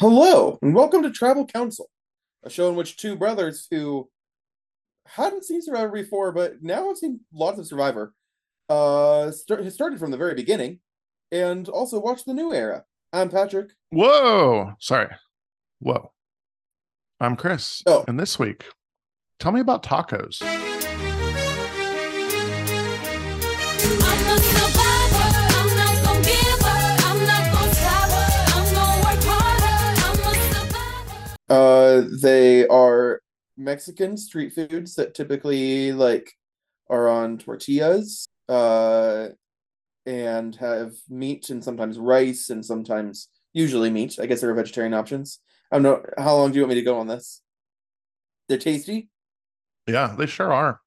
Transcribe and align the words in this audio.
Hello, 0.00 0.60
and 0.62 0.76
welcome 0.76 1.02
to 1.02 1.10
Tribal 1.10 1.44
Council, 1.44 1.90
a 2.44 2.50
show 2.50 2.68
in 2.68 2.76
which 2.76 2.96
two 2.96 3.16
brothers 3.16 3.66
who 3.68 4.08
hadn't 5.06 5.44
seen 5.44 5.60
Survivor 5.60 5.90
before, 5.90 6.30
but 6.30 6.62
now 6.62 6.86
have 6.86 6.98
seen 6.98 7.18
lots 7.32 7.58
of 7.58 7.66
Survivor, 7.66 8.14
uh, 8.68 9.32
start, 9.32 9.68
started 9.72 9.98
from 9.98 10.12
the 10.12 10.16
very 10.16 10.36
beginning, 10.36 10.78
and 11.32 11.68
also 11.68 11.98
watched 11.98 12.26
the 12.26 12.32
new 12.32 12.54
era. 12.54 12.84
I'm 13.12 13.28
Patrick. 13.28 13.70
Whoa. 13.90 14.74
Sorry. 14.78 15.08
Whoa. 15.80 16.12
I'm 17.18 17.34
Chris. 17.34 17.82
Oh. 17.84 18.04
And 18.06 18.20
this 18.20 18.38
week, 18.38 18.66
tell 19.40 19.50
me 19.50 19.58
about 19.58 19.82
tacos. 19.82 20.40
Uh, 31.48 32.02
they 32.20 32.66
are 32.68 33.20
Mexican 33.56 34.16
street 34.16 34.52
foods 34.52 34.94
that 34.96 35.14
typically 35.14 35.92
like 35.92 36.32
are 36.90 37.08
on 37.08 37.38
tortillas, 37.38 38.28
uh, 38.48 39.28
and 40.06 40.56
have 40.56 40.92
meat 41.08 41.50
and 41.50 41.62
sometimes 41.62 41.98
rice 41.98 42.48
and 42.50 42.64
sometimes 42.64 43.28
usually 43.52 43.90
meat. 43.90 44.18
I 44.20 44.26
guess 44.26 44.40
there 44.40 44.50
are 44.50 44.54
vegetarian 44.54 44.94
options. 44.94 45.40
I 45.70 45.76
don't 45.76 45.82
know 45.82 46.02
how 46.16 46.34
long 46.36 46.50
do 46.50 46.56
you 46.56 46.62
want 46.62 46.70
me 46.70 46.74
to 46.76 46.82
go 46.82 46.98
on 46.98 47.06
this? 47.06 47.42
They're 48.48 48.56
tasty. 48.58 49.10
Yeah, 49.86 50.14
they 50.18 50.26
sure 50.26 50.52
are. 50.52 50.80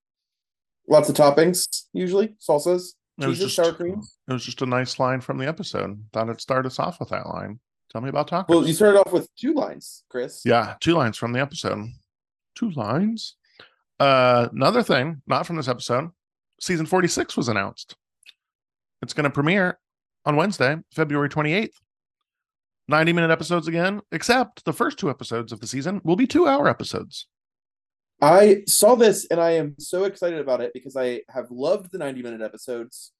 Lots 0.87 1.09
of 1.09 1.15
toppings, 1.15 1.67
usually 1.93 2.29
salsas, 2.39 2.93
cheeses, 3.19 3.39
just 3.39 3.55
sour 3.55 3.73
creams. 3.73 4.17
it 4.27 4.33
was 4.33 4.43
just 4.43 4.63
a 4.63 4.65
nice 4.65 4.99
line 4.99 5.21
from 5.21 5.37
the 5.37 5.47
episode. 5.47 6.03
Thought 6.11 6.29
it'd 6.29 6.41
start 6.41 6.65
us 6.65 6.79
off 6.79 6.99
with 6.99 7.09
that 7.09 7.27
line. 7.27 7.59
Tell 7.91 8.01
me 8.01 8.09
about 8.09 8.29
tacos. 8.29 8.47
Well, 8.47 8.65
you 8.65 8.73
started 8.73 8.99
off 8.99 9.11
with 9.11 9.27
two 9.35 9.53
lines, 9.53 10.03
Chris. 10.09 10.41
yeah, 10.45 10.75
two 10.79 10.93
lines 10.93 11.17
from 11.17 11.33
the 11.33 11.41
episode. 11.41 11.89
Two 12.55 12.71
lines. 12.71 13.35
Uh 13.99 14.47
another 14.53 14.81
thing, 14.83 15.21
not 15.27 15.45
from 15.45 15.57
this 15.57 15.67
episode. 15.67 16.09
Season 16.59 16.85
46 16.85 17.35
was 17.35 17.49
announced. 17.49 17.95
It's 19.01 19.13
gonna 19.13 19.29
premiere 19.29 19.79
on 20.25 20.35
Wednesday, 20.35 20.77
February 20.93 21.29
28th. 21.29 21.73
90 22.87 23.13
minute 23.13 23.31
episodes 23.31 23.67
again, 23.67 24.01
except 24.11 24.65
the 24.65 24.73
first 24.73 24.97
two 24.97 25.09
episodes 25.09 25.51
of 25.51 25.59
the 25.59 25.67
season 25.67 26.01
will 26.03 26.15
be 26.15 26.27
two 26.27 26.47
hour 26.47 26.67
episodes. 26.67 27.27
I 28.21 28.63
saw 28.67 28.95
this 28.95 29.25
and 29.31 29.39
I 29.39 29.51
am 29.51 29.75
so 29.79 30.03
excited 30.03 30.39
about 30.39 30.61
it 30.61 30.73
because 30.73 30.95
I 30.95 31.21
have 31.29 31.49
loved 31.49 31.91
the 31.91 31.97
90 31.97 32.21
minute 32.21 32.41
episodes. 32.41 33.11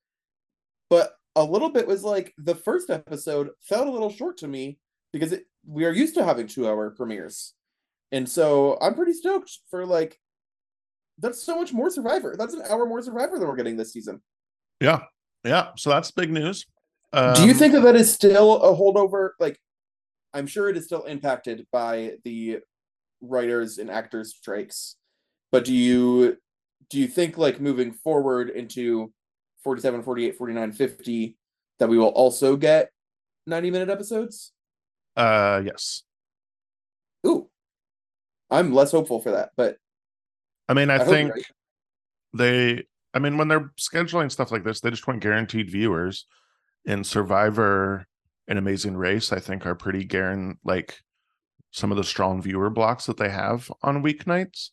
But 0.90 1.14
a 1.36 1.44
little 1.44 1.70
bit 1.70 1.88
was 1.88 2.04
like 2.04 2.34
the 2.38 2.56
first 2.56 2.90
episode 2.90 3.50
felt 3.62 3.88
a 3.88 3.92
little 3.92 4.10
short 4.12 4.38
to 4.38 4.48
me 4.48 4.78
because 5.14 5.32
it, 5.32 5.46
we 5.66 5.86
are 5.86 5.92
used 5.92 6.16
to 6.16 6.26
having 6.26 6.48
two 6.48 6.68
hour 6.68 6.90
premieres. 6.92 7.54
And 8.12 8.28
so 8.28 8.78
I'm 8.82 8.94
pretty 8.96 9.14
stoked 9.14 9.60
for 9.70 9.86
like 9.86 10.18
that's 11.18 11.42
so 11.42 11.56
much 11.58 11.72
more 11.72 11.90
Survivor. 11.90 12.36
That's 12.38 12.54
an 12.54 12.64
hour 12.70 12.86
more 12.86 13.02
Survivor 13.02 13.38
than 13.38 13.48
we're 13.48 13.56
getting 13.56 13.78
this 13.78 13.94
season. 13.94 14.22
Yeah. 14.80 15.02
Yeah. 15.44 15.70
So 15.78 15.90
that's 15.90 16.12
big 16.12 16.32
news. 16.32 16.66
Do 17.14 17.44
you 17.44 17.52
Um, 17.52 17.58
think 17.58 17.74
that 17.74 17.82
that 17.82 17.96
is 17.96 18.12
still 18.12 18.62
a 18.62 18.76
holdover? 18.76 19.32
Like, 19.40 19.60
I'm 20.34 20.48
sure 20.48 20.70
it 20.70 20.78
is 20.78 20.86
still 20.86 21.04
impacted 21.04 21.68
by 21.72 22.14
the 22.24 22.60
writers 23.22 23.78
and 23.78 23.92
actors 23.92 24.34
strikes, 24.36 24.96
but 25.52 25.66
do 25.66 25.74
you 25.74 26.38
do 26.90 27.00
you 27.00 27.08
think 27.08 27.38
like 27.38 27.62
moving 27.62 27.92
forward 27.92 28.50
into 28.50 29.14
47, 29.64 30.04
48, 30.04 30.38
49, 30.38 30.72
50 30.72 31.38
that 31.80 31.90
we 31.90 31.98
will 31.98 32.08
also 32.08 32.56
get 32.56 32.92
90 33.48 33.72
minute 33.72 33.90
episodes? 33.90 34.52
Uh 35.16 35.62
yes. 35.66 36.04
Ooh, 37.26 37.50
I'm 38.50 38.74
less 38.74 38.92
hopeful 38.92 39.20
for 39.20 39.32
that, 39.32 39.52
but 39.56 39.78
I 40.70 40.74
mean, 40.74 40.90
I, 40.90 40.96
I, 40.96 41.04
think 41.04 41.34
right. 41.34 41.46
they 42.34 42.84
I 43.14 43.20
mean, 43.20 43.38
when 43.38 43.48
they're 43.48 43.72
scheduling 43.80 44.32
stuff 44.32 44.52
like 44.52 44.64
this, 44.64 44.80
they 44.80 44.90
just 44.90 45.08
want 45.08 45.20
guaranteed 45.22 45.70
viewers. 45.70 46.26
And 46.88 47.06
Survivor 47.06 48.08
and 48.48 48.58
Amazing 48.58 48.96
Race, 48.96 49.32
I 49.32 49.40
think 49.40 49.66
are 49.66 49.76
pretty 49.76 50.06
guaran 50.06 50.56
like 50.64 51.00
some 51.72 51.92
of 51.92 51.98
the 51.98 52.04
strong 52.04 52.42
viewer 52.42 52.70
blocks 52.70 53.06
that 53.06 53.18
they 53.18 53.30
have 53.30 53.72
on 53.84 54.04
weeknights. 54.04 54.70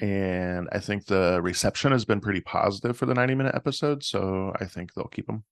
And 0.00 0.68
I 0.72 0.78
think 0.78 1.06
the 1.06 1.40
reception 1.42 1.92
has 1.92 2.04
been 2.04 2.20
pretty 2.20 2.40
positive 2.40 2.96
for 2.96 3.06
the 3.06 3.14
90 3.14 3.34
minute 3.34 3.54
episodes. 3.54 4.06
So 4.06 4.52
I 4.60 4.64
think 4.64 4.94
they'll 4.94 5.06
keep 5.06 5.26
them. 5.26 5.44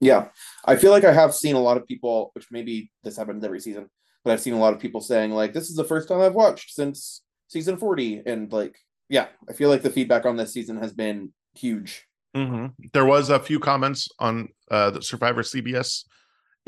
Yeah, 0.00 0.28
I 0.64 0.76
feel 0.76 0.90
like 0.90 1.04
I 1.04 1.12
have 1.12 1.34
seen 1.34 1.54
a 1.54 1.60
lot 1.60 1.76
of 1.76 1.86
people, 1.86 2.30
which 2.34 2.46
maybe 2.50 2.90
this 3.04 3.16
happens 3.16 3.44
every 3.44 3.60
season, 3.60 3.88
but 4.24 4.32
I've 4.32 4.40
seen 4.40 4.54
a 4.54 4.58
lot 4.58 4.74
of 4.74 4.80
people 4.80 5.00
saying 5.00 5.30
like, 5.30 5.52
"This 5.52 5.70
is 5.70 5.76
the 5.76 5.84
first 5.84 6.08
time 6.08 6.20
I've 6.20 6.34
watched 6.34 6.74
since 6.74 7.22
season 7.48 7.76
40," 7.76 8.22
and 8.26 8.52
like, 8.52 8.76
yeah, 9.08 9.28
I 9.48 9.52
feel 9.52 9.68
like 9.68 9.82
the 9.82 9.90
feedback 9.90 10.26
on 10.26 10.36
this 10.36 10.52
season 10.52 10.78
has 10.78 10.92
been 10.92 11.32
huge. 11.54 12.06
hmm 12.34 12.66
There 12.92 13.04
was 13.04 13.30
a 13.30 13.38
few 13.38 13.60
comments 13.60 14.08
on 14.18 14.48
uh, 14.70 14.90
the 14.90 15.02
Survivor 15.02 15.42
CBS 15.42 16.04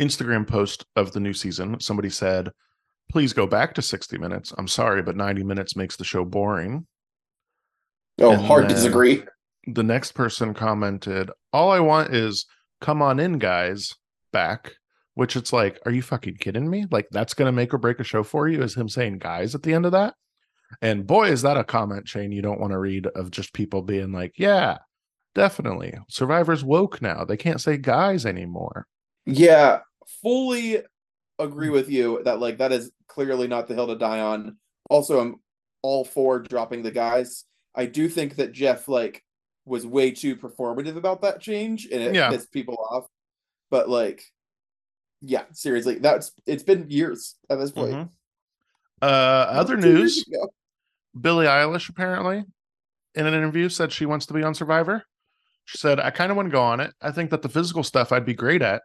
Instagram 0.01 0.47
post 0.47 0.85
of 0.95 1.13
the 1.13 1.21
new 1.21 1.33
season. 1.33 1.81
Somebody 1.81 2.11
said, 2.11 2.51
"Please 3.11 3.33
go 3.33 3.47
back 3.47 3.75
to 3.75 3.83
60 3.83 4.19
minutes." 4.19 4.53
I'm 4.59 4.69
sorry, 4.69 5.03
but 5.03 5.17
90 5.17 5.43
minutes 5.45 5.77
makes 5.77 5.97
the 5.97 6.05
show 6.05 6.25
boring. 6.25 6.87
Oh, 8.21 8.33
And 8.33 8.43
hard 8.43 8.65
then- 8.65 8.71
disagree. 8.75 9.25
The 9.67 9.83
next 9.83 10.13
person 10.13 10.55
commented, 10.55 11.31
"All 11.53 11.71
I 11.71 11.81
want 11.81 12.15
is 12.15 12.47
come 12.81 13.03
on 13.03 13.19
in, 13.21 13.39
guys, 13.39 13.95
back." 14.33 14.73
Which 15.15 15.35
it's 15.35 15.51
like, 15.51 15.81
are 15.87 15.93
you 15.93 16.03
fucking 16.03 16.37
kidding 16.37 16.69
me? 16.69 16.85
Like 16.91 17.09
that's 17.11 17.33
gonna 17.33 17.51
make 17.51 17.73
or 17.73 17.79
break 17.79 18.01
a 18.01 18.05
show 18.05 18.23
for 18.23 18.49
you? 18.49 18.63
Is 18.63 18.75
him 18.75 18.87
saying 18.91 19.17
guys 19.19 19.55
at 19.55 19.63
the 19.63 19.73
end 19.73 19.87
of 19.87 19.93
that? 19.93 20.13
And 20.83 21.07
boy, 21.07 21.29
is 21.31 21.41
that 21.41 21.57
a 21.57 21.65
comment 21.65 22.05
chain 22.05 22.33
you 22.33 22.43
don't 22.43 22.61
want 22.61 22.73
to 22.75 22.79
read 22.79 23.07
of 23.07 23.31
just 23.31 23.55
people 23.55 23.81
being 23.81 24.13
like, 24.13 24.35
yeah, 24.37 24.77
definitely. 25.35 25.95
Survivor's 26.11 26.65
woke 26.65 27.01
now. 27.01 27.25
They 27.25 27.39
can't 27.39 27.63
say 27.63 27.79
guys 27.79 28.27
anymore. 28.27 28.87
Yeah, 29.25 29.81
fully 30.23 30.83
agree 31.39 31.71
with 31.71 31.89
you 31.91 32.23
that 32.25 32.41
like 32.41 32.59
that 32.59 32.73
is 32.73 32.91
clearly 33.09 33.47
not 33.49 33.67
the 33.69 33.75
hill 33.75 33.87
to 33.89 33.97
die 33.97 34.21
on. 34.21 34.57
Also, 34.89 35.21
I'm 35.21 35.37
all 35.83 36.05
for 36.05 36.39
dropping 36.39 36.83
the 36.83 36.91
guys. 36.91 37.45
I 37.75 37.87
do 37.87 38.09
think 38.09 38.37
that 38.37 38.53
Jeff 38.53 38.89
like 38.89 39.23
was 39.65 39.87
way 39.87 40.11
too 40.13 40.37
performative 40.37 40.97
about 40.97 41.23
that 41.23 41.41
change, 41.41 41.87
and 41.87 42.03
it 42.03 42.15
Yeah. 42.15 42.31
pissed 42.31 42.53
people 42.53 42.79
off. 42.91 43.07
But 43.71 43.89
like, 43.89 44.23
yeah, 45.21 45.45
seriously, 45.53 45.97
that's 45.99 46.33
it's 46.47 46.63
been 46.63 46.89
years 46.89 47.35
at 47.51 47.59
this 47.59 47.73
point. 47.73 47.93
Mhm. 47.95 48.11
Uh, 49.03 49.05
other 49.51 49.77
news. 49.77 50.25
Billie 51.21 51.47
Eilish 51.47 51.89
apparently 51.89 52.45
in 53.15 53.27
an 53.27 53.35
interview 53.35 53.69
said 53.69 53.93
she 53.93 54.07
wants 54.07 54.27
to 54.27 54.35
be 54.35 54.43
on 54.43 54.55
Survivor. 54.55 55.05
She 55.65 55.79
said, 55.79 55.99
I 55.99 56.11
kind 56.11 56.31
of 56.31 56.37
want 56.37 56.47
to 56.47 56.53
go 56.53 56.63
on 56.63 56.81
it. 56.81 56.95
I 57.01 57.11
think 57.11 57.31
that 57.31 57.43
the 57.43 57.49
physical 57.49 57.83
stuff 57.83 58.13
I'd 58.13 58.25
be 58.27 58.35
great 58.35 58.63
at, 58.63 58.83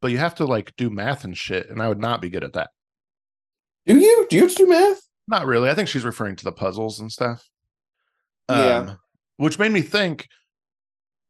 but 0.00 0.10
you 0.10 0.18
have 0.18 0.34
to 0.36 0.44
like 0.44 0.74
do 0.76 0.90
math 0.90 1.24
and 1.24 1.36
shit, 1.36 1.70
and 1.70 1.80
I 1.82 1.88
would 1.88 2.00
not 2.00 2.20
be 2.20 2.30
good 2.30 2.44
at 2.44 2.52
that. 2.54 2.70
Do 3.86 3.98
you 3.98 4.26
do 4.28 4.36
you 4.36 4.42
have 4.42 4.50
to 4.52 4.64
do 4.64 4.68
math? 4.68 5.00
Not 5.28 5.46
really. 5.46 5.70
I 5.70 5.74
think 5.74 5.88
she's 5.88 6.04
referring 6.04 6.36
to 6.36 6.44
the 6.44 6.52
puzzles 6.52 7.00
and 7.00 7.10
stuff. 7.10 7.48
Yeah. 8.48 8.76
Um, 8.78 8.98
which 9.36 9.58
made 9.58 9.72
me 9.72 9.80
think, 9.82 10.28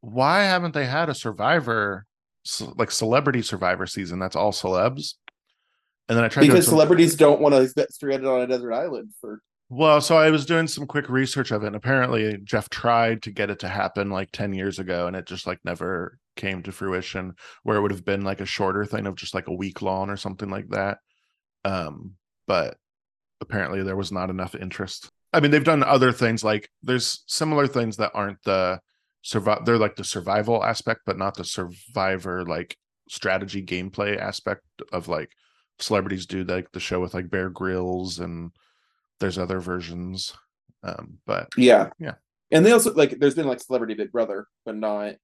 why 0.01 0.43
haven't 0.43 0.73
they 0.73 0.85
had 0.85 1.09
a 1.09 1.15
Survivor, 1.15 2.05
like 2.75 2.91
celebrity 2.91 3.41
Survivor 3.41 3.87
season 3.87 4.19
that's 4.19 4.35
all 4.35 4.51
celebs? 4.51 5.13
And 6.07 6.17
then 6.17 6.23
I 6.23 6.27
tried 6.27 6.43
Because 6.43 6.65
some- 6.65 6.73
celebrities 6.73 7.15
don't 7.15 7.41
want 7.41 7.55
to 7.55 7.73
get 7.73 7.91
stranded 7.91 8.27
on 8.27 8.41
a 8.41 8.47
desert 8.47 8.73
island 8.73 9.11
for. 9.21 9.39
Well, 9.69 9.99
so 10.01 10.15
I 10.15 10.29
was 10.29 10.45
doing 10.45 10.67
some 10.67 10.85
quick 10.85 11.09
research 11.09 11.49
of 11.49 11.63
it, 11.63 11.67
and 11.67 11.75
apparently 11.75 12.37
Jeff 12.43 12.69
tried 12.69 13.23
to 13.23 13.31
get 13.31 13.49
it 13.49 13.57
to 13.59 13.67
happen 13.67 14.11
like 14.11 14.29
10 14.31 14.53
years 14.53 14.77
ago, 14.77 15.07
and 15.07 15.15
it 15.15 15.25
just 15.25 15.47
like 15.47 15.57
never 15.65 16.19
came 16.35 16.63
to 16.63 16.71
fruition, 16.71 17.33
where 17.63 17.77
it 17.77 17.81
would 17.81 17.91
have 17.91 18.05
been 18.05 18.23
like 18.23 18.41
a 18.41 18.45
shorter 18.45 18.85
thing 18.85 19.07
of 19.07 19.15
just 19.15 19.33
like 19.33 19.47
a 19.47 19.53
week 19.55 19.81
long 19.81 20.09
or 20.09 20.17
something 20.17 20.49
like 20.49 20.69
that. 20.69 20.99
Um, 21.63 22.13
but 22.47 22.77
apparently 23.41 23.83
there 23.83 23.95
was 23.95 24.11
not 24.11 24.29
enough 24.29 24.55
interest. 24.55 25.09
I 25.33 25.39
mean, 25.39 25.51
they've 25.51 25.63
done 25.63 25.83
other 25.83 26.11
things 26.11 26.43
like 26.43 26.69
there's 26.83 27.23
similar 27.27 27.67
things 27.67 27.97
that 27.97 28.11
aren't 28.13 28.41
the 28.43 28.79
survive 29.21 29.65
they're 29.65 29.77
like 29.77 29.95
the 29.95 30.03
survival 30.03 30.63
aspect, 30.63 31.01
but 31.05 31.17
not 31.17 31.35
the 31.35 31.43
survivor 31.43 32.43
like 32.45 32.77
strategy 33.09 33.63
gameplay 33.63 34.17
aspect 34.17 34.63
of 34.93 35.07
like 35.07 35.31
celebrities 35.79 36.25
do 36.25 36.43
like 36.43 36.71
the 36.71 36.79
show 36.79 37.01
with 37.01 37.13
like 37.13 37.29
Bear 37.29 37.49
Grylls 37.49 38.19
and 38.19 38.51
there's 39.19 39.37
other 39.37 39.59
versions 39.59 40.33
um 40.83 41.17
but 41.25 41.49
Yeah, 41.57 41.89
Yeah. 41.99 42.13
and 42.51 42.65
they 42.65 42.71
also 42.71 42.93
like 42.93 43.19
there's 43.19 43.35
been 43.35 43.47
like 43.47 43.59
Celebrity 43.59 43.93
Big 43.95 44.11
Brother, 44.11 44.47
but 44.65 44.75
not, 44.75 45.15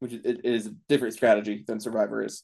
which 0.00 0.12
is, 0.12 0.20
it 0.24 0.44
is 0.44 0.66
a 0.66 0.74
different 0.88 1.14
strategy 1.14 1.64
than 1.66 1.80
Survivor 1.80 2.22
is. 2.24 2.42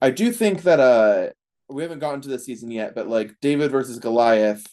I 0.00 0.10
do 0.10 0.30
think 0.32 0.62
that 0.62 0.80
uh 0.80 1.30
we 1.70 1.82
haven't 1.82 1.98
gotten 1.98 2.20
to 2.22 2.28
this 2.28 2.46
season 2.46 2.70
yet, 2.70 2.94
but 2.94 3.08
like 3.08 3.34
David 3.42 3.70
versus 3.70 3.98
Goliath, 3.98 4.64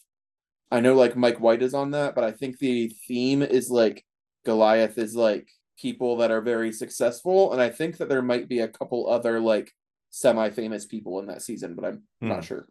I 0.71 0.79
know 0.79 0.93
like 0.95 1.15
Mike 1.17 1.39
White 1.39 1.61
is 1.61 1.73
on 1.73 1.91
that, 1.91 2.15
but 2.15 2.23
I 2.23 2.31
think 2.31 2.57
the 2.59 2.87
theme 3.07 3.41
is 3.41 3.69
like 3.69 4.05
Goliath 4.45 4.97
is 4.97 5.15
like 5.15 5.47
people 5.77 6.17
that 6.17 6.31
are 6.31 6.41
very 6.41 6.71
successful, 6.71 7.51
and 7.51 7.61
I 7.61 7.69
think 7.69 7.97
that 7.97 8.07
there 8.07 8.21
might 8.21 8.47
be 8.47 8.59
a 8.59 8.67
couple 8.67 9.09
other 9.09 9.39
like 9.41 9.73
semi-famous 10.11 10.85
people 10.85 11.19
in 11.19 11.25
that 11.27 11.41
season, 11.41 11.75
but 11.75 11.83
I'm 11.85 12.03
Hmm. 12.21 12.29
not 12.29 12.45
sure. 12.45 12.65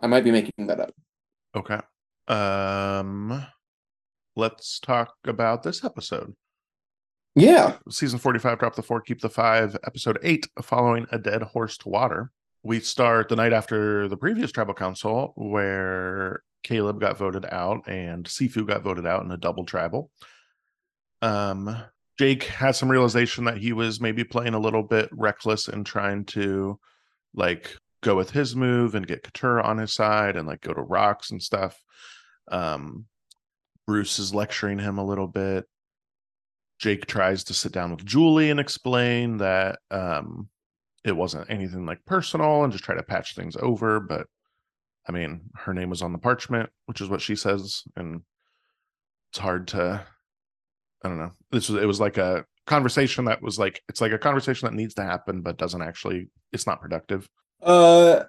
I 0.00 0.06
might 0.06 0.24
be 0.24 0.30
making 0.30 0.66
that 0.68 0.80
up. 0.80 0.94
Okay. 1.54 1.80
Um 2.28 3.44
let's 4.36 4.78
talk 4.78 5.14
about 5.24 5.62
this 5.64 5.82
episode. 5.84 6.34
Yeah. 7.34 7.76
Season 7.90 8.18
45 8.18 8.58
drop 8.58 8.74
the 8.74 8.82
4 8.82 9.00
keep 9.02 9.20
the 9.20 9.28
5 9.28 9.76
episode 9.86 10.18
8 10.22 10.48
following 10.62 11.06
a 11.12 11.18
dead 11.18 11.42
horse 11.42 11.76
to 11.78 11.88
water. 11.88 12.32
We 12.62 12.80
start 12.80 13.28
the 13.28 13.36
night 13.36 13.52
after 13.52 14.08
the 14.08 14.16
previous 14.16 14.50
tribal 14.50 14.74
council 14.74 15.32
where 15.36 16.42
Kaleb 16.64 17.00
got 17.00 17.16
voted 17.16 17.46
out 17.46 17.86
and 17.86 18.24
Sifu 18.24 18.66
got 18.66 18.82
voted 18.82 19.06
out 19.06 19.24
in 19.24 19.30
a 19.30 19.36
double 19.36 19.64
tribal. 19.64 20.10
Um 21.22 21.76
Jake 22.18 22.44
has 22.44 22.76
some 22.76 22.90
realization 22.90 23.44
that 23.44 23.58
he 23.58 23.72
was 23.72 24.00
maybe 24.00 24.24
playing 24.24 24.54
a 24.54 24.58
little 24.58 24.82
bit 24.82 25.08
reckless 25.12 25.68
and 25.68 25.86
trying 25.86 26.24
to 26.24 26.78
like 27.32 27.76
go 28.00 28.16
with 28.16 28.30
his 28.30 28.56
move 28.56 28.96
and 28.96 29.06
get 29.06 29.22
Katurah 29.22 29.64
on 29.64 29.78
his 29.78 29.94
side 29.94 30.36
and 30.36 30.46
like 30.46 30.60
go 30.60 30.72
to 30.72 30.80
rocks 30.80 31.30
and 31.30 31.40
stuff. 31.40 31.80
Um, 32.50 33.06
Bruce 33.86 34.18
is 34.18 34.34
lecturing 34.34 34.80
him 34.80 34.98
a 34.98 35.04
little 35.04 35.28
bit. 35.28 35.66
Jake 36.78 37.06
tries 37.06 37.44
to 37.44 37.54
sit 37.54 37.72
down 37.72 37.90
with 37.90 38.04
Julie 38.04 38.50
and 38.50 38.60
explain 38.60 39.38
that 39.38 39.80
um, 39.90 40.48
it 41.04 41.16
wasn't 41.16 41.50
anything 41.50 41.86
like 41.86 42.04
personal 42.06 42.62
and 42.64 42.72
just 42.72 42.84
try 42.84 42.94
to 42.94 43.02
patch 43.02 43.34
things 43.34 43.56
over. 43.56 44.00
But 44.00 44.26
I 45.08 45.12
mean, 45.12 45.50
her 45.54 45.74
name 45.74 45.90
was 45.90 46.02
on 46.02 46.12
the 46.12 46.18
parchment, 46.18 46.70
which 46.86 47.00
is 47.00 47.08
what 47.08 47.20
she 47.20 47.34
says, 47.34 47.82
and 47.96 48.22
it's 49.30 49.38
hard 49.38 49.68
to. 49.68 50.04
I 51.04 51.08
don't 51.08 51.18
know. 51.18 51.32
This 51.52 51.68
was 51.68 51.82
it 51.82 51.86
was 51.86 52.00
like 52.00 52.18
a 52.18 52.44
conversation 52.66 53.24
that 53.24 53.40
was 53.40 53.58
like 53.58 53.82
it's 53.88 54.00
like 54.00 54.12
a 54.12 54.18
conversation 54.18 54.66
that 54.66 54.74
needs 54.74 54.92
to 54.94 55.02
happen 55.02 55.40
but 55.40 55.56
doesn't 55.56 55.80
actually 55.80 56.28
it's 56.52 56.66
not 56.66 56.80
productive. 56.80 57.28
Uh 57.62 58.24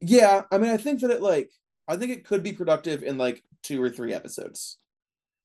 yeah, 0.00 0.42
I 0.52 0.58
mean 0.58 0.70
I 0.70 0.76
think 0.76 1.00
that 1.00 1.10
it 1.10 1.22
like 1.22 1.50
I 1.86 1.96
think 1.96 2.12
it 2.12 2.24
could 2.26 2.42
be 2.42 2.52
productive 2.52 3.02
in 3.02 3.16
like 3.16 3.42
two 3.62 3.82
or 3.82 3.88
three 3.90 4.12
episodes. 4.12 4.78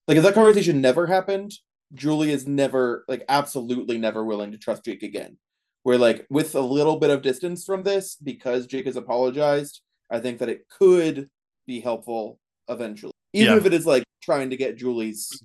Like 0.08 0.18
if 0.18 0.24
that 0.24 0.34
conversation 0.34 0.82
never 0.82 1.08
happened, 1.08 1.54
Julie 1.94 2.32
is 2.32 2.48
never 2.48 3.06
like 3.08 3.24
absolutely 3.30 3.98
never 3.98 4.24
willing 4.26 4.52
to 4.52 4.58
trust 4.58 4.86
Jake 4.86 5.04
again. 5.04 5.38
Where 5.84 5.98
like 5.98 6.26
with 6.30 6.56
a 6.56 6.62
little 6.62 6.98
bit 6.98 7.10
of 7.10 7.22
distance 7.22 7.66
from 7.66 7.84
this, 7.84 8.16
because 8.16 8.68
Jake 8.68 8.86
has 8.86 8.96
apologized, 8.96 9.82
I 10.10 10.20
think 10.20 10.40
that 10.40 10.50
it 10.50 10.68
could 10.70 11.30
be 11.68 11.80
helpful 11.82 12.40
eventually. 12.70 13.12
Even 13.34 13.54
Yeah. 13.54 13.58
if 13.60 13.66
it 13.66 13.74
is 13.74 13.86
like 13.86 14.04
trying 14.22 14.50
to 14.50 14.58
get 14.58 14.78
Julie's 14.78 15.44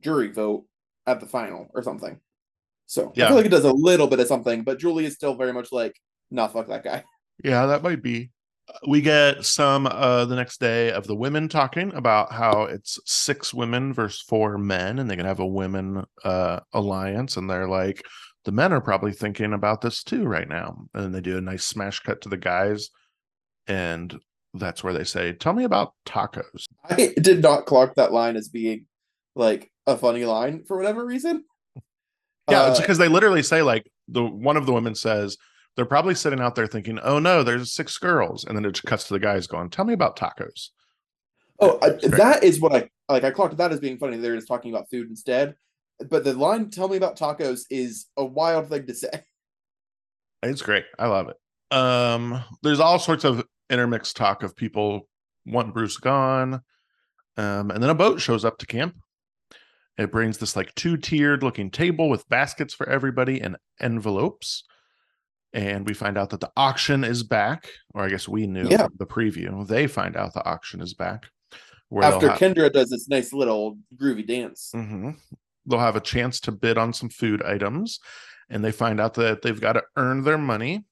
jury 0.00 0.28
vote 0.28 0.66
at 1.06 1.20
the 1.20 1.26
final 1.26 1.68
or 1.74 1.82
something. 1.82 2.20
So 2.86 3.08
I 3.08 3.12
Yeah. 3.14 3.28
feel 3.28 3.36
like 3.36 3.46
it 3.46 3.50
does 3.50 3.64
a 3.64 3.72
little 3.72 4.06
bit 4.06 4.20
of 4.20 4.26
something, 4.26 4.62
but 4.64 4.78
Julie 4.78 5.06
is 5.06 5.14
still 5.14 5.34
very 5.34 5.52
much 5.52 5.72
like, 5.72 5.98
nah, 6.30 6.48
fuck 6.48 6.68
that 6.68 6.84
guy. 6.84 7.04
Yeah, 7.42 7.66
that 7.66 7.82
might 7.82 8.02
be. 8.02 8.30
We 8.86 9.00
get 9.00 9.44
some 9.44 9.86
uh 9.86 10.24
the 10.24 10.36
next 10.36 10.60
day 10.60 10.92
of 10.92 11.06
the 11.06 11.16
women 11.16 11.48
talking 11.48 11.92
about 11.94 12.32
how 12.32 12.64
it's 12.64 12.98
six 13.04 13.52
women 13.52 13.92
versus 13.92 14.20
four 14.20 14.58
men, 14.58 14.98
and 14.98 15.10
they 15.10 15.16
can 15.16 15.26
have 15.26 15.40
a 15.40 15.46
women 15.46 16.04
uh 16.24 16.60
alliance, 16.72 17.36
and 17.36 17.48
they're 17.48 17.68
like, 17.68 18.02
the 18.44 18.52
men 18.52 18.72
are 18.72 18.80
probably 18.80 19.12
thinking 19.12 19.52
about 19.52 19.80
this 19.80 20.02
too 20.02 20.24
right 20.24 20.48
now. 20.48 20.86
And 20.94 21.04
then 21.04 21.12
they 21.12 21.20
do 21.20 21.38
a 21.38 21.40
nice 21.40 21.64
smash 21.64 22.00
cut 22.00 22.20
to 22.22 22.28
the 22.28 22.36
guys, 22.36 22.90
and 23.66 24.18
that's 24.54 24.82
where 24.82 24.92
they 24.92 25.04
say, 25.04 25.32
Tell 25.32 25.52
me 25.52 25.64
about 25.64 25.94
tacos. 26.06 26.64
I 26.88 27.14
did 27.20 27.42
not 27.42 27.66
clock 27.66 27.94
that 27.96 28.12
line 28.12 28.36
as 28.36 28.48
being 28.48 28.86
like 29.34 29.70
a 29.86 29.96
funny 29.96 30.24
line 30.24 30.64
for 30.66 30.76
whatever 30.76 31.04
reason. 31.04 31.44
Yeah, 32.50 32.70
it's 32.70 32.78
Uh, 32.78 32.82
because 32.82 32.98
they 32.98 33.08
literally 33.08 33.42
say 33.42 33.62
like 33.62 33.90
the 34.08 34.24
one 34.24 34.56
of 34.56 34.66
the 34.66 34.72
women 34.72 34.94
says 34.94 35.36
they're 35.76 35.84
probably 35.84 36.14
sitting 36.14 36.40
out 36.40 36.54
there 36.54 36.66
thinking, 36.66 36.98
"Oh 37.00 37.18
no, 37.18 37.42
there's 37.42 37.72
six 37.72 37.96
girls," 37.98 38.44
and 38.44 38.56
then 38.56 38.64
it 38.64 38.72
just 38.72 38.86
cuts 38.86 39.08
to 39.08 39.14
the 39.14 39.20
guys 39.20 39.46
going, 39.46 39.70
"Tell 39.70 39.84
me 39.84 39.94
about 39.94 40.18
tacos." 40.18 40.70
oh, 41.60 41.78
I, 41.82 41.90
that 42.08 42.42
is 42.42 42.60
what 42.60 42.74
I 42.74 42.88
like. 43.08 43.24
I 43.24 43.30
clocked 43.30 43.56
that 43.58 43.72
as 43.72 43.80
being 43.80 43.98
funny. 43.98 44.16
They're 44.16 44.36
just 44.36 44.48
talking 44.48 44.72
about 44.72 44.90
food 44.90 45.08
instead. 45.08 45.54
But 46.08 46.24
the 46.24 46.34
line 46.34 46.70
"Tell 46.70 46.88
me 46.88 46.96
about 46.96 47.18
tacos" 47.18 47.62
is 47.70 48.06
a 48.16 48.24
wild 48.24 48.68
thing 48.68 48.86
to 48.86 48.94
say. 48.94 49.10
It's 50.42 50.62
great. 50.62 50.84
I 50.98 51.06
love 51.06 51.28
it. 51.28 51.36
Um, 51.76 52.42
there's 52.62 52.80
all 52.80 52.98
sorts 52.98 53.24
of 53.24 53.44
intermixed 53.68 54.16
talk 54.16 54.42
of 54.42 54.56
people 54.56 55.06
want 55.46 55.74
Bruce 55.74 55.98
gone. 55.98 56.62
Um, 57.36 57.70
and 57.70 57.82
then 57.82 57.90
a 57.90 57.94
boat 57.94 58.20
shows 58.20 58.44
up 58.44 58.58
to 58.58 58.66
camp. 58.66 58.96
It 59.98 60.10
brings 60.10 60.38
this 60.38 60.56
like 60.56 60.74
two-tiered 60.74 61.42
looking 61.42 61.70
table 61.70 62.08
with 62.08 62.28
baskets 62.28 62.72
for 62.72 62.88
everybody 62.88 63.40
and 63.40 63.56
envelopes. 63.80 64.64
And 65.52 65.86
we 65.86 65.94
find 65.94 66.16
out 66.16 66.30
that 66.30 66.40
the 66.40 66.50
auction 66.56 67.02
is 67.04 67.22
back, 67.22 67.68
or 67.94 68.04
I 68.04 68.08
guess 68.08 68.28
we 68.28 68.46
knew 68.46 68.68
Yeah. 68.68 68.86
the 68.98 69.06
preview. 69.06 69.66
They 69.66 69.86
find 69.86 70.16
out 70.16 70.32
the 70.34 70.44
auction 70.44 70.80
is 70.80 70.94
back. 70.94 71.26
Where 71.88 72.04
After 72.04 72.28
ha- 72.30 72.36
Kendra 72.36 72.72
does 72.72 72.90
this 72.90 73.08
nice 73.08 73.32
little 73.32 73.76
groovy 73.96 74.24
dance. 74.26 74.70
Mhm. 74.74 75.16
They'll 75.66 75.80
have 75.80 75.96
a 75.96 76.00
chance 76.00 76.38
to 76.40 76.52
bid 76.52 76.78
on 76.78 76.92
some 76.92 77.08
food 77.08 77.42
items, 77.42 77.98
and 78.48 78.64
they 78.64 78.70
find 78.72 79.00
out 79.00 79.14
that 79.14 79.42
they've 79.42 79.60
got 79.60 79.72
to 79.72 79.82
earn 79.96 80.22
their 80.22 80.38
money, 80.38 80.84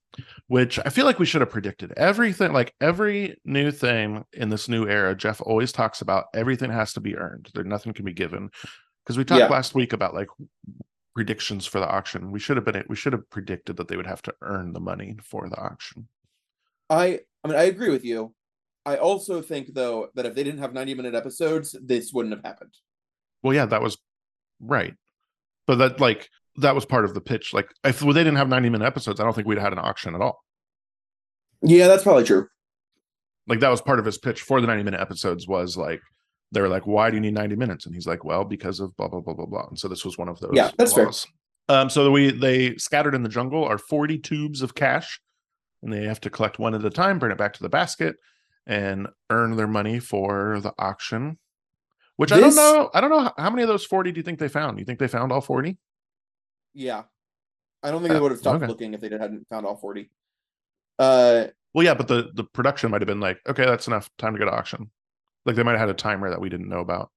which 0.49 0.81
I 0.85 0.89
feel 0.89 1.05
like 1.05 1.21
we 1.21 1.27
should 1.27 1.41
have 1.41 1.51
predicted. 1.51 1.93
Everything, 1.97 2.53
like 2.53 2.75
every 2.81 3.37
new 3.45 3.71
thing 3.71 4.25
in 4.33 4.49
this 4.49 4.69
new 4.69 4.89
era, 4.89 5.15
Jeff 5.15 5.41
always 5.41 5.71
talks 5.71 6.01
about 6.01 6.27
everything 6.35 6.71
has 6.73 6.93
to 6.95 7.01
be 7.01 7.17
earned. 7.17 7.49
There, 7.55 7.63
nothing 7.63 7.93
can 7.93 8.05
be 8.05 8.13
given. 8.13 8.51
Because 9.05 9.17
we 9.17 9.25
talked 9.25 9.39
Yeah. 9.39 9.47
last 9.49 9.75
week 9.77 9.93
about 9.93 10.15
like 10.15 10.29
predictions 11.19 11.67
for 11.67 11.81
the 11.81 11.89
auction. 11.89 12.31
We 12.31 12.39
should 12.39 12.57
have 12.57 12.65
been, 12.65 12.85
we 12.89 12.95
should 12.95 13.13
have 13.13 13.29
predicted 13.29 13.77
that 13.79 13.89
they 13.89 13.97
would 13.97 14.07
have 14.07 14.23
to 14.23 14.35
earn 14.41 14.73
the 14.73 14.79
money 14.79 15.17
for 15.21 15.49
the 15.49 15.59
auction. 15.59 16.07
I 16.89 17.23
I 17.43 17.49
mean 17.49 17.57
I 17.59 17.65
agree 17.65 17.91
with 17.91 18.05
you. 18.05 18.33
I 18.87 18.99
also 18.99 19.43
think 19.43 19.75
though 19.75 20.11
that 20.15 20.27
if 20.27 20.37
they 20.37 20.45
didn't 20.45 20.61
have 20.61 20.73
90 20.73 20.95
minute 20.95 21.17
episodes, 21.17 21.75
this 21.83 22.13
wouldn't 22.13 22.37
have 22.37 22.45
happened. 22.45 22.73
Well, 23.43 23.53
yeah, 23.53 23.67
that 23.67 23.83
was 23.83 23.99
right. 24.61 24.95
But 25.67 25.77
that, 25.79 26.01
like, 26.01 26.31
that 26.59 26.77
was 26.77 26.85
part 26.87 27.05
of 27.05 27.15
the 27.15 27.21
pitch. 27.21 27.53
Like, 27.53 27.69
if 27.83 27.99
they 27.99 28.13
didn't 28.13 28.37
have 28.37 28.49
90 28.49 28.71
minute 28.71 28.87
episodes, 28.87 29.19
I 29.19 29.25
don't 29.25 29.35
think 29.35 29.49
we'd 29.49 29.59
have 29.59 29.65
had 29.65 29.73
an 29.73 29.81
auction 29.81 30.15
at 30.15 30.21
all. 30.21 30.45
Yeah, 31.63 31.89
that's 31.89 32.05
probably 32.05 32.25
true. 32.25 32.47
like 33.49 33.61
that 33.61 33.71
was 33.71 33.81
part 33.81 33.99
of 33.99 34.05
his 34.05 34.19
pitch 34.19 34.43
for 34.43 34.61
the 34.61 34.69
90 34.69 34.85
minute 34.85 35.01
episodes 35.01 35.49
was 35.49 35.77
like 35.77 36.01
they 36.53 36.61
were 36.61 36.69
like 36.69 36.87
why 36.87 37.11
do 37.11 37.17
you 37.17 37.21
need 37.21 37.35
90 37.35 37.57
minutes 37.57 37.85
and 37.87 37.95
he's 37.95 38.07
like 38.07 38.25
well 38.25 38.45
because 38.45 38.81
of 38.81 38.97
blah 38.97 39.09
blah 39.09 39.21
blah 39.21 39.35
blah 39.35 39.47
blah 39.47 39.67
and 39.69 39.79
so 39.79 39.89
this 39.89 40.05
was 40.05 40.17
one 40.17 40.29
of 40.29 40.39
those 40.41 40.51
Yeah, 40.55 40.71
that's 40.79 40.93
fair. 40.95 41.11
um 41.69 41.91
so 41.91 42.11
we 42.11 42.31
they 42.31 42.77
scattered 42.77 43.15
in 43.15 43.23
the 43.23 43.29
jungle 43.29 43.65
are 43.65 43.79
40 43.79 44.19
tubes 44.19 44.63
of 44.63 44.75
cash 44.75 45.21
and 45.83 45.93
they 45.93 46.05
have 46.05 46.21
to 46.23 46.31
collect 46.31 46.59
one 46.59 46.75
at 46.75 46.85
a 46.85 46.91
time 46.91 47.19
bring 47.19 47.33
it 47.33 47.39
back 47.39 47.53
to 47.55 47.63
the 47.63 47.69
basket 47.69 48.17
and 48.67 49.09
earn 49.31 49.57
their 49.57 49.67
money 49.69 49.99
for 50.01 50.61
the 50.61 50.73
auction 50.79 51.39
which 52.17 52.33
i 52.33 52.41
don't 52.41 52.57
know 52.57 52.91
i 52.95 53.01
don't 53.01 53.11
know 53.11 53.21
how, 53.21 53.35
how 53.39 53.51
many 53.51 53.63
of 53.63 53.69
those 53.69 53.85
40 53.85 54.13
do 54.13 54.19
you 54.19 54.23
think 54.25 54.39
they 54.39 54.49
found 54.49 54.79
you 54.79 54.85
think 54.85 54.99
they 54.99 55.09
found 55.09 55.33
all 55.33 55.41
40 55.41 55.77
Yeah. 56.75 57.03
I 57.83 57.91
don't 57.93 58.01
think 58.03 58.13
they 58.13 58.19
Uh, 58.19 58.23
would 58.23 58.33
have 58.33 58.41
stopped 58.41 58.57
okay. 58.57 58.67
looking 58.67 58.93
if 58.95 59.01
they 59.01 59.09
hadn't 59.11 59.47
found 59.49 59.65
all 59.65 59.77
40. 59.77 60.11
Uh 60.99 61.47
well 61.75 61.85
yeah 61.85 61.95
but 61.95 62.09
the 62.09 62.31
the 62.35 62.43
production 62.45 62.91
might 62.91 63.01
have 63.03 63.07
been 63.07 63.21
like 63.21 63.39
okay 63.49 63.65
that's 63.67 63.87
enough 63.87 64.11
time 64.19 64.33
to 64.33 64.39
go 64.39 64.47
to 64.47 64.51
auction 64.51 64.91
like 65.49 65.57
they 65.57 65.63
might 65.63 65.73
have 65.73 65.81
had 65.81 65.89
a 65.89 65.95
timer 65.95 66.29
that 66.29 66.41
we 66.41 66.51
didn't 66.51 66.69
know 66.69 66.81
about 66.81 67.11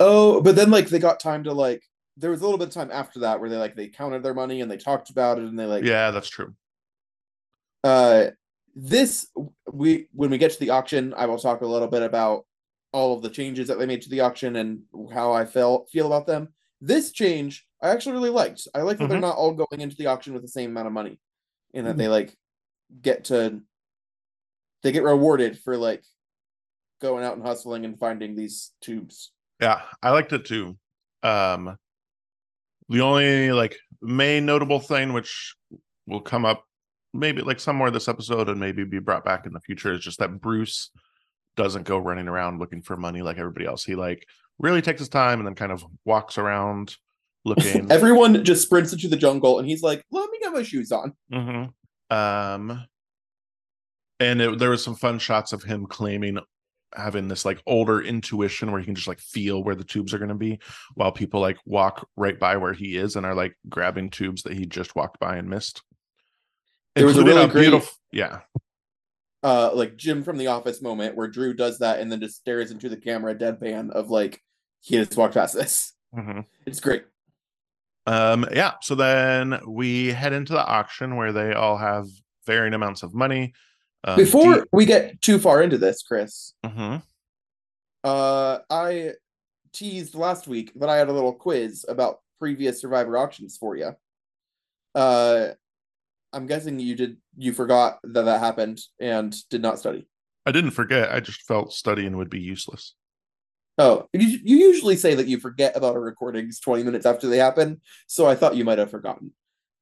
oh, 0.00 0.40
but 0.42 0.54
then 0.54 0.70
like 0.70 0.88
they 0.88 0.98
got 0.98 1.18
time 1.18 1.42
to 1.44 1.52
like 1.52 1.82
there 2.18 2.30
was 2.30 2.40
a 2.40 2.44
little 2.44 2.58
bit 2.58 2.68
of 2.68 2.74
time 2.74 2.90
after 2.92 3.20
that 3.20 3.40
where 3.40 3.48
they 3.48 3.56
like 3.56 3.74
they 3.74 3.88
counted 3.88 4.22
their 4.22 4.34
money 4.34 4.60
and 4.60 4.70
they 4.70 4.76
talked 4.76 5.08
about 5.10 5.38
it 5.38 5.44
and 5.44 5.58
they 5.58 5.64
like 5.64 5.82
yeah 5.82 6.10
that's 6.10 6.28
true 6.28 6.54
uh 7.84 8.26
this 8.76 9.26
we 9.72 10.08
when 10.12 10.30
we 10.30 10.38
get 10.38 10.50
to 10.52 10.60
the 10.60 10.70
auction 10.70 11.12
i 11.16 11.26
will 11.26 11.38
talk 11.38 11.62
a 11.62 11.66
little 11.66 11.88
bit 11.88 12.02
about 12.02 12.44
all 12.92 13.16
of 13.16 13.22
the 13.22 13.30
changes 13.30 13.66
that 13.68 13.78
they 13.78 13.86
made 13.86 14.02
to 14.02 14.10
the 14.10 14.20
auction 14.20 14.56
and 14.56 14.82
how 15.12 15.32
i 15.32 15.44
felt 15.44 15.88
feel 15.90 16.06
about 16.06 16.26
them 16.26 16.48
this 16.82 17.12
change 17.12 17.66
i 17.82 17.88
actually 17.88 18.12
really 18.12 18.30
liked 18.30 18.68
i 18.74 18.82
like 18.82 18.98
that 18.98 19.08
they're 19.08 19.18
Mhm. 19.18 19.22
not 19.22 19.36
all 19.36 19.52
going 19.52 19.80
into 19.80 19.96
the 19.96 20.06
auction 20.06 20.34
with 20.34 20.42
the 20.42 20.48
same 20.48 20.70
amount 20.70 20.86
of 20.86 20.92
money 20.92 21.18
and 21.74 21.86
that 21.86 21.94
Mhm. 21.94 21.98
they 21.98 22.08
like 22.08 22.36
get 23.00 23.24
to 23.24 23.60
they 24.82 24.92
get 24.92 25.02
rewarded 25.02 25.58
for 25.58 25.76
like 25.76 26.04
going 27.02 27.24
out 27.24 27.36
and 27.36 27.44
hustling 27.44 27.84
and 27.84 27.98
finding 27.98 28.34
these 28.34 28.72
tubes 28.80 29.32
Yeah, 29.60 29.82
I 30.02 30.10
liked 30.10 30.32
it 30.32 30.46
too. 30.46 30.78
Um 31.22 31.76
the 32.88 33.00
only 33.00 33.52
like 33.52 33.76
main 34.00 34.46
notable 34.46 34.80
thing 34.80 35.12
which 35.12 35.54
will 36.06 36.20
come 36.20 36.44
up 36.44 36.64
maybe 37.14 37.42
like 37.42 37.60
somewhere 37.60 37.90
this 37.90 38.08
episode 38.08 38.48
and 38.48 38.58
maybe 38.58 38.84
be 38.84 38.98
brought 38.98 39.24
back 39.24 39.44
in 39.46 39.52
the 39.52 39.60
future 39.60 39.92
is 39.92 40.00
just 40.00 40.18
that 40.18 40.40
Bruce 40.40 40.90
doesn't 41.56 41.84
go 41.84 41.98
running 41.98 42.28
around 42.28 42.58
looking 42.58 42.80
for 42.82 42.96
money 42.96 43.20
like 43.20 43.38
everybody 43.38 43.66
else. 43.66 43.84
He 43.84 43.94
like 43.94 44.26
really 44.58 44.80
takes 44.80 45.00
his 45.00 45.08
time 45.08 45.38
and 45.38 45.46
then 45.46 45.54
kind 45.54 45.72
of 45.72 45.84
walks 46.04 46.38
around 46.38 46.96
looking. 47.44 47.90
everyone 47.90 48.44
just 48.44 48.62
sprints 48.62 48.92
into 48.92 49.08
the 49.08 49.16
jungle 49.16 49.58
and 49.58 49.66
he's 49.68 49.82
like 49.82 50.04
let 50.12 50.30
me 50.30 50.38
get 50.40 50.52
my 50.52 50.62
shoes 50.62 50.92
on 50.92 51.12
hmm 51.32 51.64
Um, 52.14 52.84
and 54.20 54.40
it, 54.40 54.58
there 54.58 54.70
was 54.70 54.84
some 54.84 54.94
fun 54.94 55.18
shots 55.18 55.52
of 55.52 55.64
him 55.64 55.86
claiming 55.86 56.38
having 56.94 57.28
this 57.28 57.44
like 57.44 57.62
older 57.66 58.00
intuition 58.00 58.70
where 58.70 58.80
he 58.80 58.84
can 58.86 58.94
just 58.94 59.08
like 59.08 59.20
feel 59.20 59.62
where 59.62 59.74
the 59.74 59.84
tubes 59.84 60.12
are 60.12 60.18
going 60.18 60.28
to 60.28 60.34
be, 60.34 60.58
while 60.94 61.12
people 61.12 61.40
like 61.40 61.58
walk 61.66 62.08
right 62.16 62.38
by 62.38 62.56
where 62.56 62.72
he 62.72 62.96
is 62.96 63.16
and 63.16 63.24
are 63.26 63.34
like 63.34 63.56
grabbing 63.68 64.10
tubes 64.10 64.42
that 64.42 64.52
he 64.52 64.66
just 64.66 64.94
walked 64.94 65.18
by 65.18 65.36
and 65.36 65.48
missed. 65.48 65.82
There 66.94 67.06
was 67.06 67.16
a 67.18 67.24
really 67.24 67.46
great- 67.48 67.62
beautiful 67.62 67.92
yeah. 68.12 68.40
uh 69.42 69.70
like 69.72 69.96
Jim 69.96 70.22
from 70.22 70.36
the 70.36 70.48
office 70.48 70.82
moment 70.82 71.16
where 71.16 71.28
Drew 71.28 71.54
does 71.54 71.78
that 71.78 72.00
and 72.00 72.12
then 72.12 72.20
just 72.20 72.36
stares 72.36 72.70
into 72.70 72.88
the 72.88 72.96
camera 72.98 73.34
deadpan 73.34 73.90
of 73.90 74.10
like 74.10 74.40
he 74.80 74.96
just 74.96 75.16
walked 75.16 75.34
past 75.34 75.54
this. 75.54 75.92
Mhm. 76.14 76.44
It's 76.66 76.80
great. 76.80 77.04
Um, 78.06 78.46
yeah. 78.52 78.72
So 78.82 78.94
then 78.94 79.60
we 79.66 80.08
head 80.08 80.32
into 80.32 80.52
the 80.52 80.64
auction 80.64 81.16
where 81.16 81.32
they 81.32 81.54
all 81.54 81.78
have 81.78 82.06
varying 82.46 82.74
amounts 82.74 83.02
of 83.02 83.14
money. 83.14 83.54
Um, 84.04 84.16
Before 84.16 84.54
Dee- 84.60 84.64
we 84.72 84.84
get 84.84 85.20
too 85.20 85.38
far 85.38 85.62
into 85.62 85.78
this, 85.78 86.02
Chris, 86.02 86.54
Mhm. 86.64 87.02
uh 88.04 88.58
I 88.68 89.12
teased 89.72 90.14
last 90.14 90.46
week 90.48 90.72
that 90.76 90.88
I 90.88 90.96
had 90.96 91.08
a 91.08 91.12
little 91.12 91.32
quiz 91.32 91.84
about 91.88 92.20
previous 92.38 92.80
survivor 92.80 93.16
auctions 93.16 93.56
for 93.56 93.76
you. 93.76 93.92
Uh 94.94 95.50
I'm 96.32 96.46
guessing 96.46 96.80
you 96.80 96.96
did 96.96 97.18
you 97.36 97.52
forgot 97.52 97.98
that 98.02 98.22
that 98.24 98.40
happened 98.40 98.80
and 98.98 99.34
did 99.50 99.62
not 99.62 99.78
study. 99.78 100.06
I 100.46 100.50
didn't 100.52 100.72
forget. 100.72 101.12
I 101.12 101.20
just 101.20 101.42
felt 101.42 101.72
studying 101.72 102.16
would 102.16 102.30
be 102.30 102.40
useless. 102.40 102.94
Oh, 103.78 104.08
you, 104.12 104.38
you 104.42 104.56
usually 104.58 104.96
say 104.96 105.14
that 105.14 105.28
you 105.28 105.38
forget 105.38 105.76
about 105.76 105.94
our 105.94 106.00
recordings 106.00 106.58
20 106.60 106.82
minutes 106.82 107.06
after 107.06 107.26
they 107.28 107.38
happen, 107.38 107.80
so 108.06 108.26
I 108.26 108.34
thought 108.34 108.56
you 108.56 108.64
might 108.64 108.78
have 108.78 108.90
forgotten. 108.90 109.32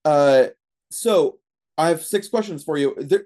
Uh, 0.04 0.48
so 0.90 1.38
I 1.76 1.88
have 1.88 2.02
six 2.04 2.28
questions 2.28 2.62
for 2.62 2.76
you. 2.78 2.94
There, 2.98 3.24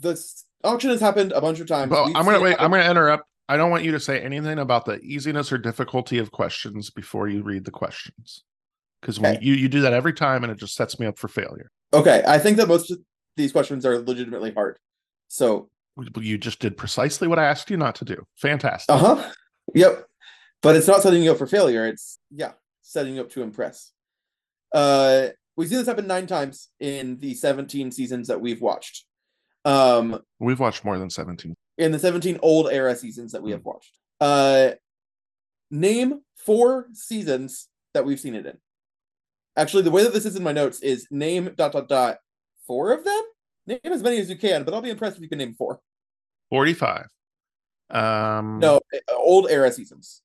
the 0.00 0.20
auction 0.64 0.90
has 0.90 1.00
happened 1.00 1.32
a 1.32 1.40
bunch 1.40 1.60
of 1.60 1.66
times. 1.66 1.90
Well, 1.90 2.06
We've 2.06 2.16
I'm 2.16 2.24
gonna 2.24 2.40
wait. 2.40 2.56
I'm 2.58 2.70
gonna 2.70 2.88
interrupt. 2.90 3.24
I 3.48 3.56
don't 3.56 3.70
want 3.70 3.84
you 3.84 3.92
to 3.92 4.00
say 4.00 4.20
anything 4.20 4.58
about 4.58 4.84
the 4.86 4.98
easiness 5.00 5.52
or 5.52 5.58
difficulty 5.58 6.18
of 6.18 6.32
questions 6.32 6.90
before 6.90 7.28
you 7.28 7.42
read 7.42 7.64
the 7.64 7.70
questions, 7.70 8.42
because 9.00 9.18
Okay. 9.18 9.38
you 9.40 9.54
you 9.54 9.68
do 9.68 9.80
that 9.82 9.92
every 9.92 10.12
time, 10.12 10.42
and 10.44 10.52
it 10.52 10.58
just 10.58 10.74
sets 10.74 10.98
me 10.98 11.06
up 11.06 11.18
for 11.18 11.28
failure. 11.28 11.70
Okay, 11.94 12.22
I 12.26 12.38
think 12.38 12.56
that 12.56 12.66
most 12.68 12.90
of 12.90 12.98
these 13.36 13.52
questions 13.52 13.86
are 13.86 13.98
legitimately 13.98 14.52
hard. 14.52 14.78
So, 15.28 15.68
You 16.16 16.38
just 16.38 16.58
did 16.58 16.76
precisely 16.76 17.28
what 17.28 17.38
I 17.38 17.44
asked 17.44 17.70
you 17.70 17.76
not 17.76 17.94
to 17.96 18.04
do. 18.04 18.24
Fantastic. 18.36 18.94
uh 18.94 18.98
huh. 18.98 19.30
Yep. 19.74 20.04
But 20.62 20.74
it's 20.76 20.86
not 20.88 21.02
setting 21.02 21.22
you 21.22 21.30
up 21.32 21.38
for 21.38 21.46
failure. 21.46 21.86
It's, 21.86 22.18
yeah, 22.30 22.52
setting 22.82 23.14
you 23.14 23.20
up 23.20 23.30
to 23.30 23.42
impress. 23.42 23.92
Uh, 24.72 25.28
we've 25.56 25.68
seen 25.68 25.78
this 25.78 25.86
happen 25.86 26.06
nine 26.06 26.26
times 26.26 26.68
in 26.80 27.18
the 27.18 27.34
17 27.34 27.90
seasons 27.92 28.28
that 28.28 28.40
we've 28.40 28.60
watched. 28.60 29.04
Um, 29.66 30.20
We've 30.38 30.60
watched 30.60 30.84
more 30.84 30.98
than 30.98 31.10
17. 31.10 31.54
in 31.78 31.92
the 31.92 31.98
17 31.98 32.38
old 32.42 32.70
era 32.72 32.94
seasons 32.96 33.32
that 33.32 33.42
we 33.42 33.50
Hmm. 33.50 33.56
have 33.56 33.64
watched. 33.64 33.92
Uh 34.20 34.70
name 35.70 36.20
four 36.36 36.86
seasons 36.92 37.68
that 37.92 38.04
we've 38.04 38.20
seen 38.20 38.34
it 38.34 38.46
in. 38.46 38.56
Actually, 39.56 39.82
the 39.82 39.90
way 39.90 40.02
that 40.04 40.12
this 40.12 40.24
is 40.26 40.36
in 40.36 40.42
my 40.42 40.52
notes 40.52 40.80
is 40.80 41.06
name 41.10 41.52
dot 41.56 41.72
dot 41.72 41.88
dot 41.88 42.18
four 42.66 42.92
of 42.92 43.04
them. 43.04 43.22
Name 43.66 43.80
as 43.84 44.02
many 44.02 44.18
as 44.18 44.30
you 44.30 44.36
can, 44.36 44.62
but 44.64 44.72
I'll 44.72 44.80
be 44.82 44.90
impressed 44.90 45.16
if 45.16 45.22
you 45.22 45.28
can 45.28 45.38
name 45.38 45.54
four. 45.54 45.80
45. 46.50 47.06
Um. 47.90 48.58
No, 48.60 48.76
uh, 48.94 49.14
old 49.14 49.50
era 49.50 49.72
seasons. 49.72 50.22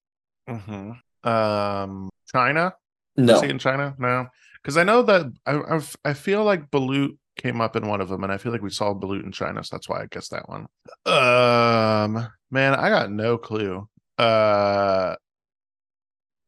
mhm. 0.50 0.98
Um. 1.24 2.10
China. 2.32 2.76
No, 3.18 3.42
in 3.42 3.60
China? 3.60 3.96
No, 4.00 4.28
because 4.62 4.78
I 4.78 4.84
know 4.84 5.02
that 5.04 5.26
I 5.46 5.62
I've, 5.76 5.96
I 6.06 6.14
feel 6.14 6.44
like 6.44 6.70
Balut 6.72 7.18
came 7.38 7.62
up 7.62 7.76
in 7.76 7.88
one 7.88 8.02
of 8.02 8.10
them, 8.10 8.24
and 8.24 8.32
I 8.32 8.38
feel 8.38 8.52
like 8.52 8.62
we 8.62 8.70
saw 8.70 8.94
Balut 8.94 9.24
in 9.24 9.32
China, 9.32 9.64
so 9.64 9.76
that's 9.76 9.90
why 9.90 10.02
I 10.02 10.06
guess 10.10 10.30
that 10.30 10.48
one. 10.50 10.68
Um, 11.06 12.28
man, 12.52 12.76
I 12.76 12.90
got 12.90 13.12
no 13.12 13.38
clue. 13.38 13.88
Uh, 14.18 15.16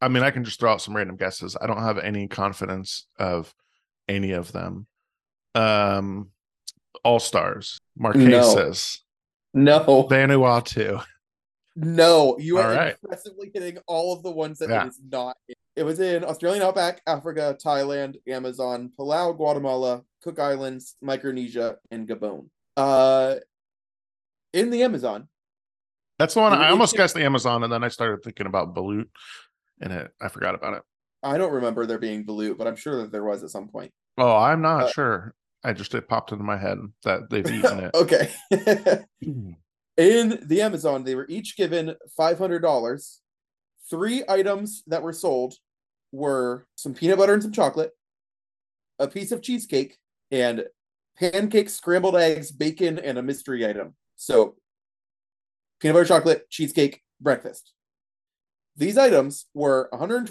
I 0.01 0.07
mean, 0.09 0.23
I 0.23 0.31
can 0.31 0.43
just 0.43 0.59
throw 0.59 0.73
out 0.73 0.81
some 0.81 0.95
random 0.95 1.15
guesses. 1.15 1.55
I 1.59 1.67
don't 1.67 1.81
have 1.81 1.97
any 1.97 2.27
confidence 2.27 3.07
of 3.17 3.53
any 4.09 4.31
of 4.31 4.51
them. 4.51 4.87
Um, 5.55 6.29
All 7.03 7.19
Stars, 7.19 7.79
Marquesas, 7.99 8.99
no, 9.53 9.79
Vanuatu. 10.09 11.03
no. 11.75 12.37
You 12.37 12.57
are 12.57 12.71
right. 12.73 12.95
impressively 13.01 13.51
hitting 13.53 13.77
all 13.87 14.13
of 14.13 14.23
the 14.23 14.31
ones 14.31 14.59
that 14.59 14.69
Yeah. 14.69 14.85
it 14.85 14.89
is 14.89 14.99
not. 15.09 15.37
in. 15.47 15.55
It 15.75 15.83
was 15.83 15.99
in 15.99 16.23
Australian 16.23 16.61
outback, 16.61 17.01
Africa, 17.07 17.57
Thailand, 17.63 18.17
Amazon, 18.27 18.91
Palau, 18.99 19.35
Guatemala, 19.35 20.03
Cook 20.23 20.39
Islands, 20.39 20.95
Micronesia, 21.01 21.77
and 21.91 22.07
Gabon. 22.07 22.47
Uh, 22.77 23.35
in 24.53 24.69
the 24.69 24.83
Amazon, 24.83 25.27
That's 26.19 26.33
the 26.35 26.39
one 26.41 26.53
I 26.53 26.69
almost 26.69 26.95
guessed 26.95 27.15
the 27.15 27.23
Amazon, 27.25 27.63
and 27.63 27.71
then 27.73 27.83
I 27.83 27.89
started 27.89 28.23
thinking 28.23 28.45
about 28.45 28.73
Balut, 28.75 29.05
and 29.81 29.91
it 29.91 30.11
I 30.21 30.29
forgot 30.29 30.55
about 30.55 30.75
it. 30.75 30.83
I 31.23 31.37
don't 31.37 31.53
remember 31.53 31.85
there 31.85 31.99
being 31.99 32.25
Balut, 32.25 32.57
but 32.57 32.67
I'm 32.67 32.75
sure 32.75 33.01
that 33.01 33.11
there 33.11 33.23
was 33.23 33.43
at 33.43 33.49
some 33.49 33.67
point. 33.67 33.91
Oh, 34.17 34.35
I'm 34.35 34.61
not 34.61 34.83
Uh, 34.83 34.91
sure. 34.91 35.35
I 35.63 35.73
just 35.73 35.95
it 35.95 36.07
popped 36.09 36.31
into 36.31 36.43
my 36.43 36.57
head 36.57 36.77
that 37.03 37.29
they've 37.29 37.47
eaten 37.49 37.79
it. 37.79 37.91
okay. 37.95 38.29
In 39.97 40.39
the 40.45 40.61
Amazon, 40.61 41.03
they 41.03 41.15
were 41.15 41.25
each 41.29 41.55
given 41.55 41.95
$500. 42.19 43.17
Three 43.89 44.23
items 44.27 44.83
that 44.87 45.01
were 45.03 45.13
sold 45.13 45.53
were 46.11 46.67
some 46.75 46.93
peanut 46.93 47.17
butter 47.17 47.33
and 47.33 47.43
some 47.43 47.51
chocolate, 47.51 47.91
a 48.99 49.07
piece 49.07 49.31
of 49.31 49.41
cheesecake, 49.41 49.97
and 50.33 50.65
pancakes, 51.15 51.75
scrambled 51.75 52.15
eggs, 52.15 52.51
bacon, 52.51 52.97
and 52.97 53.19
a 53.19 53.21
mystery 53.21 53.65
item. 53.65 53.93
So, 54.15 54.55
peanut 55.79 55.93
butter, 55.93 56.07
chocolate, 56.07 56.49
cheesecake, 56.49 57.03
breakfast. 57.21 57.71
These 58.75 58.97
items 58.97 59.45
were 59.53 59.89
$120, 59.93 60.27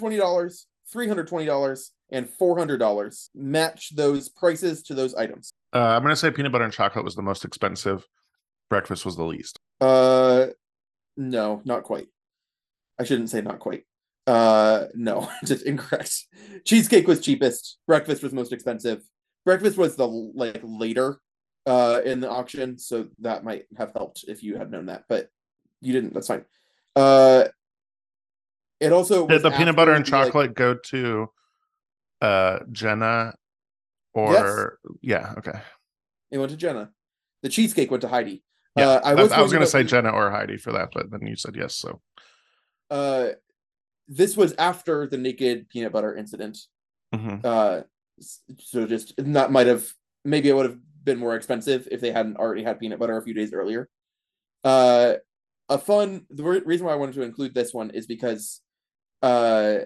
$320, 0.93 1.91
and 2.11 2.29
$400. 2.29 3.29
Match 3.37 3.95
those 3.95 4.29
prices 4.29 4.83
to 4.83 4.95
those 4.95 5.15
items. 5.15 5.53
Uh, 5.73 5.79
I'm 5.79 6.03
gonna 6.03 6.17
say 6.17 6.33
peanut 6.33 6.51
butter 6.51 6.65
and 6.65 6.73
chocolate 6.73 7.05
was 7.05 7.15
the 7.15 7.23
most 7.23 7.45
expensive. 7.45 8.05
Breakfast 8.69 9.07
was 9.07 9.17
the 9.17 9.25
least. 9.25 9.61
Uh, 9.81 10.47
no, 11.17 11.63
not 11.65 11.85
quite. 11.85 12.09
I 12.99 13.05
shouldn't 13.05 13.31
say 13.31 13.41
not 13.41 13.61
quite. 13.61 13.85
Uh, 14.27 14.87
no, 14.95 15.31
just 15.45 15.65
incorrect. 15.65 16.27
Cheesecake 16.65 17.07
was 17.07 17.21
cheapest. 17.21 17.79
Breakfast 17.87 18.25
was 18.25 18.33
most 18.33 18.53
expensive. 18.53 19.03
Breakfast 19.45 19.77
was 19.77 19.97
the 19.97 20.07
like 20.07 20.61
later 20.63 21.19
uh 21.67 22.01
in 22.05 22.21
the 22.21 22.29
auction, 22.31 22.79
so 22.79 23.09
that 23.21 23.45
might 23.45 23.65
have 23.77 23.93
helped 23.93 24.25
if 24.29 24.43
you 24.43 24.57
had 24.57 24.71
known 24.71 24.87
that, 24.87 25.05
but 25.09 25.29
you 25.81 25.93
didn't. 25.93 26.15
That's 26.15 26.29
fine. 26.29 26.45
Uh, 26.95 27.45
it 28.81 28.93
also 28.93 29.27
Did 29.27 29.43
the 29.43 29.51
peanut 29.51 29.77
butter 29.77 29.93
and 29.93 30.05
the, 30.05 30.11
like- 30.11 30.27
chocolate 30.27 30.55
go 30.55 30.75
to 30.75 31.29
uh 32.21 32.61
Jenna 32.71 33.35
or 34.15 34.79
yeah, 35.01 35.35
okay. 35.39 35.59
it 36.31 36.39
went 36.39 36.51
to 36.51 36.57
Jenna. 36.57 36.91
The 37.43 37.49
cheesecake 37.49 37.91
went 37.91 38.03
to 38.03 38.09
Heidi. 38.09 38.45
Yeah, 38.77 38.89
uh, 38.89 39.01
I 39.05 39.15
was, 39.15 39.33
I 39.33 39.41
was 39.43 39.51
going 39.51 39.61
gonna 39.61 39.67
say 39.67 39.85
Jenna 39.85 40.11
or 40.11 40.31
Heidi 40.31 40.57
for 40.57 40.73
that, 40.73 40.91
but 40.95 41.11
then 41.11 41.27
you 41.27 41.37
said 41.37 41.57
yes. 41.57 41.75
So 41.77 42.01
Uh, 42.91 43.31
this 44.09 44.37
was 44.37 44.53
after 44.59 45.07
the 45.07 45.17
naked 45.19 45.69
peanut 45.69 45.93
butter 45.93 46.15
incident. 46.15 46.59
mhm. 47.15 47.45
uh 47.45 47.83
so 48.21 48.87
just 48.87 49.15
that 49.17 49.51
might 49.51 49.67
have 49.67 49.87
maybe 50.25 50.49
it 50.49 50.55
would 50.55 50.67
have 50.67 50.79
been 51.05 51.19
more 51.19 51.35
expensive 51.35 51.89
if 51.91 52.01
they 52.01 52.13
hadn't 52.13 52.37
already 52.37 52.63
had 52.63 52.79
peanut 52.79 52.99
butter 52.99 53.17
a 53.17 53.23
few 53.23 53.35
days 53.35 53.53
earlier 53.53 53.89
uh 54.65 55.15
a 55.69 55.79
fun 55.79 56.27
the 56.31 56.43
re- 56.43 56.63
reason 56.65 56.87
why 56.87 56.93
i 56.93 56.97
wanted 56.97 57.15
to 57.15 57.23
include 57.23 57.55
this 57.55 57.75
one 57.75 57.91
is 57.91 58.07
because 58.07 58.61
uh 59.23 59.79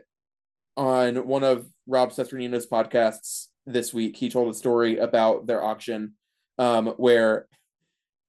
on 0.77 1.27
one 1.27 1.45
of 1.45 1.67
rob 1.87 2.11
Cesternino's 2.11 2.67
podcasts 2.67 3.47
this 3.67 3.95
week 3.95 4.17
he 4.17 4.29
told 4.29 4.51
a 4.51 4.57
story 4.57 4.99
about 4.99 5.47
their 5.47 5.65
auction 5.65 6.13
um 6.59 6.89
where 6.99 7.47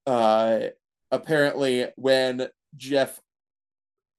uh 0.06 0.60
apparently 1.10 1.86
when 1.96 2.48
jeff 2.76 3.20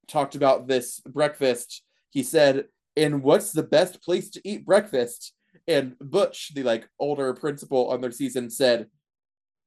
talked 0.08 0.36
about 0.36 0.68
this 0.68 1.00
breakfast 1.02 1.84
he 2.12 2.24
said 2.24 2.66
and 3.00 3.24
what's 3.24 3.52
the 3.52 3.64
best 3.64 4.02
place 4.02 4.30
to 4.32 4.42
eat 4.48 4.66
breakfast? 4.66 5.34
And 5.70 5.96
Butch, 6.00 6.52
the 6.56 6.64
like 6.64 6.90
older 7.00 7.34
principal 7.34 7.90
on 7.92 8.02
their 8.02 8.12
season, 8.12 8.50
said, 8.50 8.88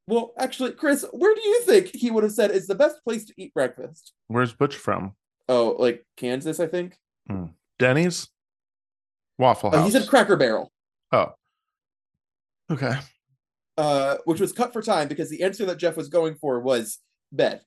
Well, 0.09 0.32
actually, 0.37 0.73
Chris, 0.73 1.06
where 1.12 1.35
do 1.35 1.40
you 1.40 1.62
think 1.62 1.94
he 1.94 2.11
would 2.11 2.25
have 2.25 2.32
said 2.32 2.50
is 2.50 2.66
the 2.66 2.75
best 2.75 2.97
place 3.04 3.25
to 3.26 3.35
eat 3.38 3.54
breakfast? 3.54 4.12
where's 4.26 4.52
Butch 4.52 4.76
from? 4.76 5.12
Oh, 5.49 5.76
like 5.78 6.04
Kansas, 6.16 6.59
I 6.61 6.66
think. 6.66 6.97
Denny's? 7.78 8.28
Waffle 9.38 9.71
Uh, 9.75 9.78
House. 9.78 9.87
he 9.87 9.99
said 9.99 10.09
Cracker 10.09 10.37
Barrel, 10.37 10.71
oh. 11.12 11.32
Okay. 12.71 12.92
uh, 13.78 14.16
which 14.25 14.40
was 14.40 14.52
cut 14.52 14.73
for 14.73 14.82
time 14.82 15.09
because 15.09 15.30
the 15.30 15.42
answer 15.42 15.64
that 15.66 15.78
Jeff 15.78 15.97
was 15.97 16.09
going 16.09 16.35
for 16.35 16.61
was 16.61 16.99
bed. 17.32 17.61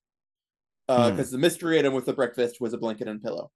Because 0.87 1.31
the 1.31 1.37
mystery 1.39 1.79
item 1.79 1.93
with 1.93 2.05
the 2.05 2.13
breakfast 2.13 2.61
was 2.61 2.73
a 2.73 2.77
blanket 2.77 3.07
and 3.07 3.21
pillow. 3.23 3.49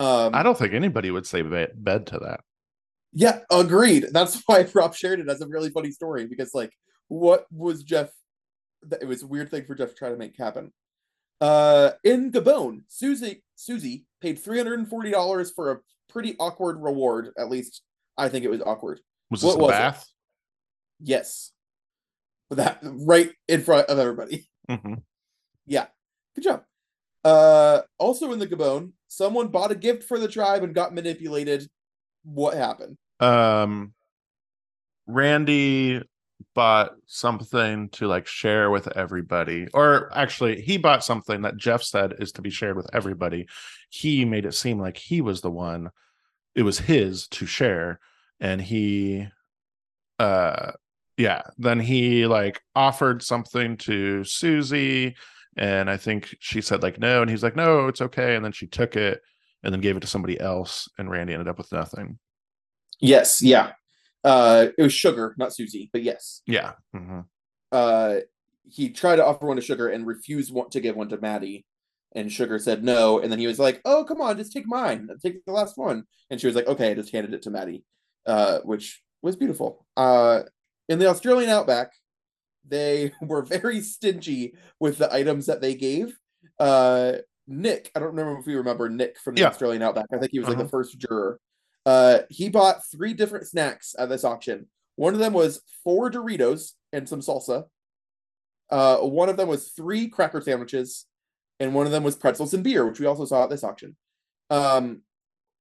Um, 0.00 0.34
I 0.34 0.42
don't 0.42 0.58
think 0.58 0.74
anybody 0.74 1.10
would 1.12 1.26
say 1.26 1.42
bed 1.42 2.06
to 2.08 2.18
that. 2.18 2.40
Yeah, 3.18 3.40
agreed. 3.50 4.08
That's 4.12 4.42
why 4.46 4.66
Rob 4.74 4.94
shared 4.94 5.20
it 5.20 5.28
as 5.30 5.40
a 5.40 5.48
really 5.48 5.70
funny 5.70 5.90
story 5.90 6.26
because, 6.26 6.50
like, 6.52 6.70
what 7.08 7.46
was 7.50 7.82
Jeff? 7.82 8.10
It 9.00 9.08
was 9.08 9.22
a 9.22 9.26
weird 9.26 9.50
thing 9.50 9.64
for 9.64 9.74
Jeff 9.74 9.88
to 9.88 9.94
try 9.94 10.10
to 10.10 10.16
make 10.18 10.36
happen. 10.38 10.70
Uh, 11.40 11.92
in 12.04 12.30
Gabon, 12.30 12.82
Susie 12.88 13.42
Susie 13.56 14.04
paid 14.20 14.38
three 14.38 14.58
hundred 14.58 14.78
and 14.80 14.88
forty 14.88 15.10
dollars 15.10 15.50
for 15.50 15.72
a 15.72 15.78
pretty 16.10 16.36
awkward 16.38 16.78
reward. 16.82 17.30
At 17.38 17.48
least 17.48 17.80
I 18.18 18.28
think 18.28 18.44
it 18.44 18.50
was 18.50 18.60
awkward. 18.60 19.00
Was 19.30 19.40
this 19.40 19.48
What 19.48 19.60
a 19.60 19.62
was 19.62 19.70
it? 19.70 19.78
bath? 19.78 20.06
Yes. 21.00 21.52
But 22.50 22.56
that 22.58 22.78
right 22.82 23.32
in 23.48 23.62
front 23.62 23.88
of 23.88 23.98
everybody. 23.98 24.46
Mhm. 24.70 25.02
Yeah. 25.66 25.86
Good 26.34 26.44
job. 26.44 26.64
Uh 27.24 27.80
also 27.98 28.32
in 28.32 28.38
the 28.38 28.46
Gabon, 28.46 28.92
someone 29.08 29.48
bought 29.48 29.72
a 29.72 29.74
gift 29.74 30.04
for 30.04 30.18
the 30.18 30.28
tribe 30.28 30.62
and 30.62 30.74
got 30.74 30.94
manipulated. 30.94 31.68
What 32.24 32.54
happened? 32.54 32.98
Um, 33.20 33.94
Randy 35.06 36.02
bought 36.54 36.92
something 37.06 37.88
to 37.90 38.06
like 38.06 38.26
share 38.26 38.70
with 38.70 38.88
everybody, 38.96 39.68
or 39.74 40.10
actually, 40.16 40.60
he 40.60 40.76
bought 40.78 41.04
something 41.04 41.42
that 41.42 41.56
Jeff 41.56 41.82
said 41.82 42.14
is 42.18 42.32
to 42.32 42.42
be 42.42 42.50
shared 42.50 42.76
with 42.76 42.88
everybody. 42.92 43.46
He 43.90 44.24
made 44.24 44.44
it 44.46 44.54
seem 44.54 44.78
like 44.80 44.96
he 44.96 45.20
was 45.20 45.40
the 45.40 45.50
one, 45.50 45.90
it 46.54 46.62
was 46.62 46.78
his 46.78 47.28
to 47.28 47.46
share, 47.46 48.00
and 48.40 48.60
he, 48.60 49.28
uh, 50.18 50.72
yeah, 51.16 51.42
then 51.58 51.80
he 51.80 52.26
like 52.26 52.62
offered 52.74 53.22
something 53.22 53.76
to 53.78 54.24
Susie, 54.24 55.16
and 55.56 55.88
I 55.90 55.96
think 55.96 56.34
she 56.40 56.60
said 56.60 56.82
like 56.82 56.98
no, 56.98 57.22
and 57.22 57.30
he's 57.30 57.42
like 57.42 57.56
no, 57.56 57.88
it's 57.88 58.00
okay, 58.02 58.36
and 58.36 58.44
then 58.44 58.52
she 58.52 58.66
took 58.66 58.96
it 58.96 59.20
and 59.62 59.72
then 59.72 59.80
gave 59.80 59.96
it 59.96 60.00
to 60.00 60.06
somebody 60.06 60.38
else, 60.40 60.88
and 60.98 61.10
Randy 61.10 61.32
ended 61.32 61.48
up 61.48 61.58
with 61.58 61.72
nothing. 61.72 62.18
Yes, 63.00 63.42
yeah. 63.42 63.72
Uh 64.24 64.68
it 64.78 64.82
was 64.82 64.92
sugar, 64.92 65.34
not 65.38 65.54
Susie, 65.54 65.90
but 65.92 66.02
yes. 66.02 66.42
Yeah. 66.46 66.72
mhm. 66.94 67.24
uh 67.72 68.16
he 68.68 68.90
tried 68.90 69.16
to 69.16 69.24
offer 69.24 69.46
one 69.46 69.56
to 69.56 69.62
Sugar 69.62 69.88
and 69.88 70.04
refused 70.06 70.52
one 70.52 70.68
to 70.70 70.80
give 70.80 70.96
one 70.96 71.08
to 71.10 71.20
Matty. 71.20 71.64
And 72.16 72.32
Sugar 72.32 72.58
said 72.58 72.82
no. 72.82 73.20
And 73.20 73.30
then 73.30 73.38
he 73.38 73.46
was 73.46 73.60
like, 73.60 73.80
Oh, 73.84 74.02
come 74.04 74.20
on, 74.20 74.36
just 74.38 74.52
take 74.52 74.66
mine. 74.66 75.08
Take 75.22 75.44
the 75.44 75.52
last 75.52 75.76
one. 75.78 76.04
And 76.30 76.40
she 76.40 76.48
was 76.48 76.56
like, 76.56 76.66
Okay, 76.66 76.90
I 76.90 76.94
just 76.94 77.12
handed 77.12 77.32
it 77.34 77.42
to 77.42 77.50
Matty. 77.50 77.84
Uh, 78.26 78.58
which 78.64 79.02
was 79.22 79.36
beautiful. 79.36 79.86
Uh 79.96 80.42
in 80.88 80.98
the 80.98 81.06
Australian 81.08 81.50
outback, 81.50 81.92
they 82.66 83.12
were 83.22 83.42
very 83.42 83.80
stingy 83.80 84.54
with 84.80 84.98
the 84.98 85.12
items 85.14 85.46
that 85.46 85.60
they 85.60 85.74
gave. 85.76 86.16
Uh 86.58 87.18
Nick, 87.46 87.92
I 87.94 88.00
don't 88.00 88.08
remember 88.16 88.40
if 88.40 88.46
you 88.48 88.56
remember 88.58 88.88
Nick 88.88 89.18
from 89.20 89.36
the 89.36 89.42
Yeah. 89.42 89.48
Australian 89.48 89.82
outback. 89.82 90.06
I 90.12 90.18
think 90.18 90.32
he 90.32 90.40
was 90.40 90.48
like 90.48 90.56
Uh-huh. 90.56 90.64
the 90.64 90.68
first 90.70 90.98
juror. 90.98 91.38
Uh 91.86 92.18
he 92.28 92.50
bought 92.50 92.84
three 92.90 93.14
different 93.14 93.46
snacks 93.46 93.94
at 93.98 94.10
this 94.10 94.24
auction. 94.24 94.66
One 94.96 95.14
of 95.14 95.20
them 95.20 95.32
was 95.32 95.62
four 95.84 96.10
Doritos 96.10 96.72
and 96.92 97.08
some 97.08 97.20
salsa. 97.20 97.66
Uh, 98.68 98.96
one 98.98 99.28
of 99.28 99.36
them 99.36 99.48
was 99.48 99.68
three 99.68 100.08
cracker 100.08 100.40
sandwiches, 100.40 101.06
and 101.60 101.74
one 101.74 101.86
of 101.86 101.92
them 101.92 102.02
was 102.02 102.16
pretzels 102.16 102.52
and 102.52 102.64
beer, 102.64 102.84
which 102.84 102.98
we 102.98 103.06
also 103.06 103.24
saw 103.24 103.44
at 103.44 103.50
this 103.50 103.62
auction. 103.62 103.96
Um, 104.50 105.02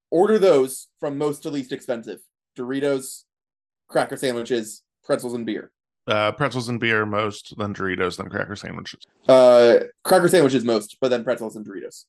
order 0.09 0.39
those 0.39 0.87
from 0.99 1.17
most 1.17 1.43
to 1.43 1.51
least 1.51 1.71
expensive: 1.71 2.21
Doritos, 2.57 3.23
cracker 3.87 4.17
sandwiches, 4.17 4.81
pretzels 5.03 5.33
and 5.33 5.45
beer. 5.45 5.71
Uh, 6.07 6.31
pretzels 6.31 6.69
and 6.69 6.79
beer 6.79 7.05
most, 7.05 7.53
then 7.57 7.73
Doritos, 7.73 8.17
then 8.17 8.29
cracker 8.29 8.55
sandwiches. 8.55 9.01
Uh, 9.27 9.79
cracker 10.03 10.27
sandwiches 10.27 10.63
most, 10.63 10.97
but 11.01 11.09
then 11.09 11.23
pretzels 11.23 11.55
and 11.55 11.65
Doritos. 11.65 12.05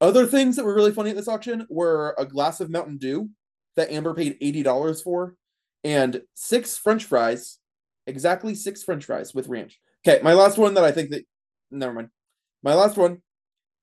Other 0.00 0.26
things 0.26 0.56
that 0.56 0.64
were 0.64 0.74
really 0.74 0.92
funny 0.92 1.10
at 1.10 1.16
this 1.16 1.28
auction 1.28 1.66
were 1.68 2.14
a 2.16 2.24
glass 2.24 2.60
of 2.60 2.70
Mountain 2.70 2.96
Dew 2.98 3.28
that 3.76 3.90
Amber 3.90 4.14
paid 4.14 4.38
eighty 4.40 4.62
dollars 4.62 5.02
for, 5.02 5.36
and 5.84 6.22
six 6.34 6.76
French 6.76 7.04
fries, 7.04 7.58
exactly 8.06 8.54
six 8.54 8.82
French 8.82 9.04
fries 9.04 9.34
with 9.34 9.48
ranch. 9.48 9.78
Okay, 10.06 10.22
my 10.22 10.32
last 10.32 10.56
one 10.56 10.74
that 10.74 10.84
I 10.84 10.92
think 10.92 11.10
that 11.10 11.24
never 11.70 11.92
mind. 11.92 12.08
My 12.62 12.74
last 12.74 12.96
one, 12.96 13.22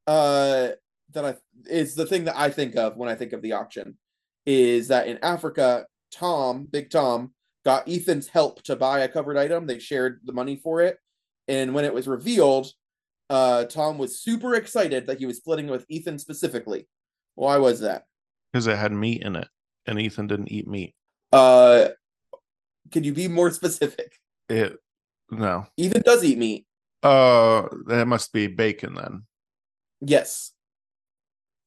uh, 0.08 0.70
that 1.14 1.26
I 1.26 1.36
is 1.70 1.94
the 1.94 2.06
thing 2.06 2.26
that 2.26 2.38
I 2.38 2.50
think 2.50 2.76
of 2.76 2.98
when 2.98 3.10
I 3.10 3.16
think 3.16 3.34
of 3.34 3.42
the 3.42 3.54
auction, 3.54 3.98
is 4.46 4.88
that 4.88 5.08
in 5.08 5.20
Africa, 5.22 5.86
Tom, 6.12 6.66
Big 6.66 6.90
Tom, 6.90 7.34
got 7.64 7.88
Ethan's 7.88 8.28
help 8.28 8.64
to 8.64 8.76
buy 8.76 9.02
a 9.02 9.08
covered 9.08 9.38
item. 9.38 9.68
They 9.68 9.80
shared 9.80 10.22
the 10.24 10.34
money 10.34 10.56
for 10.56 10.82
it, 10.82 10.98
and 11.48 11.76
when 11.76 11.86
it 11.86 11.94
was 11.94 12.08
revealed, 12.08 12.72
uh, 13.30 13.66
Tom 13.66 13.98
was 13.98 14.20
super 14.20 14.56
excited 14.56 15.08
that 15.08 15.20
he 15.20 15.26
was 15.26 15.38
splitting 15.38 15.68
with 15.68 15.86
Ethan 15.90 16.20
specifically. 16.20 16.88
Why 17.36 17.58
was 17.58 17.82
that? 17.82 18.06
Because 18.52 18.68
it 18.68 18.78
had 18.78 18.92
meat 18.92 19.22
in 19.22 19.36
it, 19.36 19.48
and 19.86 20.00
Ethan 20.00 20.28
didn't 20.28 20.52
eat 20.52 20.68
meat. 20.68 20.96
Uh, 21.32 21.90
can 22.92 23.04
you 23.04 23.13
be 23.13 23.28
more 23.28 23.52
specific? 23.52 24.13
It 24.50 24.78
no. 25.30 25.68
Ethan 25.76 26.04
does 26.04 26.24
eat 26.24 26.38
meat. 26.38 26.66
Uh, 27.04 27.68
that 27.88 28.08
must 28.08 28.32
be 28.34 28.48
bacon 28.48 28.96
then. 28.96 29.24
Yes. 30.02 30.54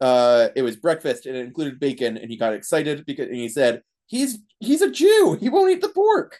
Uh, 0.00 0.48
it 0.56 0.62
was 0.62 0.76
breakfast 0.76 1.26
and 1.26 1.36
it 1.36 1.44
included 1.44 1.78
bacon, 1.78 2.16
and 2.16 2.30
he 2.30 2.36
got 2.36 2.54
excited 2.54 3.04
because 3.04 3.26
and 3.26 3.36
he 3.36 3.48
said 3.48 3.82
he's 4.06 4.38
he's 4.58 4.80
a 4.80 4.90
Jew. 4.90 5.36
He 5.38 5.50
won't 5.50 5.70
eat 5.70 5.82
the 5.82 5.88
pork. 5.88 6.38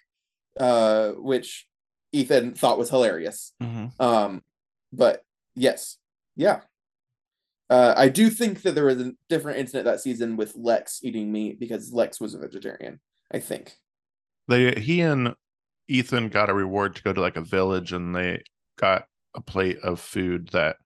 Uh, 0.59 1.13
which 1.13 1.67
Ethan 2.13 2.55
thought 2.55 2.79
was 2.79 2.91
hilarious. 2.91 3.53
Mm-hmm. 3.63 4.03
Um, 4.03 4.43
but 4.93 5.23
yes, 5.55 5.97
yeah. 6.37 6.61
Uh, 7.69 7.95
I 7.97 8.09
do 8.09 8.31
think 8.31 8.63
that 8.63 8.75
there 8.75 8.87
was 8.87 9.01
a 9.01 9.13
different 9.29 9.59
incident 9.59 9.85
that 9.85 10.01
season 10.01 10.37
with 10.37 10.57
Lex 10.57 11.01
eating 11.05 11.31
meat 11.31 11.61
because 11.61 11.93
Lex 11.93 12.21
was 12.21 12.35
a 12.35 12.39
vegetarian. 12.39 13.01
I 13.33 13.39
think. 13.39 13.77
They 14.49 14.73
he 14.73 15.01
and 15.03 15.35
Ethan 15.89 16.29
got 16.29 16.51
a 16.51 16.55
reward 16.55 16.97
to 16.97 17.03
go 17.03 17.13
to 17.13 17.21
like 17.21 17.37
a 17.37 17.43
village, 17.43 17.93
and 17.93 18.15
they 18.15 18.43
got 18.77 19.05
a 19.35 19.41
plate 19.41 19.79
of 19.83 20.01
food 20.01 20.49
that 20.53 20.77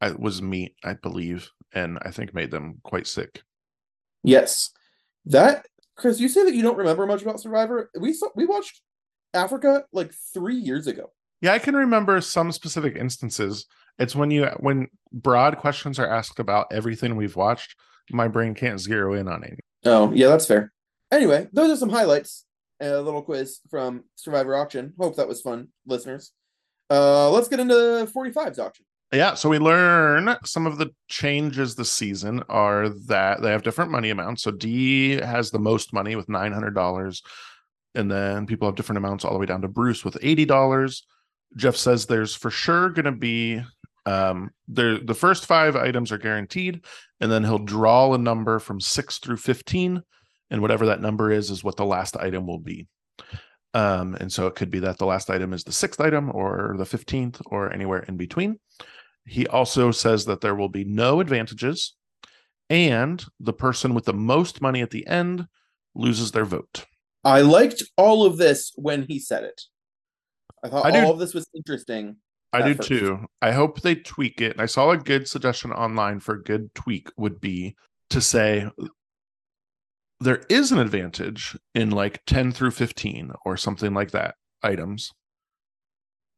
I, 0.00 0.12
was 0.12 0.42
meat, 0.42 0.74
I 0.84 0.94
believe, 0.94 1.50
and 1.72 1.98
I 2.02 2.10
think 2.10 2.34
made 2.34 2.50
them 2.50 2.80
quite 2.84 3.06
sick. 3.06 3.42
Yes, 4.22 4.70
that 5.26 5.66
Chris. 5.96 6.20
You 6.20 6.28
say 6.28 6.44
that 6.44 6.54
you 6.54 6.62
don't 6.62 6.78
remember 6.78 7.06
much 7.06 7.22
about 7.22 7.40
Survivor. 7.40 7.90
We 7.98 8.12
saw 8.12 8.28
we 8.34 8.46
watched 8.46 8.80
Africa 9.32 9.84
like 9.92 10.12
three 10.32 10.56
years 10.56 10.86
ago. 10.86 11.10
Yeah, 11.44 11.52
I 11.52 11.58
can 11.58 11.76
remember 11.76 12.22
some 12.22 12.52
specific 12.52 12.96
instances. 12.96 13.66
It's 13.98 14.16
when 14.16 14.30
you 14.30 14.46
when 14.60 14.88
broad 15.12 15.58
questions 15.58 15.98
are 15.98 16.08
asked 16.08 16.38
about 16.38 16.68
everything 16.72 17.16
we've 17.16 17.36
watched, 17.36 17.76
my 18.10 18.28
brain 18.28 18.54
can't 18.54 18.80
zero 18.80 19.12
in 19.12 19.28
on 19.28 19.44
it. 19.44 19.60
Oh, 19.84 20.10
yeah, 20.14 20.28
that's 20.28 20.46
fair. 20.46 20.72
Anyway, 21.12 21.46
those 21.52 21.70
are 21.70 21.76
some 21.76 21.90
highlights. 21.90 22.46
A 22.80 22.98
little 22.98 23.20
quiz 23.20 23.60
from 23.68 24.04
Survivor 24.16 24.56
Auction. 24.56 24.94
Hope 24.98 25.16
that 25.16 25.28
was 25.28 25.42
fun, 25.42 25.68
listeners. 25.86 26.32
Uh, 26.88 27.30
let's 27.30 27.48
get 27.48 27.60
into 27.60 27.74
45's 27.74 28.58
auction. 28.58 28.86
Yeah, 29.12 29.34
so 29.34 29.50
we 29.50 29.58
learn 29.58 30.36
some 30.46 30.66
of 30.66 30.78
the 30.78 30.92
changes 31.08 31.74
this 31.74 31.92
season 31.92 32.42
are 32.48 32.88
that 32.88 33.42
they 33.42 33.50
have 33.50 33.62
different 33.62 33.90
money 33.90 34.08
amounts. 34.08 34.44
So 34.44 34.50
Dee 34.50 35.20
has 35.20 35.50
the 35.50 35.58
most 35.58 35.92
money 35.92 36.16
with 36.16 36.30
nine 36.30 36.52
hundred 36.52 36.74
dollars, 36.74 37.22
and 37.94 38.10
then 38.10 38.46
people 38.46 38.66
have 38.66 38.76
different 38.76 38.96
amounts 38.96 39.26
all 39.26 39.34
the 39.34 39.38
way 39.38 39.44
down 39.44 39.60
to 39.60 39.68
Bruce 39.68 40.06
with 40.06 40.16
eighty 40.22 40.46
dollars. 40.46 41.04
Jeff 41.56 41.76
says 41.76 42.06
there's 42.06 42.34
for 42.34 42.50
sure 42.50 42.90
going 42.90 43.04
to 43.04 43.12
be 43.12 43.62
um 44.06 44.50
there 44.68 44.98
the 44.98 45.14
first 45.14 45.46
five 45.46 45.76
items 45.76 46.12
are 46.12 46.18
guaranteed, 46.18 46.84
and 47.20 47.30
then 47.30 47.44
he'll 47.44 47.58
draw 47.58 48.12
a 48.12 48.18
number 48.18 48.58
from 48.58 48.80
six 48.80 49.18
through 49.18 49.38
fifteen, 49.38 50.02
and 50.50 50.60
whatever 50.60 50.86
that 50.86 51.00
number 51.00 51.30
is 51.30 51.50
is 51.50 51.64
what 51.64 51.76
the 51.76 51.86
last 51.86 52.16
item 52.16 52.46
will 52.46 52.58
be. 52.58 52.86
Um, 53.74 54.14
and 54.20 54.32
so 54.32 54.46
it 54.46 54.54
could 54.54 54.70
be 54.70 54.78
that 54.80 54.98
the 54.98 55.06
last 55.06 55.30
item 55.30 55.52
is 55.52 55.64
the 55.64 55.72
sixth 55.72 56.00
item 56.00 56.30
or 56.32 56.76
the 56.78 56.84
15th 56.84 57.42
or 57.46 57.72
anywhere 57.72 58.04
in 58.04 58.16
between. 58.16 58.60
He 59.26 59.48
also 59.48 59.90
says 59.90 60.26
that 60.26 60.40
there 60.40 60.54
will 60.54 60.68
be 60.68 60.84
no 60.84 61.18
advantages, 61.18 61.96
and 62.70 63.24
the 63.40 63.52
person 63.52 63.94
with 63.94 64.04
the 64.04 64.12
most 64.12 64.60
money 64.60 64.80
at 64.80 64.90
the 64.90 65.06
end 65.06 65.46
loses 65.94 66.30
their 66.30 66.44
vote. 66.44 66.84
I 67.24 67.40
liked 67.40 67.82
all 67.96 68.24
of 68.26 68.36
this 68.36 68.72
when 68.76 69.06
he 69.08 69.18
said 69.18 69.44
it. 69.44 69.62
I 70.64 70.68
thought 70.68 70.86
I 70.86 70.90
do- 70.90 71.04
all 71.04 71.12
of 71.12 71.18
this 71.18 71.34
was 71.34 71.46
interesting. 71.54 72.16
I 72.52 72.62
do 72.62 72.74
first. 72.74 72.88
too. 72.88 73.26
I 73.42 73.52
hope 73.52 73.80
they 73.80 73.96
tweak 73.96 74.40
it. 74.40 74.60
I 74.60 74.66
saw 74.66 74.90
a 74.90 74.96
good 74.96 75.28
suggestion 75.28 75.72
online 75.72 76.20
for 76.20 76.36
a 76.36 76.42
good 76.42 76.72
tweak 76.74 77.08
would 77.16 77.40
be 77.40 77.74
to 78.10 78.20
say 78.20 78.68
there 80.20 80.42
is 80.48 80.70
an 80.70 80.78
advantage 80.78 81.56
in 81.74 81.90
like 81.90 82.24
10 82.26 82.52
through 82.52 82.70
15 82.70 83.32
or 83.44 83.56
something 83.56 83.92
like 83.92 84.12
that 84.12 84.36
items. 84.62 85.12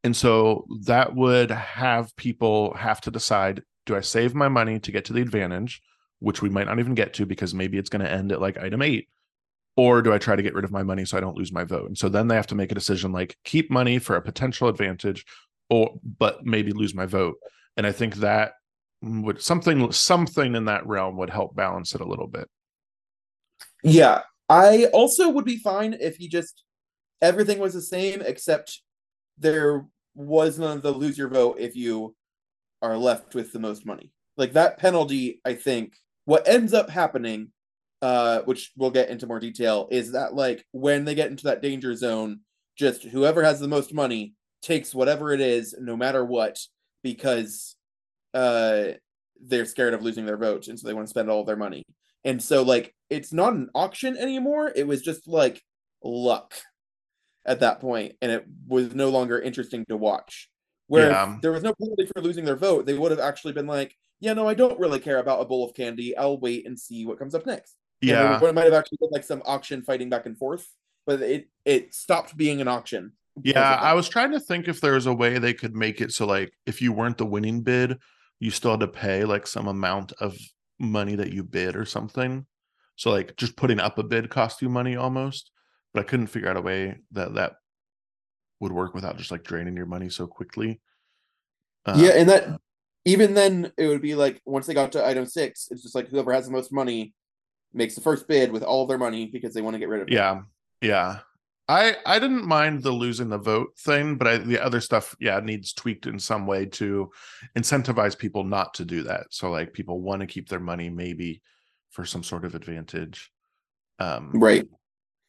And 0.03 0.15
so 0.15 0.65
that 0.85 1.15
would 1.15 1.51
have 1.51 2.15
people 2.15 2.73
have 2.73 2.99
to 3.01 3.11
decide 3.11 3.61
do 3.85 3.95
I 3.95 4.01
save 4.01 4.33
my 4.35 4.47
money 4.49 4.79
to 4.79 4.91
get 4.91 5.05
to 5.05 5.13
the 5.13 5.21
advantage, 5.21 5.81
which 6.19 6.41
we 6.41 6.49
might 6.49 6.67
not 6.67 6.79
even 6.79 6.95
get 6.95 7.13
to 7.15 7.25
because 7.25 7.53
maybe 7.53 7.77
it's 7.77 7.89
going 7.89 8.03
to 8.03 8.11
end 8.11 8.31
at 8.31 8.41
like 8.41 8.57
item 8.57 8.81
eight, 8.81 9.07
or 9.77 10.01
do 10.01 10.11
I 10.11 10.17
try 10.17 10.35
to 10.35 10.41
get 10.41 10.55
rid 10.55 10.65
of 10.65 10.71
my 10.71 10.83
money 10.83 11.05
so 11.05 11.17
I 11.17 11.21
don't 11.21 11.37
lose 11.37 11.53
my 11.53 11.63
vote? 11.63 11.87
And 11.87 11.97
so 11.97 12.09
then 12.09 12.27
they 12.27 12.35
have 12.35 12.47
to 12.47 12.55
make 12.55 12.71
a 12.71 12.75
decision 12.75 13.11
like 13.13 13.37
keep 13.45 13.71
money 13.71 13.99
for 13.99 14.15
a 14.15 14.21
potential 14.21 14.67
advantage 14.67 15.23
or 15.69 15.93
but 16.03 16.45
maybe 16.45 16.71
lose 16.71 16.93
my 16.93 17.05
vote. 17.05 17.37
And 17.77 17.85
I 17.85 17.91
think 17.91 18.15
that 18.15 18.53
would 19.01 19.41
something 19.41 19.91
something 19.91 20.55
in 20.55 20.65
that 20.65 20.85
realm 20.85 21.15
would 21.17 21.29
help 21.29 21.55
balance 21.55 21.93
it 21.93 22.01
a 22.01 22.07
little 22.07 22.27
bit. 22.27 22.49
Yeah, 23.83 24.23
I 24.49 24.85
also 24.85 25.29
would 25.29 25.45
be 25.45 25.57
fine 25.57 25.95
if 25.99 26.17
he 26.17 26.27
just 26.27 26.63
everything 27.21 27.59
was 27.59 27.73
the 27.73 27.81
same 27.81 28.21
except 28.21 28.81
there 29.37 29.85
was 30.15 30.57
none 30.57 30.77
of 30.77 30.83
the 30.83 30.91
lose 30.91 31.17
your 31.17 31.29
vote 31.29 31.57
if 31.59 31.75
you 31.75 32.15
are 32.81 32.97
left 32.97 33.35
with 33.35 33.53
the 33.53 33.59
most 33.59 33.85
money. 33.85 34.11
Like 34.35 34.53
that 34.53 34.79
penalty, 34.79 35.41
I 35.45 35.53
think 35.53 35.93
what 36.25 36.47
ends 36.47 36.73
up 36.73 36.89
happening, 36.89 37.51
uh, 38.01 38.41
which 38.41 38.71
we'll 38.75 38.91
get 38.91 39.09
into 39.09 39.27
more 39.27 39.39
detail, 39.39 39.87
is 39.91 40.11
that 40.13 40.33
like 40.33 40.65
when 40.71 41.05
they 41.05 41.15
get 41.15 41.29
into 41.31 41.45
that 41.45 41.61
danger 41.61 41.95
zone, 41.95 42.41
just 42.77 43.03
whoever 43.03 43.43
has 43.43 43.59
the 43.59 43.67
most 43.67 43.93
money 43.93 44.35
takes 44.61 44.93
whatever 44.93 45.31
it 45.33 45.41
is, 45.41 45.75
no 45.79 45.95
matter 45.97 46.23
what, 46.25 46.59
because 47.03 47.75
uh 48.33 48.89
they're 49.41 49.65
scared 49.65 49.93
of 49.93 50.01
losing 50.03 50.25
their 50.25 50.37
vote, 50.37 50.67
and 50.67 50.79
so 50.79 50.87
they 50.87 50.93
want 50.93 51.07
to 51.07 51.09
spend 51.11 51.29
all 51.29 51.43
their 51.43 51.55
money. 51.55 51.83
And 52.23 52.41
so 52.41 52.63
like 52.63 52.93
it's 53.09 53.31
not 53.31 53.53
an 53.53 53.69
auction 53.75 54.17
anymore. 54.17 54.71
It 54.75 54.87
was 54.87 55.01
just 55.01 55.27
like 55.27 55.61
luck 56.03 56.53
at 57.45 57.61
that 57.61 57.79
point, 57.79 58.15
and 58.21 58.31
it 58.31 58.45
was 58.67 58.93
no 58.95 59.09
longer 59.09 59.39
interesting 59.39 59.85
to 59.89 59.97
watch. 59.97 60.49
Where 60.87 61.09
Yeah. 61.11 61.37
there 61.41 61.51
was 61.51 61.63
no 61.63 61.73
penalty 61.79 62.05
for 62.07 62.21
losing 62.21 62.45
their 62.45 62.55
vote, 62.55 62.85
they 62.85 62.97
would 62.97 63.11
have 63.11 63.19
actually 63.19 63.53
been 63.53 63.67
like, 63.67 63.95
"Yeah, 64.19 64.33
no, 64.33 64.47
I 64.47 64.53
don't 64.53 64.79
really 64.79 64.99
care 64.99 65.19
about 65.19 65.41
a 65.41 65.45
bowl 65.45 65.65
of 65.67 65.75
candy. 65.75 66.15
I'll 66.17 66.39
wait 66.39 66.65
and 66.67 66.79
see 66.79 67.05
what 67.05 67.19
comes 67.19 67.35
up 67.35 67.45
next." 67.45 67.75
Yeah. 68.01 68.39
it 68.41 68.55
might 68.55 68.65
have 68.65 68.73
actually 68.73 68.99
been 69.01 69.09
like 69.11 69.23
some 69.23 69.41
auction 69.45 69.81
fighting 69.81 70.09
back 70.09 70.25
and 70.25 70.37
forth, 70.37 70.67
but 71.05 71.21
it 71.21 71.47
it 71.65 71.93
stopped 71.93 72.37
being 72.37 72.61
an 72.61 72.67
auction. 72.67 73.13
Yeah. 73.43 73.75
I 73.75 73.93
was 73.93 74.09
trying 74.09 74.31
to 74.31 74.39
think 74.39 74.67
if 74.67 74.81
there 74.81 74.93
was 74.93 75.05
a 75.05 75.13
way 75.13 75.37
they 75.37 75.53
could 75.53 75.75
make 75.75 76.01
it 76.01 76.11
so 76.11 76.25
like 76.25 76.51
if 76.65 76.81
you 76.81 76.91
weren't 76.91 77.17
the 77.17 77.25
winning 77.25 77.61
bid, 77.61 77.97
you 78.39 78.51
still 78.51 78.71
had 78.71 78.79
to 78.81 78.87
pay 78.87 79.25
like 79.25 79.47
some 79.47 79.67
amount 79.67 80.13
of 80.13 80.37
money 80.79 81.15
that 81.15 81.33
you 81.33 81.43
bid 81.43 81.75
or 81.75 81.85
something. 81.85 82.45
So 82.95 83.11
like 83.11 83.35
just 83.35 83.55
putting 83.55 83.79
up 83.79 83.97
a 83.97 84.03
bid 84.03 84.29
cost 84.29 84.61
you 84.61 84.69
money 84.69 84.95
almost. 84.95 85.51
But 85.93 86.01
I 86.01 86.03
couldn't 86.03 86.27
figure 86.27 86.49
out 86.49 86.57
a 86.57 86.61
way 86.61 86.97
that 87.11 87.35
that 87.35 87.53
would 88.59 88.71
work 88.71 88.93
without 88.93 89.17
just 89.17 89.31
like 89.31 89.43
draining 89.43 89.77
your 89.77 89.85
money 89.85 90.09
so 90.09 90.27
quickly. 90.27 90.81
Uh, 91.85 91.95
yeah, 91.97 92.11
and 92.11 92.29
that 92.29 92.59
even 93.05 93.33
then 93.33 93.71
it 93.77 93.87
would 93.87 94.01
be 94.01 94.15
like 94.15 94.41
once 94.45 94.67
they 94.67 94.73
got 94.73 94.91
to 94.91 95.05
item 95.05 95.25
six, 95.25 95.69
it's 95.71 95.81
just 95.81 95.95
like 95.95 96.09
whoever 96.09 96.33
has 96.33 96.45
the 96.45 96.51
most 96.51 96.73
money 96.73 97.13
makes 97.73 97.95
the 97.95 98.01
first 98.01 98.27
bid 98.27 98.51
with 98.51 98.63
all 98.63 98.85
their 98.87 98.97
money 98.97 99.25
because 99.27 99.53
they 99.53 99.61
want 99.61 99.73
to 99.75 99.79
get 99.79 99.89
rid 99.89 100.01
of 100.01 100.07
it. 100.07 100.13
yeah, 100.13 100.41
yeah. 100.81 101.19
I 101.69 101.97
I 102.05 102.17
didn't 102.19 102.45
mind 102.47 102.81
the 102.81 102.91
losing 102.91 103.27
the 103.29 103.37
vote 103.37 103.77
thing, 103.79 104.15
but 104.15 104.27
I, 104.27 104.37
the 104.37 104.63
other 104.63 104.79
stuff, 104.79 105.13
yeah, 105.19 105.39
needs 105.41 105.73
tweaked 105.73 106.05
in 106.07 106.17
some 106.17 106.47
way 106.47 106.65
to 106.67 107.11
incentivize 107.57 108.17
people 108.17 108.45
not 108.45 108.73
to 108.75 108.85
do 108.85 109.03
that. 109.03 109.27
So 109.31 109.51
like 109.51 109.73
people 109.73 109.99
want 110.01 110.21
to 110.21 110.27
keep 110.27 110.47
their 110.47 110.61
money 110.61 110.89
maybe 110.89 111.41
for 111.91 112.05
some 112.05 112.23
sort 112.23 112.45
of 112.45 112.55
advantage. 112.55 113.31
Um, 113.99 114.31
Right. 114.33 114.65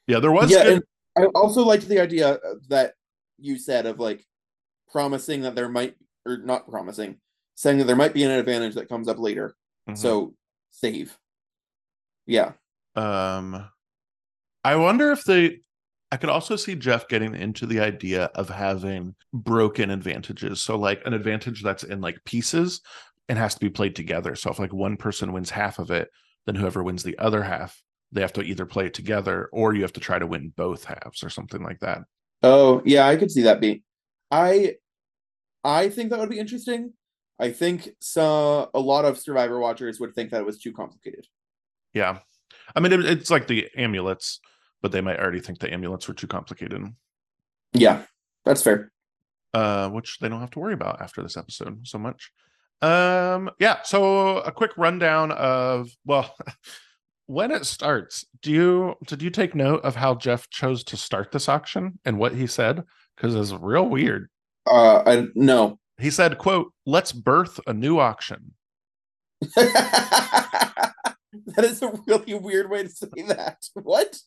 Yeah, 0.07 0.21
there 0.21 0.31
was 0.33 0.51
yeah, 0.51 0.63
good- 0.65 0.83
and 1.17 1.27
I 1.27 1.31
also 1.35 1.65
liked 1.65 1.89
the 1.89 1.99
idea 2.01 2.39
that 2.69 2.95
you 3.39 3.59
said 3.59 3.87
of 3.87 3.99
like 3.99 4.25
promising 4.93 5.43
that 5.43 5.55
there 5.57 5.69
might 5.69 5.97
or 6.25 6.37
not 6.39 6.69
promising, 6.69 7.17
saying 7.57 7.79
that 7.79 7.85
there 7.89 7.97
might 7.97 8.15
be 8.15 8.23
an 8.23 8.31
advantage 8.31 8.75
that 8.77 8.89
comes 8.89 9.09
up 9.09 9.19
later. 9.19 9.57
Mhm. 9.89 9.99
So 9.99 10.35
save. 10.71 11.19
Yeah. 12.29 12.53
Um, 12.95 13.69
I 14.63 14.77
wonder 14.77 15.11
if 15.11 15.25
they. 15.25 15.61
I 16.11 16.17
could 16.17 16.31
also 16.31 16.57
see 16.57 16.75
Jeff 16.75 17.09
getting 17.09 17.35
into 17.35 17.67
the 17.67 17.81
idea 17.81 18.31
of 18.35 18.49
having 18.49 19.15
broken 19.33 19.91
advantages. 19.91 20.63
So, 20.63 20.77
like 20.79 21.03
an 21.05 21.15
advantage 21.15 21.63
that's 21.63 21.85
in 21.85 22.01
like 22.01 22.23
pieces 22.25 22.81
and 23.29 23.39
has 23.39 23.55
to 23.55 23.61
be 23.61 23.71
played 23.71 23.97
together. 23.97 24.37
So, 24.37 24.51
if 24.51 24.59
like 24.59 24.73
one 24.73 24.97
person 24.97 25.33
wins 25.33 25.51
half 25.51 25.79
of 25.79 25.91
it, 25.91 26.09
then 26.47 26.55
whoever 26.55 26.83
wins 26.83 27.03
the 27.03 27.19
other 27.19 27.43
half, 27.43 27.83
they 28.13 28.21
have 28.21 28.33
to 28.35 28.43
either 28.43 28.67
play 28.67 28.87
it 28.87 28.95
together 28.95 29.49
or 29.53 29.75
you 29.75 29.83
have 29.83 29.93
to 29.95 30.01
try 30.01 30.19
to 30.19 30.27
win 30.27 30.53
both 30.57 30.85
halves 30.85 31.23
or 31.23 31.31
something 31.31 31.63
like 31.63 31.81
that. 31.81 32.03
Oh, 32.43 32.83
yeah, 32.85 33.07
I 33.07 33.17
could 33.17 33.31
see 33.31 33.43
that 33.43 33.61
being. 33.61 33.83
I 34.31 34.77
I 35.65 35.89
think 35.89 36.11
that 36.11 36.19
would 36.19 36.31
be 36.31 36.39
interesting. 36.39 36.93
I 37.39 37.53
think 37.53 37.91
so 38.01 38.71
a 38.75 38.81
lot 38.81 39.05
of 39.05 39.19
survivor 39.19 39.59
watchers 39.59 39.99
would 40.01 40.15
think 40.15 40.31
that 40.31 40.41
it 40.41 40.47
was 40.47 40.59
too 40.59 40.73
complicated. 40.73 41.27
Yeah. 41.99 42.19
I 42.77 42.81
mean, 42.81 42.93
it, 42.93 43.05
it's 43.05 43.31
like 43.31 43.47
the 43.49 43.69
amulets, 43.77 44.39
but 44.83 44.93
they 44.93 45.01
might 45.01 45.19
already 45.19 45.41
think 45.41 45.59
the 45.59 45.73
amulets 45.73 46.07
were 46.07 46.15
too 46.15 46.29
complicated. 46.29 46.81
Yeah, 47.73 48.03
that's 48.45 48.63
fair. 48.63 48.93
uh, 49.55 49.89
which 49.91 50.19
they 50.21 50.29
don't 50.29 50.41
have 50.41 50.51
to 50.53 50.61
worry 50.61 50.75
about 50.75 51.01
after 51.03 51.23
this 51.23 51.37
episode 51.37 51.87
so 51.87 51.99
much. 51.99 52.31
Um, 52.81 53.51
yeah. 53.59 53.79
So 53.83 54.39
a 54.39 54.53
quick 54.53 54.71
rundown 54.77 55.33
of 55.33 55.91
well, 56.05 56.37
when 57.27 57.51
it 57.51 57.67
starts. 57.67 58.25
Do 58.43 58.53
you 58.53 58.95
did 59.07 59.23
you 59.23 59.31
take 59.31 59.55
note 59.57 59.83
of 59.85 59.97
how 59.97 60.15
Jeff 60.15 60.49
chose 60.51 60.85
to 60.85 60.97
start 60.97 61.33
this 61.33 61.49
auction 61.49 61.99
and 62.05 62.19
what 62.19 62.35
he 62.35 62.47
said? 62.47 62.85
Because 63.17 63.35
it's 63.35 63.53
real 63.61 63.89
weird. 63.89 64.29
Uh 64.67 65.03
I 65.05 65.27
no. 65.35 65.79
He 65.99 66.11
said, 66.11 66.39
"quote 66.39 66.73
Let's 66.87 67.11
birth 67.13 67.59
a 67.67 67.73
new 67.75 67.99
auction." 67.99 68.53
that 71.57 71.65
is 71.65 71.83
a 71.83 71.93
really 72.07 72.35
weird 72.35 72.71
way 72.71 72.83
to 72.83 72.89
say 72.89 73.09
that. 73.29 73.67
What? 73.75 74.19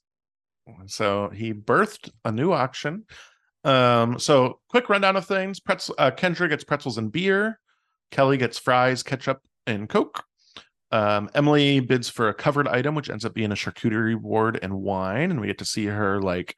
So 0.86 1.30
he 1.30 1.54
birthed 1.54 2.12
a 2.24 2.32
new 2.32 2.54
auction. 2.54 3.06
Um, 3.64 4.20
so 4.20 4.60
quick 4.70 4.90
rundown 4.90 5.16
of 5.16 5.26
things. 5.26 5.60
Pretzel, 5.60 5.96
uh, 5.98 6.12
Kendra 6.12 6.48
gets 6.50 6.64
pretzels 6.64 6.98
and 6.98 7.12
beer. 7.12 7.60
Kellie 8.12 8.38
gets 8.38 8.58
fries, 8.58 9.04
ketchup, 9.04 9.42
and 9.66 9.90
Coke. 9.90 10.24
Um, 10.92 11.30
Emily 11.34 11.80
bids 11.80 12.10
for 12.10 12.30
a 12.30 12.34
covered 12.34 12.68
item, 12.68 12.96
which 12.96 13.10
ends 13.10 13.26
up 13.26 13.34
being 13.34 13.52
a 13.52 13.56
charcuterie 13.56 14.20
board 14.20 14.60
and 14.62 14.82
wine, 14.82 15.32
and 15.32 15.40
we 15.40 15.48
get 15.48 15.58
to 15.60 15.66
see 15.66 15.86
her 15.86 16.22
like 16.22 16.56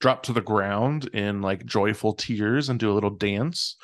drop 0.00 0.24
to 0.24 0.32
the 0.32 0.40
ground 0.40 1.06
in 1.14 1.40
like 1.40 1.64
joyful 1.64 2.12
tears 2.12 2.68
and 2.68 2.80
do 2.80 2.90
a 2.90 2.94
little 2.94 3.10
dance. 3.10 3.76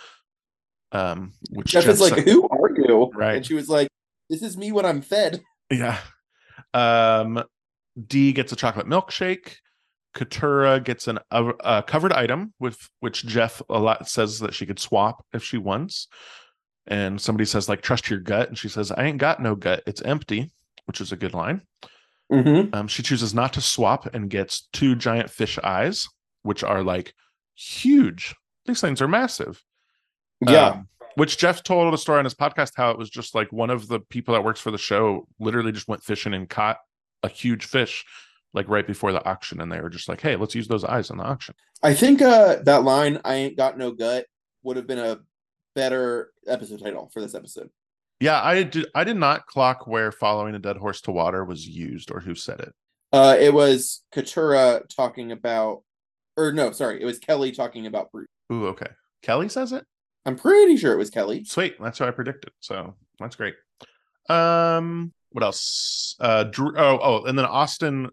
Um, 0.90 1.32
which 1.50 1.68
Jeff 1.68 1.86
is 1.86 2.00
like, 2.00 2.24
who 2.24 2.48
are 2.48 2.70
you? 2.76 3.10
Right. 3.14 3.36
And 3.36 3.46
she 3.46 3.54
was 3.54 3.68
like, 3.68 3.88
This 4.28 4.42
is 4.42 4.56
me 4.56 4.72
when 4.72 4.84
I'm 4.84 5.00
fed. 5.00 5.42
Yeah. 5.72 5.98
Um, 6.74 7.42
Dee 8.06 8.32
gets 8.32 8.52
a 8.52 8.56
chocolate 8.56 8.86
milkshake. 8.86 9.56
Katurah 10.14 10.84
gets 10.84 11.08
an 11.08 11.18
covered 11.86 12.12
item 12.12 12.52
with 12.60 12.78
which 13.00 13.26
Jeff 13.26 13.62
a 13.70 13.78
lot 13.78 14.08
says 14.08 14.40
that 14.40 14.54
she 14.54 14.66
could 14.66 14.78
swap 14.78 15.24
if 15.32 15.42
she 15.42 15.56
wants. 15.56 16.08
And 16.86 17.20
somebody 17.20 17.46
says 17.46 17.68
like 17.68 17.80
trust 17.80 18.10
your 18.10 18.20
gut, 18.20 18.48
and 18.48 18.58
she 18.58 18.68
says 18.68 18.92
I 18.92 19.04
ain't 19.04 19.18
got 19.18 19.40
no 19.40 19.54
gut, 19.54 19.82
it's 19.86 20.02
empty, 20.02 20.52
which 20.84 21.00
is 21.00 21.12
a 21.12 21.16
good 21.16 21.32
line. 21.32 21.62
Mm-hmm. 22.30 22.74
Um, 22.74 22.88
she 22.88 23.02
chooses 23.02 23.34
not 23.34 23.52
to 23.54 23.60
swap 23.60 24.14
and 24.14 24.30
gets 24.30 24.68
two 24.72 24.94
giant 24.94 25.30
fish 25.30 25.58
eyes, 25.62 26.08
which 26.42 26.62
are 26.62 26.82
like 26.82 27.14
huge. 27.54 28.34
These 28.66 28.80
things 28.80 29.00
are 29.00 29.08
massive. 29.08 29.62
Yeah. 30.40 30.68
Um, 30.68 30.88
which 31.16 31.38
Jeff 31.38 31.62
told 31.62 31.92
a 31.92 31.98
story 31.98 32.18
on 32.18 32.24
his 32.24 32.34
podcast 32.34 32.72
how 32.76 32.90
it 32.90 32.98
was 32.98 33.10
just 33.10 33.34
like 33.34 33.52
one 33.52 33.70
of 33.70 33.88
the 33.88 34.00
people 34.00 34.34
that 34.34 34.44
works 34.44 34.60
for 34.60 34.70
the 34.70 34.78
show 34.78 35.26
literally 35.38 35.72
just 35.72 35.88
went 35.88 36.02
fishing 36.02 36.34
and 36.34 36.48
caught 36.48 36.78
a 37.22 37.28
huge 37.28 37.64
fish 37.64 38.04
like 38.54 38.68
right 38.68 38.86
before 38.86 39.12
the 39.12 39.24
auction 39.24 39.60
and 39.60 39.70
they 39.72 39.80
were 39.80 39.88
just 39.90 40.08
like 40.08 40.20
hey 40.20 40.36
let's 40.36 40.54
use 40.54 40.68
those 40.68 40.84
eyes 40.84 41.10
on 41.10 41.16
the 41.18 41.24
auction 41.24 41.54
I 41.82 41.94
think 41.94 42.20
uh 42.22 42.56
that 42.64 42.82
line, 42.84 43.20
I 43.24 43.34
ain't 43.34 43.56
got 43.56 43.76
no 43.78 43.90
gut, 43.92 44.26
would 44.62 44.76
have 44.76 44.86
been 44.86 44.98
a 44.98 45.20
better 45.74 46.32
episode 46.46 46.80
title 46.80 47.10
for 47.12 47.20
this 47.20 47.34
episode. 47.34 47.70
yeah 48.20 48.42
i 48.42 48.62
did 48.62 48.86
i 48.94 49.04
did 49.04 49.16
not 49.16 49.46
clock 49.46 49.86
where 49.86 50.12
following 50.12 50.54
a 50.54 50.58
dead 50.58 50.76
horse 50.76 51.00
to 51.02 51.10
water 51.12 51.44
was 51.44 51.66
used 51.66 52.10
or 52.10 52.20
who 52.20 52.34
said 52.34 52.60
it 52.60 52.74
Uh 53.12 53.36
it 53.40 53.52
was 53.54 54.02
Katurah 54.14 54.86
talking 54.94 55.32
about 55.32 55.82
or 56.36 56.50
no, 56.52 56.72
sorry, 56.72 57.00
it 57.00 57.04
was 57.04 57.18
Kellie 57.18 57.52
talking 57.52 57.86
about 57.86 58.10
Bruce. 58.10 58.26
Ooh, 58.52 58.66
okay 58.68 58.88
kellie 59.22 59.48
says 59.48 59.72
it 59.72 59.84
I'm 60.24 60.36
pretty 60.36 60.76
sure 60.76 60.92
it 60.92 60.98
was 60.98 61.10
Kellie. 61.10 61.44
sweet. 61.44 61.76
That's 61.80 61.98
what 62.00 62.08
i 62.08 62.12
predicted. 62.12 62.52
So 62.60 62.94
that's 63.18 63.36
great. 63.36 63.54
Um 64.28 65.12
what 65.30 65.42
else? 65.44 66.16
Uh 66.20 66.44
drew 66.44 66.76
oh 66.76 66.98
oh 67.02 67.24
and 67.24 67.38
then 67.38 67.46
austin 67.46 68.10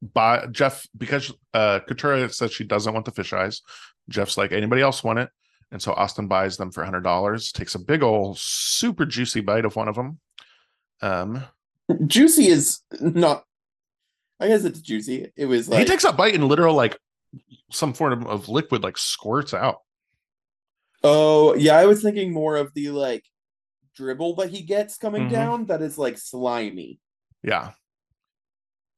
by 0.00 0.46
jeff 0.46 0.86
because 0.96 1.32
uh 1.54 1.80
Katurah 1.88 2.32
says 2.32 2.52
she 2.52 2.64
doesn't 2.64 2.94
want 2.94 3.04
the 3.04 3.10
fish 3.10 3.32
eyes 3.32 3.62
jeff's 4.08 4.36
like 4.36 4.52
anybody 4.52 4.82
else 4.82 5.02
want 5.04 5.18
it? 5.18 5.30
And 5.70 5.82
so 5.82 5.92
austin 5.92 6.28
buys 6.28 6.56
them 6.56 6.70
for 6.70 6.84
hundred 6.84 7.02
dollars 7.02 7.52
takes 7.52 7.74
a 7.74 7.78
big 7.78 8.02
old 8.02 8.38
super 8.38 9.04
juicy 9.04 9.40
bite 9.40 9.64
of 9.64 9.76
one 9.76 9.88
of 9.88 9.96
them 9.96 10.18
um 11.02 11.44
Juicy 12.06 12.48
is 12.48 12.80
not 13.00 13.44
I 14.40 14.48
guess 14.48 14.64
it's 14.64 14.80
juicy. 14.80 15.32
It 15.36 15.46
was 15.46 15.68
like 15.68 15.80
he 15.80 15.84
takes 15.84 16.04
a 16.04 16.12
bite 16.12 16.34
and 16.34 16.44
literal 16.46 16.74
like 16.74 16.96
some 17.70 17.92
form 17.92 18.26
of 18.26 18.48
liquid 18.48 18.82
like 18.82 18.96
squirts 18.96 19.52
out 19.52 19.80
Oh, 21.04 21.54
yeah, 21.54 21.76
I 21.76 21.86
was 21.86 22.02
thinking 22.02 22.32
more 22.32 22.56
of 22.56 22.72
the 22.74 22.88
like 22.90 23.24
dribble 23.94 24.34
that 24.36 24.50
he 24.50 24.62
gets 24.62 24.96
coming 24.96 25.26
Mhm. 25.28 25.30
down 25.30 25.66
that 25.66 25.82
is 25.82 25.98
like 25.98 26.18
slimy. 26.18 27.00
yeah. 27.42 27.72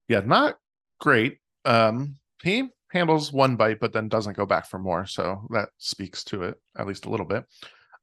Yeah 0.09 0.21
not 0.21 0.59
great. 0.99 1.39
Um 1.65 2.17
he 2.43 2.69
handles 2.91 3.33
one 3.33 3.57
bite 3.57 3.81
but 3.81 3.93
then 3.93 4.09
doesn't 4.09 4.37
go 4.37 4.45
back 4.47 4.67
for 4.67 4.79
more 4.79 5.07
so 5.07 5.47
that 5.51 5.69
speaks 5.79 6.25
to 6.25 6.43
it 6.43 6.61
at 6.77 6.87
least 6.87 7.05
a 7.07 7.11
little 7.11 7.27
bit. 7.27 7.45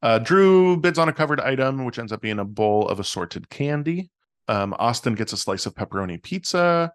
Uh 0.02 0.18
drew 0.20 0.78
bids 0.78 0.98
on 1.00 1.10
a 1.10 1.14
covered 1.14 1.40
item 1.42 1.86
which 1.86 2.00
ends 2.00 2.12
up 2.12 2.22
being 2.22 2.40
a 2.40 2.46
bowl 2.46 2.88
of 2.88 3.00
assorted 3.00 3.50
candy. 3.50 4.10
Um 4.48 4.74
austin 4.80 5.16
gets 5.16 5.34
a 5.34 5.38
slice 5.38 5.66
of 5.66 5.76
pepperoni 5.76 6.22
pizza. 6.22 6.94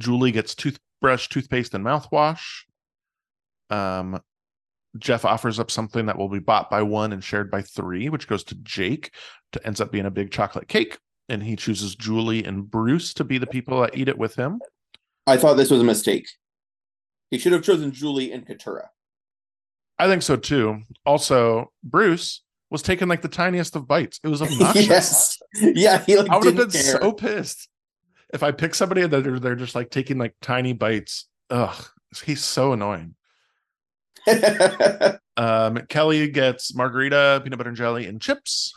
Julie 0.00 0.32
gets 0.32 0.54
toothbrush 0.54 1.28
toothpaste 1.28 1.74
and 1.74 1.84
mouthwash. 1.84 2.62
Um 3.68 4.20
jeff 4.98 5.24
offers 5.24 5.58
up 5.60 5.70
something 5.70 6.06
that 6.06 6.18
will 6.18 6.28
be 6.28 6.38
bought 6.38 6.68
by 6.70 6.82
one 6.82 7.12
and 7.12 7.22
shared 7.22 7.50
by 7.50 7.62
three 7.62 8.08
which 8.08 8.26
goes 8.26 8.42
to 8.44 8.54
jake 8.56 9.12
to 9.52 9.64
ends 9.66 9.80
up 9.80 9.92
being 9.92 10.06
a 10.06 10.10
big 10.10 10.30
chocolate 10.30 10.68
cake 10.68 10.98
and 11.30 11.42
he 11.44 11.56
chooses 11.56 11.94
Julie 11.94 12.44
and 12.44 12.68
Bruce 12.68 13.14
to 13.14 13.24
be 13.24 13.38
the 13.38 13.46
people 13.46 13.80
that 13.80 13.96
eat 13.96 14.08
it 14.08 14.18
with 14.18 14.34
him. 14.34 14.60
I 15.26 15.36
thought 15.36 15.54
this 15.54 15.70
was 15.70 15.80
a 15.80 15.84
mistake. 15.84 16.28
He 17.30 17.38
should 17.38 17.52
have 17.52 17.62
chosen 17.62 17.92
Julie 17.92 18.32
and 18.32 18.44
Katurah. 18.44 18.88
I 19.98 20.08
think 20.08 20.22
so 20.22 20.34
too. 20.36 20.82
Also, 21.06 21.70
Bruce 21.84 22.42
was 22.68 22.82
taking 22.82 23.06
like 23.06 23.22
the 23.22 23.28
tiniest 23.28 23.76
of 23.76 23.86
bites. 23.86 24.18
It 24.24 24.28
was 24.28 24.42
obnoxious. 24.42 24.88
yes. 24.88 25.38
Yeah, 25.60 26.04
he 26.04 26.16
like 26.16 26.28
I 26.28 26.38
would 26.38 26.46
have 26.46 26.56
been 26.56 26.70
care. 26.70 27.00
so 27.00 27.12
pissed 27.12 27.68
if 28.34 28.42
I 28.42 28.50
pick 28.50 28.74
somebody 28.74 29.06
that 29.06 29.22
they're, 29.22 29.38
they're 29.38 29.54
just 29.54 29.76
like 29.76 29.90
taking 29.90 30.18
like 30.18 30.34
tiny 30.42 30.72
bites. 30.72 31.28
Ugh, 31.50 31.84
he's 32.24 32.42
so 32.42 32.72
annoying. 32.72 33.14
Um, 35.36 35.78
Kellie 35.88 36.28
gets 36.28 36.74
margarita, 36.74 37.40
peanut 37.42 37.56
butter 37.56 37.70
and 37.70 37.76
jelly, 37.76 38.04
and 38.04 38.20
chips. 38.20 38.74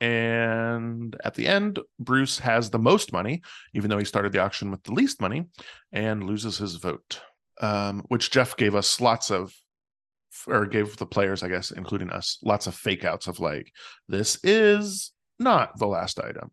And 0.00 1.16
at 1.24 1.34
the 1.34 1.48
end, 1.48 1.80
Bruce 1.98 2.38
has 2.38 2.70
the 2.70 2.78
most 2.78 3.12
money, 3.12 3.42
even 3.74 3.90
though 3.90 3.98
he 3.98 4.04
started 4.04 4.30
the 4.30 4.38
auction 4.38 4.70
with 4.70 4.84
the 4.84 4.92
least 4.92 5.20
money, 5.20 5.46
and 5.90 6.22
loses 6.22 6.58
his 6.58 6.76
vote. 6.76 7.20
Um, 7.60 8.04
which 8.06 8.30
Jeff 8.30 8.56
gave 8.56 8.76
us 8.76 9.00
lots 9.00 9.32
of, 9.32 9.52
or 10.46 10.64
gave 10.66 10.96
the 10.96 11.06
players, 11.06 11.42
I 11.42 11.48
guess, 11.48 11.72
including 11.72 12.10
us, 12.10 12.38
lots 12.44 12.68
of 12.68 12.74
fake 12.76 13.04
outs 13.04 13.26
of 13.26 13.40
like, 13.40 13.72
this 14.06 14.38
is 14.44 15.10
not 15.40 15.76
the 15.78 15.88
last 15.88 16.20
item. 16.20 16.52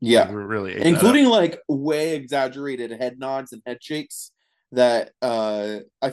yeah. 0.00 0.28
We 0.28 0.34
really 0.42 0.72
ate 0.72 0.78
that 0.78 0.82
up. 0.82 0.86
including 0.94 1.26
like 1.26 1.58
way 1.68 2.16
exaggerated 2.16 2.90
head 2.90 3.18
nods 3.18 3.52
and 3.52 3.62
head 3.64 3.78
shakes 3.80 4.30
that 4.72 5.12
uh 5.22 5.78
i 6.02 6.12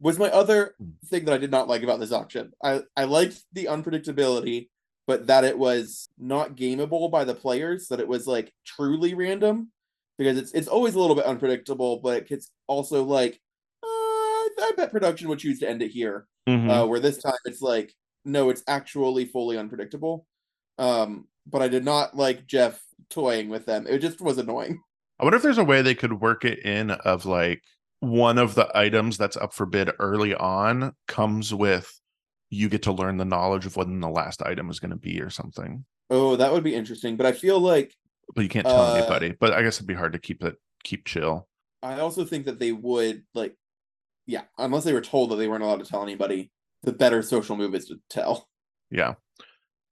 was 0.00 0.18
my 0.18 0.30
other 0.30 0.74
Hmm. 0.78 0.90
thing 1.06 1.24
that 1.24 1.34
i 1.34 1.38
did 1.38 1.50
not 1.50 1.68
like 1.68 1.82
about 1.82 2.00
this 2.00 2.12
auction 2.12 2.52
i 2.62 2.82
i 2.96 3.04
liked 3.04 3.42
the 3.52 3.66
unpredictability 3.66 4.68
but 5.06 5.26
that 5.26 5.44
it 5.44 5.58
was 5.58 6.08
not 6.18 6.56
gameable 6.56 7.10
by 7.10 7.24
the 7.24 7.34
players 7.34 7.88
that 7.88 8.00
it 8.00 8.08
was 8.08 8.26
like 8.26 8.52
truly 8.64 9.14
random 9.14 9.70
because 10.18 10.38
it's 10.38 10.52
it's 10.52 10.68
always 10.68 10.94
a 10.94 11.00
little 11.00 11.16
bit 11.16 11.26
unpredictable 11.26 11.98
but 11.98 12.26
it's 12.30 12.50
also 12.66 13.04
like 13.04 13.40
uh, 13.82 13.86
i 13.86 14.72
bet 14.76 14.90
production 14.90 15.28
would 15.28 15.38
choose 15.38 15.58
to 15.60 15.68
end 15.68 15.82
it 15.82 15.90
here 15.90 16.26
Mhm. 16.48 16.68
uh, 16.70 16.86
where 16.86 17.00
this 17.00 17.18
time 17.22 17.34
it's 17.44 17.62
like 17.62 17.94
no 18.24 18.50
it's 18.50 18.62
actually 18.68 19.24
fully 19.26 19.56
unpredictable 19.58 20.26
um 20.78 21.28
but 21.46 21.62
i 21.62 21.68
did 21.68 21.84
not 21.84 22.16
like 22.16 22.46
jeff 22.46 22.82
toying 23.10 23.48
with 23.48 23.66
them 23.66 23.86
it 23.86 23.98
just 23.98 24.20
was 24.20 24.38
annoying 24.38 24.80
I 25.20 25.24
wonder 25.24 25.36
if 25.36 25.42
there's 25.44 25.58
a 25.58 25.64
way 25.64 25.80
they 25.80 25.94
could 25.94 26.20
work 26.20 26.44
it 26.44 26.58
in 26.64 26.90
of 26.90 27.24
like 27.24 27.62
one 28.04 28.38
of 28.38 28.54
the 28.54 28.70
items 28.76 29.18
that's 29.18 29.36
up 29.36 29.52
for 29.54 29.66
bid 29.66 29.90
early 29.98 30.34
on 30.34 30.92
comes 31.08 31.52
with 31.54 32.00
you 32.50 32.68
get 32.68 32.82
to 32.82 32.92
learn 32.92 33.16
the 33.16 33.24
knowledge 33.24 33.66
of 33.66 33.76
when 33.76 34.00
the 34.00 34.08
last 34.08 34.42
item 34.42 34.70
is 34.70 34.78
going 34.78 34.90
to 34.90 34.96
be 34.96 35.20
or 35.20 35.30
something. 35.30 35.84
oh 36.10 36.36
that 36.36 36.52
would 36.52 36.62
be 36.64 36.74
interesting 36.74 37.16
but 37.16 37.26
i 37.26 37.32
feel 37.32 37.58
like 37.58 37.94
But 38.34 38.42
you 38.42 38.48
can't 38.48 38.66
tell 38.66 38.80
Uh, 38.80 38.94
anybody. 38.96 39.34
But 39.38 39.52
I 39.52 39.62
guess 39.62 39.76
it'd 39.76 39.86
be 39.86 39.94
hard 39.94 40.12
to 40.12 40.18
keep 40.18 40.42
it 40.44 40.56
keep 40.84 41.04
chill. 41.06 41.48
i 41.82 41.98
also 42.00 42.24
think 42.24 42.44
that 42.46 42.58
they 42.58 42.72
would 42.72 43.24
like 43.34 43.56
yeah 44.26 44.42
unless 44.58 44.84
they 44.84 44.92
were 44.92 45.00
told 45.00 45.30
that 45.30 45.36
they 45.36 45.48
weren't 45.48 45.62
allowed 45.64 45.80
to 45.82 45.90
tell 45.90 46.02
anybody 46.02 46.50
the 46.82 46.92
better 46.92 47.22
social 47.22 47.56
move 47.56 47.74
is 47.74 47.86
to 47.86 47.96
tell 48.10 48.48
Yeah. 48.90 49.14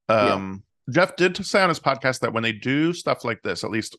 Yeah. 0.09 0.35
Um 0.35 0.63
Jeff 0.91 1.15
did 1.17 1.37
say 1.47 1.63
on 1.63 1.69
his 1.69 1.79
podcast 1.81 2.21
that 2.21 2.33
when 2.33 2.43
they 2.43 2.53
do 2.53 2.93
stuff 2.93 3.25
like 3.25 3.41
this, 3.43 3.63
at 3.65 3.71
least 3.71 3.97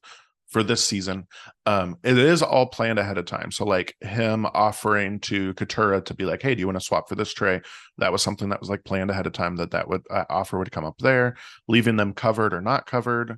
for 0.53 0.63
this 0.63 0.85
season, 0.85 1.27
um, 1.65 1.97
it 2.03 2.17
is 2.17 2.41
all 2.41 2.67
planned 2.67 2.99
ahead 2.99 3.17
of 3.17 3.25
time. 3.25 3.51
So 3.51 3.65
like 3.65 3.95
him 4.01 4.45
offering 4.45 5.19
to 5.21 5.53
Katurah 5.55 6.05
to 6.05 6.13
be 6.13 6.25
like, 6.25 6.41
"Hey, 6.41 6.55
do 6.55 6.59
you 6.59 6.67
want 6.67 6.79
to 6.79 6.85
swap 6.85 7.09
for 7.09 7.15
this 7.15 7.33
tray?" 7.33 7.59
That 7.97 8.11
was 8.11 8.21
something 8.21 8.49
that 8.49 8.59
was 8.59 8.69
like 8.69 8.83
planned 8.85 9.09
ahead 9.11 9.27
of 9.27 9.33
time. 9.33 9.55
That 9.57 9.71
that 9.71 9.89
would 9.89 10.03
uh, 10.09 10.25
offer 10.29 10.59
would 10.59 10.71
come 10.71 10.85
up 10.85 10.99
there, 10.99 11.35
leaving 11.67 11.97
them 11.97 12.13
covered 12.13 12.53
or 12.53 12.61
not 12.61 12.85
covered, 12.85 13.37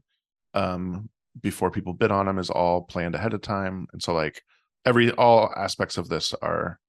um, 0.54 1.10
before 1.41 1.71
people 1.71 1.93
bid 1.93 2.12
on 2.12 2.25
them 2.25 2.38
is 2.38 2.49
all 2.49 2.84
planned 2.84 3.15
ahead 3.15 3.34
of 3.34 3.41
time. 3.41 3.88
And 3.93 4.04
so 4.04 4.13
like 4.13 4.41
every 4.86 5.12
all 5.12 5.51
aspects 5.56 5.97
of 5.97 6.10
this 6.10 6.34
are 6.41 6.80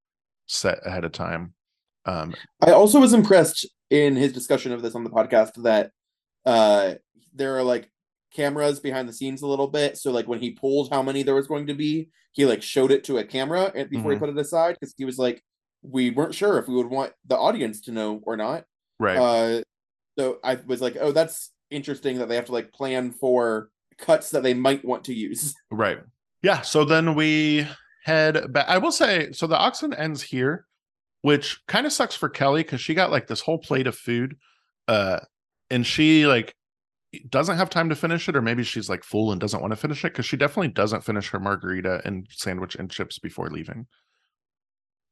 set 0.46 0.78
ahead 0.84 1.04
of 1.04 1.12
time. 1.12 1.54
Um, 2.04 2.34
I 2.60 2.72
also 2.72 3.00
was 3.00 3.12
impressed 3.12 3.66
in 3.90 4.16
his 4.16 4.32
discussion 4.32 4.72
of 4.72 4.82
this 4.82 4.94
on 4.94 5.04
the 5.04 5.10
podcast 5.10 5.62
that 5.62 5.92
uh 6.44 6.94
there 7.34 7.56
are 7.56 7.62
like 7.62 7.88
cameras 8.36 8.78
behind 8.80 9.08
the 9.08 9.12
scenes 9.12 9.42
a 9.42 9.46
little 9.46 9.68
bit. 9.68 9.96
So 9.96 10.10
like 10.12 10.28
when 10.28 10.40
he 10.40 10.50
pulled 10.50 10.90
how 10.90 11.02
many 11.02 11.22
there 11.22 11.34
was 11.34 11.46
going 11.46 11.66
to 11.68 11.74
be, 11.74 12.10
he 12.32 12.44
like 12.46 12.62
showed 12.62 12.90
it 12.90 13.02
to 13.04 13.18
a 13.18 13.24
camera 13.24 13.72
and 13.74 13.88
before 13.90 14.10
he 14.12 14.16
Mhm. 14.16 14.20
put 14.20 14.28
it 14.28 14.38
aside 14.38 14.76
because 14.78 14.94
he 14.96 15.04
was 15.04 15.18
like, 15.18 15.42
we 15.82 16.10
weren't 16.10 16.34
sure 16.34 16.58
if 16.58 16.68
we 16.68 16.74
would 16.74 16.88
want 16.90 17.12
the 17.26 17.36
audience 17.36 17.80
to 17.82 17.92
know 17.92 18.20
or 18.24 18.36
not. 18.36 18.64
right. 18.98 19.16
Uh 19.18 19.62
so 20.18 20.38
I 20.42 20.54
was 20.66 20.80
like, 20.80 20.96
oh, 21.00 21.12
that's 21.12 21.52
interesting 21.70 22.18
that 22.18 22.28
they 22.28 22.36
have 22.36 22.46
to 22.46 22.52
like 22.52 22.72
plan 22.72 23.12
for 23.12 23.70
cuts 23.98 24.30
that 24.30 24.42
they 24.42 24.54
might 24.54 24.84
want 24.84 25.04
to 25.04 25.14
use. 25.14 25.54
Right. 25.70 25.98
Yeah. 26.42 26.60
So 26.62 26.84
then 26.84 27.14
we 27.14 27.66
head 28.04 28.52
back. 28.52 28.66
I 28.68 28.78
will 28.78 28.92
say, 28.92 29.32
so 29.32 29.46
the 29.46 29.58
auction 29.58 29.92
ends 29.92 30.22
here, 30.22 30.64
which 31.22 31.60
kind 31.66 31.86
of 31.86 31.92
sucks 31.92 32.14
for 32.14 32.28
Kellie 32.28 32.62
because 32.62 32.80
she 32.80 32.94
got 32.94 33.10
like 33.10 33.26
this 33.26 33.40
whole 33.40 33.58
plate 33.58 33.86
of 33.86 33.96
food. 33.96 34.36
Uh, 34.88 35.18
and 35.70 35.84
she 35.86 36.26
like 36.26 36.54
doesn't 37.20 37.56
have 37.56 37.70
time 37.70 37.88
to 37.88 37.96
finish 37.96 38.28
it, 38.28 38.36
or 38.36 38.42
maybe 38.42 38.62
she's 38.64 38.88
like 38.88 39.04
full 39.04 39.32
and 39.32 39.40
doesn't 39.40 39.60
want 39.60 39.72
to 39.72 39.76
finish 39.76 40.04
it 40.04 40.12
because 40.12 40.26
she 40.26 40.36
definitely 40.36 40.68
doesn't 40.68 41.04
finish 41.04 41.30
her 41.30 41.40
margarita 41.40 42.02
and 42.04 42.26
sandwich 42.30 42.74
and 42.76 42.90
chips 42.90 43.18
before 43.18 43.50
leaving. 43.50 43.86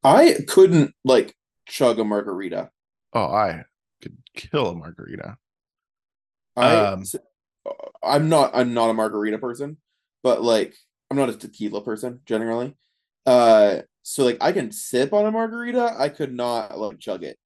I 0.05 0.37
couldn't 0.47 0.95
like 1.05 1.37
chug 1.67 1.99
a 1.99 2.05
margarita. 2.05 2.71
Oh, 3.15 3.33
I 3.33 3.65
could 4.03 4.19
kill 4.35 4.69
a 4.69 4.75
margarita. 4.75 5.39
I 6.57 6.89
Um, 6.95 7.05
I'm 8.03 8.29
not 8.29 8.51
I'm 8.55 8.75
not 8.75 8.91
a 8.91 8.95
margarita 8.95 9.39
person, 9.39 9.79
but 10.23 10.43
like 10.43 10.75
I'm 11.11 11.17
not 11.17 11.31
a 11.31 11.37
tequila 11.37 11.83
person 11.83 12.21
generally. 12.27 12.77
Uh 13.27 13.83
so 14.03 14.25
like 14.25 14.39
I 14.41 14.53
can 14.53 14.71
sip 14.73 15.13
on 15.13 15.27
a 15.27 15.31
margarita, 15.33 15.95
I 15.99 16.09
could 16.11 16.33
not 16.35 16.79
like 16.79 16.99
chug 17.01 17.25
it. 17.25 17.39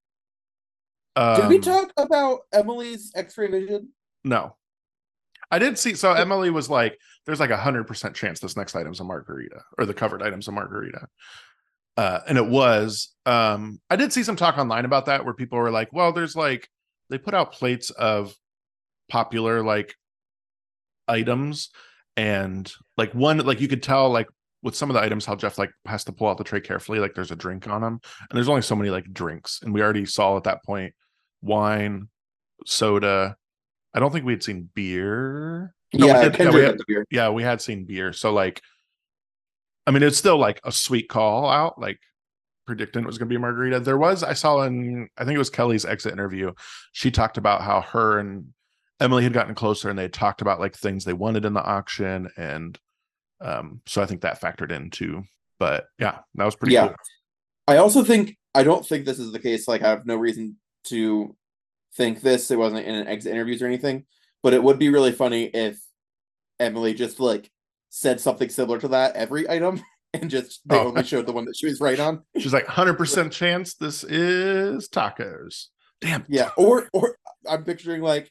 Did 1.35 1.49
we 1.49 1.57
Um, 1.57 1.63
talk 1.63 1.93
about 1.97 2.41
Emily's 2.53 3.13
X-ray 3.15 3.49
vision? 3.49 3.91
No. 4.29 4.57
I 5.51 5.59
did 5.59 5.79
see 5.79 5.95
so 5.95 6.13
Emily 6.13 6.51
was 6.51 6.69
like, 6.69 6.99
there's 7.25 7.41
like 7.41 7.51
a 7.51 7.57
hundred 7.57 7.87
percent 7.87 8.15
chance 8.15 8.39
this 8.39 8.57
next 8.57 8.77
item's 8.77 9.01
a 9.01 9.05
margarita 9.05 9.63
or 9.79 9.87
the 9.87 9.95
covered 9.95 10.23
item's 10.23 10.49
a 10.49 10.53
margarita. 10.53 11.09
Uh, 11.97 12.21
and 12.29 12.37
it 12.37 12.47
was. 12.47 13.15
Um, 13.25 13.81
I 13.89 13.97
did 13.97 14.13
see 14.13 14.23
some 14.23 14.37
talk 14.37 14.59
online 14.59 14.85
about 14.85 15.07
that 15.07 15.25
where 15.25 15.35
people 15.35 15.59
were 15.59 15.71
like, 15.71 15.93
well, 15.93 16.13
there's 16.13 16.37
like 16.37 16.69
they 17.09 17.17
put 17.19 17.35
out 17.35 17.53
plates 17.53 17.91
of 17.91 18.35
popular 19.09 19.63
like 19.63 19.95
items 21.09 21.71
and 22.19 22.71
like 22.99 23.15
one 23.15 23.39
like 23.39 23.61
you 23.61 23.69
could 23.69 23.83
tell 23.83 24.11
like 24.11 24.29
with 24.63 24.75
some 24.75 24.91
of 24.91 24.95
the 24.95 25.01
items 25.01 25.25
how 25.25 25.35
Jeff 25.35 25.57
like 25.57 25.71
has 25.87 26.05
to 26.05 26.13
pull 26.13 26.29
out 26.29 26.37
the 26.37 26.45
tray 26.45 26.61
carefully, 26.61 26.99
like 26.99 27.15
there's 27.15 27.31
a 27.31 27.37
drink 27.37 27.67
on 27.69 27.81
them, 27.81 28.01
and 28.29 28.37
there's 28.37 28.49
only 28.49 28.63
so 28.63 28.77
many 28.77 28.91
like 28.91 29.11
drinks, 29.13 29.61
and 29.63 29.73
we 29.73 29.81
already 29.81 30.05
saw 30.05 30.37
at 30.37 30.45
that 30.45 30.63
point 30.65 30.95
wine, 31.41 32.09
soda. 32.67 33.37
I 33.99 34.01
don't 34.01 34.13
think 34.13 34.25
we 34.25 34.33
had 34.33 34.45
seen 34.45 34.71
beer. 34.75 35.75
No, 35.93 36.07
we 36.07 36.13
yeah, 36.13 36.23
did- 36.23 36.33
yeah, 36.33 36.37
Kendrick 36.37 36.55
we 36.55 36.61
had 36.61 36.71
had- 36.71 36.81
beer. 36.87 37.05
yeah, 37.11 37.31
we 37.31 37.43
had 37.43 37.61
seen 37.61 37.85
beer. 37.85 38.13
So 38.13 38.33
like, 38.33 38.63
I 39.89 39.91
mean, 39.91 40.05
it's 40.05 40.17
still 40.17 40.39
like 40.39 40.61
a 40.63 40.71
sweet 40.71 41.09
call 41.09 41.49
out, 41.51 41.81
like 41.81 41.99
predicting 42.65 43.03
it 43.03 43.07
was 43.09 43.19
going 43.19 43.27
to 43.27 43.33
be 43.33 43.35
a 43.35 43.41
margarita. 43.41 43.81
There 43.81 43.99
was, 43.99 44.23
I 44.23 44.35
saw 44.35 44.63
in, 44.63 45.09
I 45.19 45.25
think 45.25 45.35
it 45.35 45.39
was 45.39 45.51
Kellie's 45.51 45.85
exit 45.85 46.13
interview. 46.13 46.53
She 46.93 47.11
talked 47.11 47.39
about 47.39 47.63
how 47.63 47.81
her 47.81 48.21
and 48.21 48.53
Emily 49.01 49.25
had 49.25 49.33
gotten 49.33 49.57
closer 49.57 49.91
and 49.91 49.99
they 49.99 50.07
talked 50.09 50.43
about 50.43 50.61
like 50.61 50.77
things 50.77 51.05
they 51.05 51.13
wanted 51.13 51.45
in 51.45 51.55
the 51.55 51.65
auction. 51.65 52.29
And 52.37 52.79
um, 53.41 53.81
so 53.87 54.01
I 54.01 54.07
think 54.07 54.21
that 54.21 54.41
factored 54.41 54.71
in 54.71 54.91
too. 54.91 55.25
But 55.59 55.87
yeah, 55.99 56.19
that 56.37 56.45
was 56.45 56.55
pretty 56.55 56.75
Yeah. 56.75 56.87
cool. 56.89 56.97
I 57.67 57.79
also 57.79 58.05
think 58.05 58.37
I 58.55 58.63
don't 58.63 58.87
think 58.87 59.07
this 59.07 59.19
is 59.19 59.33
the 59.33 59.41
case. 59.41 59.67
Like 59.67 59.83
I 59.83 59.89
have 59.89 60.07
no 60.07 60.15
reason 60.17 60.57
to 60.85 61.35
think 61.99 62.23
this. 62.23 62.51
It 62.51 62.59
wasn't 62.59 62.87
in 62.87 62.95
an 62.95 63.07
exit 63.07 63.33
interviews 63.33 63.61
or 63.61 63.67
anything. 63.67 64.07
But 64.43 64.55
it 64.55 64.63
would 64.63 64.79
be 64.79 64.89
really 64.89 65.13
funny 65.13 65.45
if 65.45 65.79
Emily 66.59 66.95
just 66.95 67.21
like 67.21 67.51
said 67.91 68.21
something 68.21 68.49
similar 68.49 68.79
to 68.81 68.89
that 68.89 69.17
every 69.17 69.49
item 69.51 69.83
and 70.15 70.31
just 70.31 70.61
they 70.67 70.77
Oh. 70.79 70.89
only 70.89 71.05
showed 71.05 71.27
the 71.27 71.33
one 71.33 71.45
that 71.45 71.57
she 71.57 71.67
was 71.67 71.81
right 71.81 71.99
on. 72.01 72.23
She's 72.39 72.53
like, 72.55 72.67
100% 72.67 73.31
chance 73.41 73.75
this 73.75 74.05
is 74.05 74.89
tacos. 74.89 75.67
Damn. 76.01 76.25
Yeah. 76.29 76.51
Or 76.57 76.89
or 76.95 77.17
I'm 77.47 77.65
picturing 77.65 78.01
like 78.01 78.31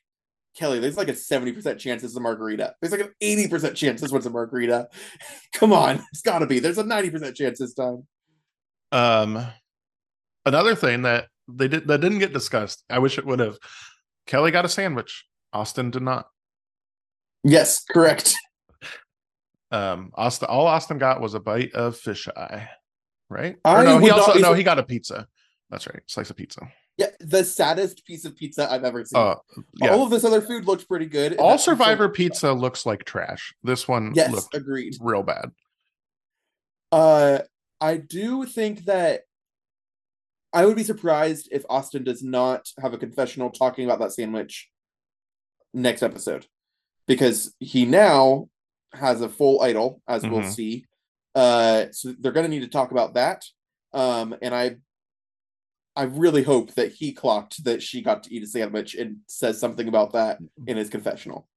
Kellie, 0.55 0.79
there's 0.79 0.97
like 0.97 1.09
a 1.09 1.13
70% 1.13 1.77
chance 1.77 2.01
this 2.01 2.09
is 2.11 2.17
a 2.17 2.21
margarita. 2.21 2.73
There's 2.81 2.91
like 2.91 3.01
an 3.01 3.13
80% 3.21 3.75
chance 3.75 4.01
this 4.01 4.11
one's 4.11 4.25
a 4.25 4.31
margarita. 4.31 4.87
Come 5.53 5.71
on, 5.71 6.01
it's 6.11 6.21
gotta 6.21 6.47
be. 6.47 6.57
There's 6.59 6.79
a 6.79 6.83
90% 6.83 7.35
chance 7.35 7.59
this 7.59 7.75
time. 7.75 8.07
Um, 8.91 9.45
another 10.45 10.73
thing 10.73 11.03
that 11.03 11.27
they 11.47 11.67
did 11.67 11.87
that 11.87 12.01
didn't 12.01 12.19
get 12.19 12.33
discussed. 12.33 12.83
I 12.89 12.99
wish 12.99 13.17
it 13.17 13.25
would 13.25 13.39
have. 13.39 13.57
Kellie 14.25 14.51
got 14.51 14.65
a 14.65 14.69
sandwich. 14.69 15.25
Austin 15.53 15.91
did 15.91 16.01
not. 16.01 16.27
Yes, 17.43 17.83
correct. 17.85 18.35
Um, 19.71 20.11
Austin, 20.15 20.47
all 20.49 20.67
Austin 20.67 20.97
got 20.97 21.21
was 21.21 21.33
a 21.33 21.39
bite 21.39 21.73
of 21.73 21.97
fish 21.97 22.27
eye, 22.35 22.69
right? 23.29 23.57
Or 23.65 23.83
no, 23.83 23.97
he 23.97 24.03
would 24.03 24.09
not 24.11 24.19
also 24.29 24.39
no, 24.39 24.53
he 24.53 24.63
got 24.63 24.79
a 24.79 24.83
pizza. 24.83 25.27
That's 25.69 25.85
right, 25.87 26.01
slice 26.07 26.29
of 26.29 26.37
pizza. 26.37 26.61
Yeah, 26.97 27.07
the 27.19 27.43
saddest 27.43 28.05
piece 28.05 28.25
of 28.25 28.35
pizza 28.35 28.71
I've 28.71 28.83
ever 28.83 29.05
seen. 29.05 29.21
Uh, 29.21 29.35
yeah. 29.81 29.89
All 29.91 30.03
of 30.03 30.09
this 30.09 30.23
other 30.23 30.41
food 30.41 30.65
looked 30.65 30.87
pretty 30.87 31.05
good. 31.05 31.35
all 31.37 31.51
pizza- 31.51 31.63
Survivor 31.65 32.09
pizza 32.09 32.51
looks 32.53 32.85
like 32.85 33.03
trash. 33.03 33.53
This 33.61 33.87
one 33.87 34.13
Yes, 34.15 34.47
agreed. 34.53 34.95
real 34.99 35.21
bad. 35.23 35.51
Uh 36.91 37.39
I 37.79 37.97
do 37.97 38.45
think 38.45 38.85
that 38.85 39.21
I 40.57 40.65
would 40.65 40.75
be 40.75 40.83
surprised 40.83 41.49
if 41.51 41.63
Austin 41.69 42.03
does 42.03 42.23
not 42.23 42.67
have 42.81 42.93
a 42.93 42.97
confessional 42.97 43.51
talking 43.51 43.85
about 43.85 43.99
that 43.99 44.11
sandwich 44.11 44.69
next 45.73 46.01
episode 46.01 46.47
because 47.07 47.53
he 47.59 47.85
now 47.85 48.49
has 48.93 49.21
a 49.21 49.29
full 49.29 49.61
idol, 49.61 50.01
as 50.07 50.23
we'll 50.23 50.41
Mhm. 50.41 50.51
see. 50.51 50.85
Uh, 51.35 51.85
so 51.91 52.13
they're 52.19 52.31
going 52.31 52.45
to 52.45 52.49
need 52.49 52.61
to 52.63 52.67
talk 52.67 52.89
about 52.89 53.13
that. 53.13 53.45
Um, 53.93 54.35
and 54.41 54.55
I, 54.55 54.77
I 55.95 56.03
really 56.03 56.41
hope 56.41 56.73
that 56.73 56.91
he 56.93 57.11
clocked 57.13 57.63
that 57.65 57.83
she 57.83 58.01
got 58.01 58.23
to 58.23 58.33
eat 58.33 58.41
a 58.43 58.47
sandwich 58.47 58.95
and 58.95 59.17
says 59.27 59.59
something 59.59 59.87
about 59.87 60.13
that 60.13 60.39
in 60.65 60.77
his 60.77 60.89
confessional. 60.89 61.47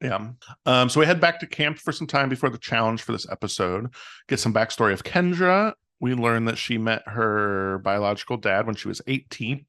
Yeah. 0.00 0.30
Um, 0.66 0.88
so 0.88 0.98
we 0.98 1.06
head 1.06 1.20
back 1.20 1.38
to 1.40 1.46
camp 1.46 1.78
for 1.78 1.92
some 1.92 2.06
time 2.08 2.28
before 2.28 2.50
the 2.50 2.58
challenge 2.58 3.02
for 3.02 3.12
this 3.12 3.28
episode. 3.30 3.94
Get 4.28 4.40
some 4.40 4.52
backstory 4.54 4.92
of 4.92 5.04
Kendra. 5.04 5.74
We 6.00 6.14
learn 6.14 6.46
that 6.46 6.58
she 6.58 6.78
met 6.78 7.02
her 7.06 7.78
biological 7.78 8.36
dad 8.36 8.66
when 8.66 8.74
she 8.74 8.88
was 8.88 9.02
18. 9.06 9.66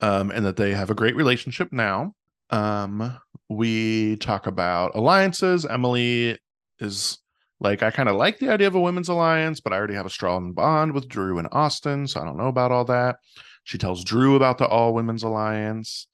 Um, 0.00 0.30
and 0.30 0.46
that 0.46 0.56
they 0.56 0.72
have 0.74 0.90
a 0.90 0.94
great 0.94 1.16
relationship 1.16 1.72
now. 1.72 2.14
Um, 2.50 3.18
we 3.48 4.16
talk 4.16 4.46
about 4.46 4.94
alliances. 4.94 5.66
Emily 5.66 6.38
is 6.78 7.18
like, 7.60 7.82
I 7.82 7.90
kind 7.90 8.08
of 8.08 8.16
like 8.16 8.38
the 8.38 8.50
idea 8.50 8.68
of 8.68 8.76
a 8.76 8.80
women's 8.80 9.08
alliance, 9.08 9.60
but 9.60 9.72
I 9.72 9.76
already 9.76 9.94
have 9.94 10.06
a 10.06 10.10
strong 10.10 10.52
bond 10.52 10.92
with 10.92 11.08
Drew 11.08 11.38
and 11.38 11.48
Austin, 11.50 12.06
so 12.06 12.20
I 12.20 12.24
don't 12.24 12.36
know 12.36 12.46
about 12.46 12.70
all 12.70 12.84
that. 12.84 13.16
She 13.64 13.76
tells 13.76 14.04
Drew 14.04 14.36
about 14.36 14.58
the 14.58 14.68
all 14.68 14.94
women's 14.94 15.24
alliance 15.24 16.06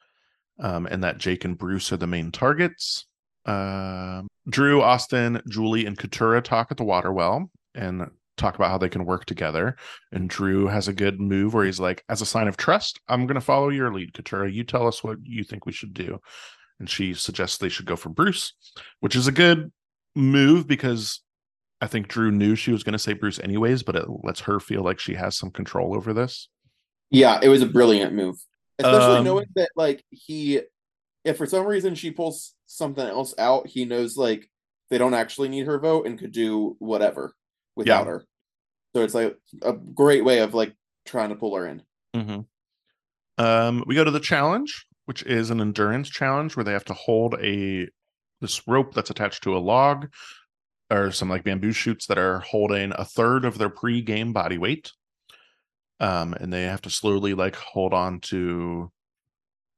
um, 0.58 0.86
and 0.86 1.04
that 1.04 1.18
Jake 1.18 1.44
and 1.44 1.58
Bruce 1.58 1.92
are 1.92 1.96
the 1.96 2.06
main 2.06 2.32
targets. 2.32 3.06
Um, 3.44 4.28
Drew, 4.48 4.80
Austin, 4.80 5.42
Julie, 5.48 5.86
and 5.86 5.98
Katurah 5.98 6.42
talk 6.42 6.68
at 6.70 6.78
the 6.78 6.84
water 6.84 7.12
well 7.12 7.50
and 7.74 8.10
talk 8.36 8.54
about 8.56 8.70
how 8.70 8.78
they 8.78 8.88
can 8.88 9.04
work 9.04 9.24
together. 9.24 9.76
And 10.12 10.28
Drew 10.28 10.66
has 10.66 10.88
a 10.88 10.92
good 10.92 11.20
move 11.20 11.54
where 11.54 11.64
he's 11.64 11.80
like, 11.80 12.04
as 12.08 12.20
a 12.20 12.26
sign 12.26 12.48
of 12.48 12.56
trust, 12.56 13.00
I'm 13.08 13.26
going 13.26 13.36
to 13.36 13.40
follow 13.40 13.68
your 13.68 13.92
lead, 13.92 14.12
Katurah. 14.12 14.52
You 14.52 14.64
tell 14.64 14.86
us 14.86 15.04
what 15.04 15.18
you 15.22 15.44
think 15.44 15.66
we 15.66 15.72
should 15.72 15.94
do. 15.94 16.20
And 16.80 16.90
she 16.90 17.14
suggests 17.14 17.58
they 17.58 17.68
should 17.68 17.86
go 17.86 17.96
for 17.96 18.08
Bruce, 18.08 18.52
which 19.00 19.14
is 19.14 19.26
a 19.26 19.32
good 19.32 19.72
move 20.14 20.66
because 20.66 21.20
I 21.80 21.86
think 21.86 22.08
Drew 22.08 22.30
knew 22.30 22.56
she 22.56 22.72
was 22.72 22.82
going 22.82 22.94
to 22.94 22.98
say 22.98 23.12
Bruce 23.12 23.38
anyways, 23.38 23.82
but 23.82 23.96
it 23.96 24.06
lets 24.22 24.40
her 24.40 24.58
feel 24.58 24.82
like 24.82 24.98
she 24.98 25.14
has 25.14 25.36
some 25.36 25.50
control 25.50 25.94
over 25.94 26.12
this. 26.12 26.48
Yeah, 27.10 27.38
it 27.42 27.48
was 27.48 27.62
a 27.62 27.66
brilliant 27.66 28.14
move. 28.14 28.36
Especially 28.78 29.18
Um, 29.18 29.24
knowing 29.24 29.46
that 29.54 29.70
like 29.76 30.04
he 30.10 30.62
if 31.24 31.36
for 31.36 31.46
some 31.46 31.64
reason 31.64 31.94
she 31.94 32.10
pulls 32.10 32.54
something 32.66 33.06
else 33.06 33.34
out, 33.38 33.68
he 33.68 33.84
knows 33.84 34.16
like 34.16 34.50
they 34.90 34.98
don't 34.98 35.14
actually 35.14 35.48
need 35.48 35.66
her 35.66 35.78
vote 35.78 36.06
and 36.06 36.18
could 36.18 36.32
do 36.32 36.76
whatever 36.80 37.34
without 37.76 38.04
Yeah. 38.06 38.12
her. 38.12 38.24
So 38.94 39.02
it's 39.02 39.14
like 39.14 39.36
a 39.62 39.72
great 39.72 40.24
way 40.24 40.38
of 40.40 40.54
like 40.54 40.74
trying 41.04 41.30
to 41.30 41.36
pull 41.36 41.54
her 41.56 41.66
in. 41.66 41.82
Mm-hmm. 42.14 42.40
Um, 43.44 43.84
we 43.86 43.94
go 43.96 44.04
to 44.04 44.10
the 44.10 44.20
challenge, 44.20 44.86
which 45.06 45.22
is 45.24 45.50
an 45.50 45.60
endurance 45.60 46.08
challenge 46.08 46.56
where 46.56 46.64
they 46.64 46.72
have 46.72 46.84
to 46.86 46.94
hold 46.94 47.34
a 47.42 47.88
this 48.40 48.66
rope 48.68 48.94
that's 48.94 49.10
attached 49.10 49.42
to 49.44 49.56
a 49.56 49.58
log 49.58 50.08
or 50.90 51.10
some 51.10 51.28
like 51.28 51.44
bamboo 51.44 51.72
shoots 51.72 52.06
that 52.06 52.18
are 52.18 52.40
holding 52.40 52.92
a 52.96 53.04
third 53.04 53.44
of 53.44 53.58
their 53.58 53.70
pre-game 53.70 54.32
body 54.32 54.58
weight. 54.58 54.92
Um, 55.98 56.34
and 56.34 56.52
they 56.52 56.64
have 56.64 56.82
to 56.82 56.90
slowly 56.90 57.34
like 57.34 57.56
hold 57.56 57.94
on 57.94 58.20
to 58.20 58.92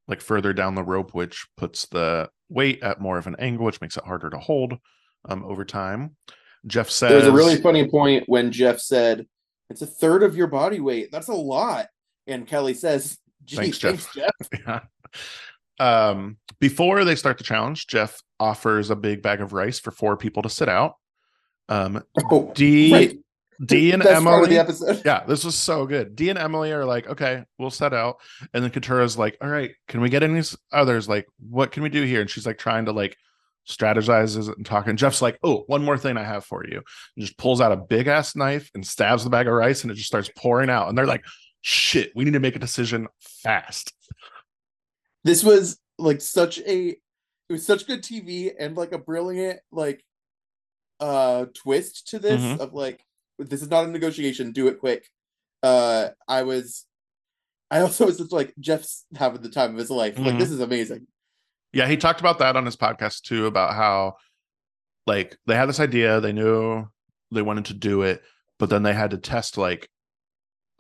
like 0.09 0.21
further 0.21 0.53
down 0.53 0.75
the 0.75 0.83
rope, 0.83 1.15
which 1.15 1.47
puts 1.57 1.87
the 1.87 2.29
weight 2.49 2.83
at 2.83 3.01
more 3.01 3.19
of 3.19 3.27
an 3.27 3.37
angle, 3.39 3.67
which 3.67 3.81
makes 3.81 3.97
it 3.97 4.05
harder 4.05 4.31
to 4.31 4.39
hold 4.39 4.75
um 5.29 5.45
over 5.45 5.65
time. 5.65 6.17
Jeff 6.67 6.91
says 6.91 7.11
There's 7.11 7.27
a 7.27 7.33
really 7.33 7.57
funny 7.61 7.89
point 7.89 8.25
when 8.29 8.53
Jeff 8.53 8.79
said, 8.81 9.27
It's 9.71 9.83
a 9.83 9.87
third 9.87 10.23
of 10.23 10.37
your 10.37 10.47
body 10.47 10.81
weight. 10.81 11.11
That's 11.13 11.29
a 11.29 11.35
lot. 11.35 11.87
And 12.27 12.47
Kellie 12.47 12.75
says, 12.75 13.19
Thanks, 13.49 13.79
thanks, 13.79 14.09
Jeff." 14.15 14.33
Jeff. 14.51 14.61
yeah. 14.67 14.81
Um, 15.79 16.39
before 16.59 17.05
they 17.05 17.15
start 17.17 17.39
the 17.39 17.45
challenge, 17.45 17.87
Jeff 17.87 18.21
offers 18.41 18.91
a 18.91 18.97
big 18.97 19.23
bag 19.23 19.41
of 19.41 19.53
rice 19.53 19.79
for 19.79 19.91
four 19.91 20.17
people 20.17 20.43
to 20.43 20.49
sit 20.51 20.69
out. 20.69 20.95
Um, 21.69 22.03
Oh, 22.31 22.51
Dee, 22.55 22.93
right. 22.93 23.19
Dee 23.65 23.93
and 23.93 24.03
Best 24.03 24.19
of 24.19 24.25
the 24.25 24.31
Emily. 24.31 24.59
episode. 24.59 25.03
Yeah, 25.05 25.25
this 25.25 25.45
was 25.45 25.55
so 25.55 25.87
good. 25.87 26.17
Dee 26.17 26.29
and 26.31 26.39
Emily 26.39 26.73
are 26.73 26.85
like, 26.85 27.07
okay, 27.09 27.45
we'll 27.59 27.71
set 27.71 27.95
out. 27.95 28.17
And 28.53 28.63
then 28.63 28.71
Katurah's 28.71 29.17
like, 29.17 29.37
all 29.41 29.49
right, 29.49 29.71
can 29.89 30.01
we 30.01 30.09
get 30.11 30.23
any 30.23 30.43
others? 30.73 31.09
Like, 31.09 31.27
what 31.39 31.73
can 31.73 31.83
we 31.83 31.89
do 31.89 32.03
here? 32.03 32.21
And 32.21 32.29
she's 32.29 32.47
like 32.47 32.59
trying 32.59 32.87
to 32.87 32.93
like 32.93 33.17
strategizes 33.69 34.55
and 34.55 34.65
talking. 34.65 34.97
Jeff's 34.97 35.21
like, 35.23 35.39
oh, 35.43 35.65
one 35.67 35.85
more 35.85 35.99
thing 35.99 36.17
I 36.17 36.23
have 36.25 36.45
for 36.45 36.65
you. 36.67 36.77
And 37.17 37.25
just 37.27 37.37
pulls 37.39 37.61
out 37.61 37.73
a 37.73 37.77
big 37.77 38.07
ass 38.07 38.37
knife 38.37 38.71
and 38.75 38.87
stabs 38.87 39.25
the 39.25 39.31
bag 39.31 39.47
of 39.49 39.55
rice 39.55 39.83
and 39.83 39.91
it 39.91 39.95
just 39.97 40.07
starts 40.07 40.31
pouring 40.37 40.71
out. 40.71 40.89
And 40.89 40.97
they're 40.97 41.07
like, 41.07 41.25
shit, 41.63 42.13
we 42.15 42.25
need 42.25 42.33
to 42.35 42.41
make 42.41 42.57
a 42.57 42.61
decision 42.61 43.09
fast. 43.21 43.93
this 45.25 45.43
was 45.43 45.79
like 45.99 46.21
such 46.21 46.59
a 46.61 46.89
it 47.49 47.53
was 47.53 47.67
such 47.67 47.87
good 47.87 48.03
TV 48.03 48.53
and 48.59 48.77
like 48.77 48.93
a 48.93 48.99
brilliant 48.99 49.59
like 49.73 50.05
uh 51.01 51.47
twist 51.55 52.09
to 52.09 52.19
this 52.19 52.41
Mhm. 52.41 52.59
of 52.61 52.73
like 52.75 53.03
this 53.39 53.63
is 53.63 53.69
not 53.71 53.85
a 53.85 53.89
negotiation, 53.89 54.53
do 54.53 54.69
it 54.69 54.79
quick. 54.79 55.09
Uh 55.63 56.11
I 56.29 56.43
was 56.43 56.87
I 57.71 57.81
also 57.81 58.07
was 58.07 58.19
just 58.19 58.31
like 58.33 58.55
Jeff's 58.61 59.05
having 59.17 59.43
the 59.43 59.49
time 59.49 59.73
of 59.73 59.79
his 59.79 59.91
life. 59.91 60.17
Like 60.19 60.35
Mhm. 60.35 60.39
this 60.39 60.51
is 60.51 60.61
amazing. 60.61 61.07
Yeah, 61.77 61.87
he 61.87 61.99
talked 61.99 62.21
about 62.21 62.39
that 62.39 62.57
on 62.57 62.65
his 62.65 62.75
podcast 62.77 63.21
too 63.23 63.45
about 63.45 63.75
how 63.75 64.15
like 65.07 65.37
they 65.47 65.55
had 65.55 65.69
this 65.69 65.79
idea, 65.79 66.21
they 66.23 66.33
knew 66.33 66.87
they 67.31 67.43
wanted 67.43 67.67
to 67.67 67.75
do 67.75 68.01
it, 68.01 68.23
but 68.59 68.71
then 68.71 68.83
they 68.83 68.95
had 68.95 69.11
to 69.11 69.19
test 69.19 69.59
like 69.59 69.91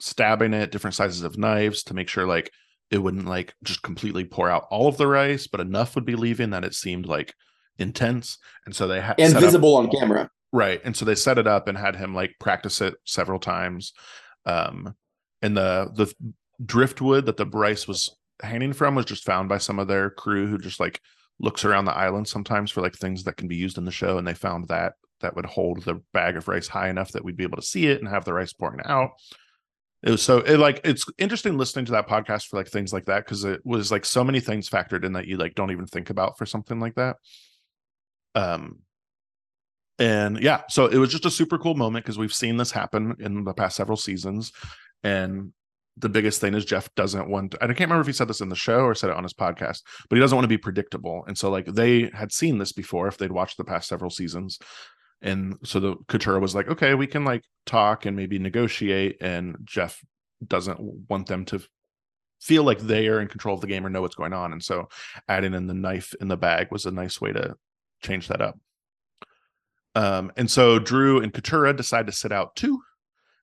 stabbing 0.01 0.55
it, 0.55 0.73
different 0.73 0.95
sizes 0.95 1.23
of 1.23 1.37
knives 1.37 1.83
to 1.85 1.95
make 1.95 2.09
sure 2.09 2.27
like 2.27 2.51
it 2.91 2.97
wouldn't 2.99 3.27
like 3.27 3.55
just 3.63 3.83
completely 3.83 4.25
pour 4.25 4.49
out 4.49 4.67
all 4.71 4.89
of 4.89 4.97
the 4.97 5.07
rice, 5.07 5.47
but 5.47 5.61
enough 5.61 5.95
would 5.97 6.07
be 6.07 6.17
leaving 6.17 6.49
that 6.51 6.65
it 6.65 6.73
seemed 6.75 7.05
like 7.05 7.35
intense. 7.79 8.39
And 8.65 8.75
so 8.75 8.89
they 8.89 9.03
had 9.03 9.17
And 9.21 9.33
set 9.33 9.37
up- 9.39 9.43
visible 9.45 9.77
on 9.77 9.91
camera. 9.91 10.31
Right. 10.51 10.81
And 10.83 10.97
so 10.97 11.05
they 11.05 11.15
set 11.17 11.37
it 11.37 11.47
up 11.47 11.69
and 11.69 11.77
had 11.77 11.97
him 11.97 12.15
like 12.15 12.33
practice 12.41 12.81
it 12.81 12.95
several 13.05 13.39
times. 13.39 13.93
Um 14.47 14.95
and 15.43 15.55
the 15.57 15.91
the 15.95 16.11
driftwood 16.65 17.27
that 17.27 17.37
the 17.37 17.45
Bryce 17.45 17.87
was 17.87 18.17
hanging 18.43 18.73
from 18.73 18.95
was 18.95 19.07
just 19.07 19.25
found 19.25 19.49
by 19.49 19.59
some 19.59 19.79
of 19.79 19.89
their 19.89 20.11
crew 20.11 20.47
who 20.47 20.59
just 20.59 20.81
like 20.81 21.01
looks 21.39 21.65
around 21.65 21.85
the 21.85 21.97
island 21.97 22.27
sometimes 22.27 22.71
for 22.71 22.81
like 22.81 22.95
things 22.95 23.25
that 23.25 23.37
can 23.37 23.49
be 23.49 23.57
used 23.57 23.79
in 23.79 23.85
the 23.85 23.91
show 23.91 24.19
and 24.19 24.27
they 24.27 24.35
found 24.35 24.69
that 24.69 24.95
that 25.21 25.35
would 25.35 25.47
hold 25.47 25.83
the 25.83 26.01
bag 26.13 26.37
of 26.37 26.49
rice 26.49 26.69
high 26.69 26.89
enough 26.89 27.13
that 27.13 27.25
we'd 27.25 27.37
be 27.37 27.45
able 27.45 27.57
to 27.57 27.63
see 27.63 27.87
it 27.87 28.01
and 28.01 28.09
have 28.09 28.25
the 28.25 28.33
rice 28.33 28.53
pouring 28.53 28.81
out. 28.85 29.11
It 30.03 30.11
was 30.11 30.23
so 30.23 30.39
it 30.39 30.59
like 30.59 30.81
it's 30.85 31.07
interesting 31.19 31.57
listening 31.57 31.87
to 31.87 31.93
that 31.93 32.09
podcast 32.09 32.49
for 32.49 32.57
like 32.57 32.69
things 32.69 32.93
like 32.93 33.07
that 33.07 33.25
because 33.25 33.45
it 33.45 33.65
was 33.65 33.91
like 33.91 34.05
so 34.05 34.23
many 34.23 34.41
things 34.41 34.69
factored 34.69 35.05
in 35.05 35.15
that 35.15 35.27
you 35.27 35.37
like 35.37 35.55
don't 35.55 35.71
even 35.71 35.87
think 35.87 36.11
about 36.11 36.39
for 36.39 36.47
something 36.47 36.79
like 36.79 36.95
that. 36.97 37.17
Um 38.35 38.81
and 39.99 40.39
yeah, 40.41 40.63
so 40.69 40.87
it 40.87 40.99
was 40.99 41.11
just 41.11 41.25
a 41.25 41.31
super 41.31 41.57
cool 41.59 41.75
moment 41.75 42.05
because 42.05 42.19
we've 42.19 42.35
seen 42.35 42.59
this 42.59 42.71
happen 42.71 43.17
in 43.19 43.45
the 43.45 43.55
past 43.55 43.77
several 43.77 43.97
seasons. 43.97 44.53
And 45.03 45.53
the 45.97 46.09
biggest 46.09 46.41
thing 46.41 46.55
is 46.55 46.65
Jeff 46.65 46.95
doesn't 46.95 47.29
want, 47.29 47.55
and 47.61 47.71
I 47.71 47.75
can't 47.75 47.89
remember 47.89 48.03
if 48.03 48.07
he 48.07 48.13
said 48.13 48.29
this 48.29 48.41
in 48.41 48.49
the 48.49 48.57
show 48.57 48.81
or 48.81 48.95
said 48.95 49.11
it 49.11 49.17
on 49.17 49.23
his 49.23 49.33
podcast, 49.33 49.83
but 50.09 50.17
he 50.17 50.21
doesn't 50.21 50.37
want 50.37 50.45
to 50.45 50.49
be 50.49 50.59
predictable. 50.59 51.25
And 51.27 51.37
so, 51.37 51.51
like, 51.51 51.67
they 51.67 52.11
had 52.13 52.33
seen 52.33 52.59
this 52.59 52.73
before 52.73 53.09
if 53.09 53.17
they'd 53.17 53.33
watched 53.33 53.57
the 53.57 53.65
past 53.65 53.89
several 53.89 54.11
seasons. 54.11 54.59
And 55.23 55.57
so 55.65 55.81
the 55.81 55.97
Katurah 56.09 56.41
was 56.41 56.55
like, 56.55 56.69
okay, 56.69 56.95
we 56.95 57.07
can 57.07 57.25
like 57.25 57.43
talk 57.65 58.07
and 58.07 58.17
maybe 58.17 58.39
negotiate. 58.39 59.17
And 59.21 59.57
Jeff 59.65 60.01
doesn't 60.47 60.79
want 61.09 61.27
them 61.27 61.45
to 61.47 61.61
feel 62.41 62.65
like 62.65 62.79
they 62.79 63.09
are 63.09 63.21
in 63.21 63.29
control 63.29 63.55
of 63.55 63.61
the 63.61 63.67
game 63.67 63.87
or 63.87 63.91
know 63.91 64.03
what's 64.03 64.15
going 64.15 64.35
on. 64.35 64.53
And 64.53 64.63
so 64.63 64.89
adding 65.29 65.55
in 65.55 65.67
the 65.67 65.75
knife 65.75 66.15
in 66.21 66.29
the 66.29 66.37
bag 66.37 66.69
was 66.71 66.85
a 66.85 66.91
nice 66.91 67.21
way 67.21 67.33
to 67.33 67.57
change 68.03 68.29
that 68.29 68.43
up. 68.43 68.59
Um, 69.95 70.31
and 70.37 70.51
so 70.51 70.79
Drew 70.79 71.23
and 71.23 71.33
Katurah 71.33 71.75
decide 71.75 72.07
to 72.07 72.13
sit 72.13 72.31
out 72.31 72.55
too. 72.55 72.83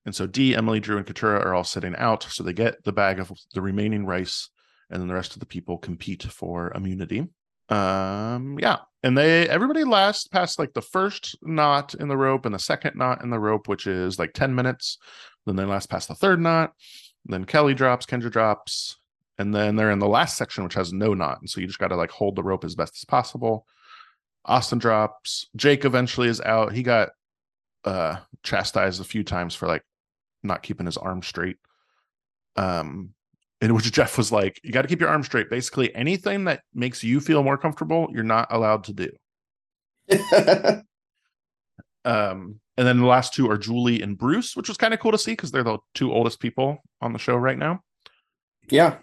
And 0.06 0.14
so 0.14 0.28
Dee, 0.28 0.56
Emily, 0.56 0.80
Drew, 0.80 0.98
and 0.98 1.06
Katurah 1.06 1.46
are 1.46 1.54
all 1.54 1.64
sitting 1.64 1.96
out. 1.96 2.24
So 2.24 2.44
they 2.44 2.54
get 2.54 2.84
the 2.84 2.92
bag 2.92 3.20
of 3.20 3.32
the 3.54 3.62
remaining 3.62 4.06
rice, 4.06 4.50
and 4.90 5.02
then 5.02 5.08
the 5.08 5.14
rest 5.14 5.34
of 5.34 5.40
the 5.40 5.46
people 5.46 5.78
compete 5.78 6.24
for 6.24 6.72
immunity. 6.76 7.28
Um, 7.70 8.60
yeah. 8.60 8.80
And 9.02 9.18
they 9.18 9.48
everybody 9.50 9.84
lasts 9.84 10.28
past 10.28 10.60
like 10.60 10.74
the 10.74 10.82
first 10.82 11.36
knot 11.42 11.94
in 11.96 12.08
the 12.08 12.18
rope 12.18 12.46
and 12.46 12.54
the 12.54 12.60
second 12.60 12.96
knot 12.96 13.24
in 13.24 13.30
the 13.30 13.40
rope, 13.40 13.68
which 13.68 13.88
is 13.88 14.20
like 14.20 14.34
10 14.34 14.54
minutes. 14.54 14.98
Then 15.46 15.56
they 15.56 15.66
last 15.66 15.90
past 15.90 16.08
the 16.08 16.16
third 16.16 16.40
knot. 16.40 16.74
Then 17.26 17.46
Kellie 17.46 17.74
drops, 17.74 18.06
Kendra 18.06 18.32
drops, 18.32 18.98
and 19.38 19.54
then 19.54 19.76
they're 19.76 19.92
in 19.92 20.00
the 20.00 20.08
last 20.08 20.38
section, 20.38 20.64
which 20.64 20.74
has 20.74 20.94
no 20.94 21.14
knot. 21.14 21.40
And 21.40 21.50
so 21.50 21.62
you 21.62 21.68
just 21.68 21.80
got 21.80 21.90
to 21.90 21.96
like 21.96 22.12
hold 22.12 22.36
the 22.36 22.44
rope 22.44 22.64
as 22.64 22.76
best 22.76 22.96
as 22.96 23.06
possible. 23.06 23.66
Austin 24.46 24.78
drops. 24.78 25.48
Jake 25.56 25.86
eventually 25.86 26.28
is 26.28 26.42
out. 26.42 26.74
He 26.74 26.84
got 26.84 27.10
uh 27.86 28.18
chastised 28.44 29.02
a 29.02 29.06
few 29.06 29.24
times 29.24 29.56
for 29.56 29.68
like 29.68 29.84
not 30.44 30.64
keeping 30.64 30.86
his 30.86 30.98
arm 30.98 31.22
straight. 31.22 31.58
Um 32.56 33.14
in 33.62 33.74
which 33.74 33.92
Jeff 33.94 34.18
was 34.18 34.32
like, 34.32 34.60
you 34.64 34.72
got 34.72 34.82
to 34.82 34.88
keep 34.88 35.00
your 35.00 35.10
arm 35.10 35.24
straight. 35.24 35.50
Basically, 35.50 35.94
anything 35.96 36.46
that 36.46 36.64
makes 36.74 37.04
you 37.04 37.20
feel 37.22 37.44
more 37.44 37.58
comfortable, 37.58 38.08
you're 38.12 38.24
not 38.24 38.48
allowed 38.52 38.84
to 38.86 38.94
do. 38.94 39.12
Um 42.06 42.60
and 42.76 42.88
then 42.88 43.00
the 43.00 43.06
last 43.06 43.34
two 43.34 43.50
are 43.50 43.58
Julie 43.58 44.02
and 44.02 44.18
Bruce, 44.18 44.56
which 44.56 44.68
was 44.68 44.78
kind 44.78 44.94
of 44.94 45.00
cool 45.00 45.12
to 45.12 45.18
see 45.18 45.32
because 45.32 45.52
they're 45.52 45.64
the 45.64 45.78
two 45.94 46.12
oldest 46.12 46.40
people 46.40 46.80
on 47.02 47.14
the 47.14 47.20
show 47.20 47.36
right 47.36 47.58
now. 47.58 47.82
Yeah. 48.70 48.98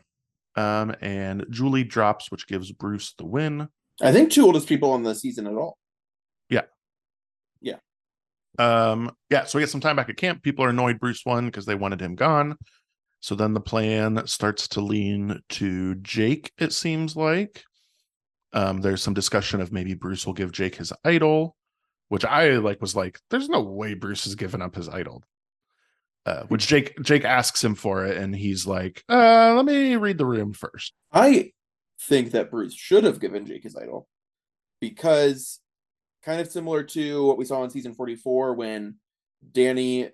Um, 0.57 0.95
and 1.01 1.47
Julie 1.51 1.84
drops, 1.84 2.30
which 2.30 2.49
gives 2.49 2.72
Bruce 2.72 3.14
the 3.16 3.24
win. 3.24 3.68
I 4.03 4.12
think 4.12 4.32
two 4.32 4.45
oldest 4.45 4.68
people 4.68 4.91
on 4.91 5.03
the 5.05 5.14
season 5.14 5.47
at 5.47 5.55
all. 5.55 5.78
Um, 8.59 9.12
yeah, 9.30 9.44
so 9.44 9.59
we 9.59 9.62
get 9.62 9.70
some 9.70 9.80
time 9.80 9.96
back 9.96 10.09
at 10.09 10.16
camp. 10.16 10.42
People 10.42 10.64
are 10.64 10.70
annoyed 10.70 10.98
Bruce 10.98 11.24
won 11.24 11.46
because 11.46 11.66
they 11.66 11.74
wanted 11.74 12.01
him 12.01 12.14
gone. 12.14 12.57
So 13.20 13.34
then 13.34 13.55
the 13.55 13.61
plan 13.61 14.26
starts 14.26 14.66
to 14.68 14.80
lean 14.80 15.40
to 15.51 15.94
Jake, 15.96 16.53
it 16.59 16.72
seems 16.72 17.16
like. 17.16 17.62
Um, 18.53 18.80
there's 18.80 19.03
some 19.03 19.14
discussion 19.14 19.61
of 19.61 19.72
maybe 19.72 19.94
Bruce 19.94 20.26
will 20.26 20.32
give 20.32 20.53
Jake 20.53 20.76
his 20.76 20.92
idol, 21.05 21.55
which 22.09 22.24
I 22.24 22.57
like 22.57 22.80
was 22.80 22.96
like, 22.96 23.20
there's 23.30 23.48
no 23.48 23.61
way 23.61 23.94
Bruce 23.94 24.24
has 24.24 24.34
given 24.34 24.62
up 24.62 24.74
his 24.74 24.88
idol. 24.88 25.22
Uh, 26.26 26.42
which 26.44 26.66
Jake 26.66 26.94
Jake 27.01 27.24
asks 27.24 27.64
him 27.64 27.74
for 27.74 28.05
it, 28.05 28.18
and 28.18 28.36
he's 28.36 28.66
like, 28.66 29.03
uh, 29.09 29.55
let 29.55 29.64
me 29.64 29.96
read 29.96 30.18
the 30.18 30.26
room 30.26 30.53
first. 30.53 30.92
I 31.11 31.53
think 32.03 32.32
that 32.32 32.51
Bruce 32.51 32.74
should 32.74 33.05
have 33.05 33.20
given 33.20 33.46
Jake 33.46 33.62
his 33.62 33.74
idol 33.74 34.07
because 34.80 35.61
kind 36.24 36.40
of 36.40 36.50
similar 36.50 36.82
to 36.82 37.26
what 37.26 37.38
we 37.38 37.44
saw 37.44 37.62
in 37.64 37.70
season 37.70 37.94
44 37.94 38.54
when 38.54 38.96
Danny 39.52 40.10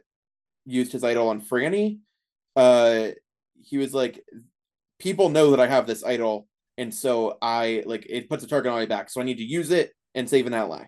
used 0.65 0.93
his 0.93 1.05
idol 1.05 1.29
on 1.29 1.41
Frannie. 1.41 1.99
Uh 2.55 3.09
he 3.63 3.79
was 3.79 3.93
like, 3.95 4.23
people 4.99 5.29
know 5.29 5.51
that 5.51 5.61
I 5.61 5.67
have 5.67 5.87
this 5.87 6.05
idol, 6.05 6.47
and 6.79 6.95
so 6.95 7.39
I 7.43 7.83
like 7.87 8.07
it 8.09 8.29
puts 8.29 8.45
a 8.45 8.47
target 8.47 8.71
on 8.71 8.79
my 8.79 8.87
back, 8.87 9.11
so 9.11 9.21
I 9.21 9.25
need 9.25 9.39
to 9.39 9.45
use 9.45 9.71
it 9.71 9.93
and 10.15 10.29
save 10.29 10.47
an 10.47 10.55
ally. 10.55 10.85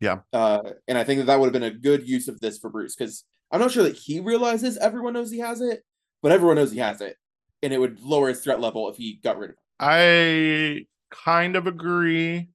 Yeah. 0.00 0.20
Uh, 0.32 0.62
and 0.88 0.98
I 0.98 1.04
think 1.04 1.20
that 1.20 1.26
that 1.26 1.38
would 1.38 1.46
have 1.46 1.52
been 1.52 1.62
a 1.62 1.70
good 1.70 2.08
use 2.08 2.26
of 2.26 2.40
this 2.40 2.58
for 2.58 2.70
Bruce 2.70 2.96
because 2.96 3.24
I'm 3.52 3.60
not 3.60 3.70
sure 3.70 3.84
that 3.84 3.96
he 3.96 4.18
realizes 4.18 4.76
everyone 4.78 5.12
knows 5.12 5.30
he 5.30 5.38
has 5.38 5.60
it, 5.60 5.82
but 6.22 6.32
everyone 6.32 6.56
knows 6.56 6.72
he 6.72 6.78
has 6.78 7.00
it, 7.00 7.16
and 7.62 7.72
it 7.72 7.78
would 7.78 8.00
lower 8.00 8.28
his 8.28 8.40
threat 8.40 8.60
level 8.60 8.88
if 8.88 8.96
he 8.96 9.20
got 9.22 9.38
rid 9.38 9.50
of 9.50 9.56
it. 9.56 9.58
I 9.78 10.86
kind 11.10 11.56
of 11.56 11.66
agree. 11.66 12.48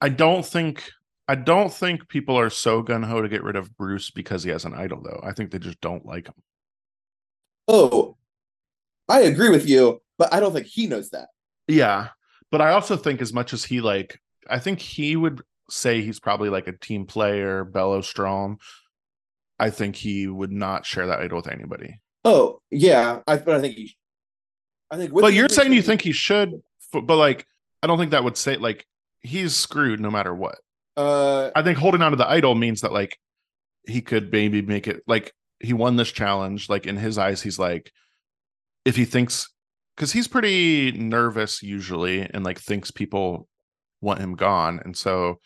I 0.00 0.08
don't 0.08 0.46
think 0.46 0.88
I 1.28 1.34
don't 1.34 1.72
think 1.72 2.08
people 2.08 2.38
are 2.38 2.48
so 2.48 2.80
gun 2.80 3.02
ho 3.02 3.20
to 3.20 3.28
get 3.28 3.42
rid 3.42 3.56
of 3.56 3.76
Bruce 3.76 4.10
because 4.10 4.42
he 4.42 4.50
has 4.50 4.64
an 4.64 4.74
idol, 4.74 5.02
though. 5.02 5.20
I 5.22 5.32
think 5.32 5.50
they 5.50 5.58
just 5.58 5.80
don't 5.82 6.06
like 6.06 6.26
him. 6.26 6.34
Oh, 7.68 8.16
I 9.08 9.20
agree 9.20 9.50
with 9.50 9.68
you, 9.68 10.00
but 10.16 10.32
I 10.32 10.40
don't 10.40 10.54
think 10.54 10.66
he 10.66 10.86
knows 10.86 11.10
that. 11.10 11.28
Yeah, 11.66 12.08
but 12.50 12.62
I 12.62 12.70
also 12.70 12.96
think 12.96 13.20
as 13.20 13.34
much 13.34 13.52
as 13.52 13.62
he 13.62 13.82
like, 13.82 14.18
I 14.48 14.58
think 14.58 14.80
he 14.80 15.16
would 15.16 15.42
say 15.68 16.00
he's 16.00 16.18
probably 16.18 16.48
like 16.48 16.66
a 16.66 16.72
team 16.72 17.04
player, 17.04 17.62
Belo 17.62 18.02
strong. 18.02 18.58
I 19.58 19.68
think 19.68 19.96
he 19.96 20.26
would 20.26 20.52
not 20.52 20.86
share 20.86 21.08
that 21.08 21.20
idol 21.20 21.36
with 21.36 21.48
anybody. 21.48 22.00
Oh, 22.24 22.62
yeah, 22.70 23.20
I 23.26 23.36
but 23.36 23.56
I 23.56 23.60
think 23.60 23.74
he. 23.74 23.96
I 24.90 24.96
think. 24.96 25.12
But 25.12 25.34
you're 25.34 25.50
saying 25.50 25.74
you 25.74 25.82
think 25.82 26.00
he 26.00 26.12
should, 26.12 26.62
but 26.92 27.16
like, 27.16 27.46
I 27.82 27.86
don't 27.86 27.98
think 27.98 28.12
that 28.12 28.24
would 28.24 28.38
say 28.38 28.56
like 28.56 28.86
he's 29.20 29.54
screwed 29.54 30.00
no 30.00 30.10
matter 30.10 30.34
what. 30.34 30.58
Uh, 30.98 31.52
I 31.54 31.62
think 31.62 31.78
holding 31.78 32.02
on 32.02 32.10
to 32.10 32.16
the 32.16 32.28
idol 32.28 32.56
means 32.56 32.80
that 32.80 32.92
like 32.92 33.16
he 33.86 34.00
could 34.00 34.32
maybe 34.32 34.62
make 34.62 34.88
it 34.88 35.00
like 35.06 35.32
he 35.60 35.72
won 35.72 35.94
this 35.94 36.10
challenge. 36.10 36.68
Like 36.68 36.86
in 36.86 36.96
his 36.96 37.18
eyes, 37.18 37.40
he's 37.40 37.56
like, 37.58 37.92
if 38.84 38.96
he 38.96 39.04
thinks, 39.04 39.48
because 39.96 40.10
he's 40.10 40.26
pretty 40.26 40.90
nervous 40.90 41.62
usually 41.62 42.22
and 42.22 42.44
like 42.44 42.58
thinks 42.58 42.90
people 42.90 43.46
want 44.00 44.20
him 44.20 44.34
gone. 44.34 44.80
And 44.84 44.96
so 44.96 45.38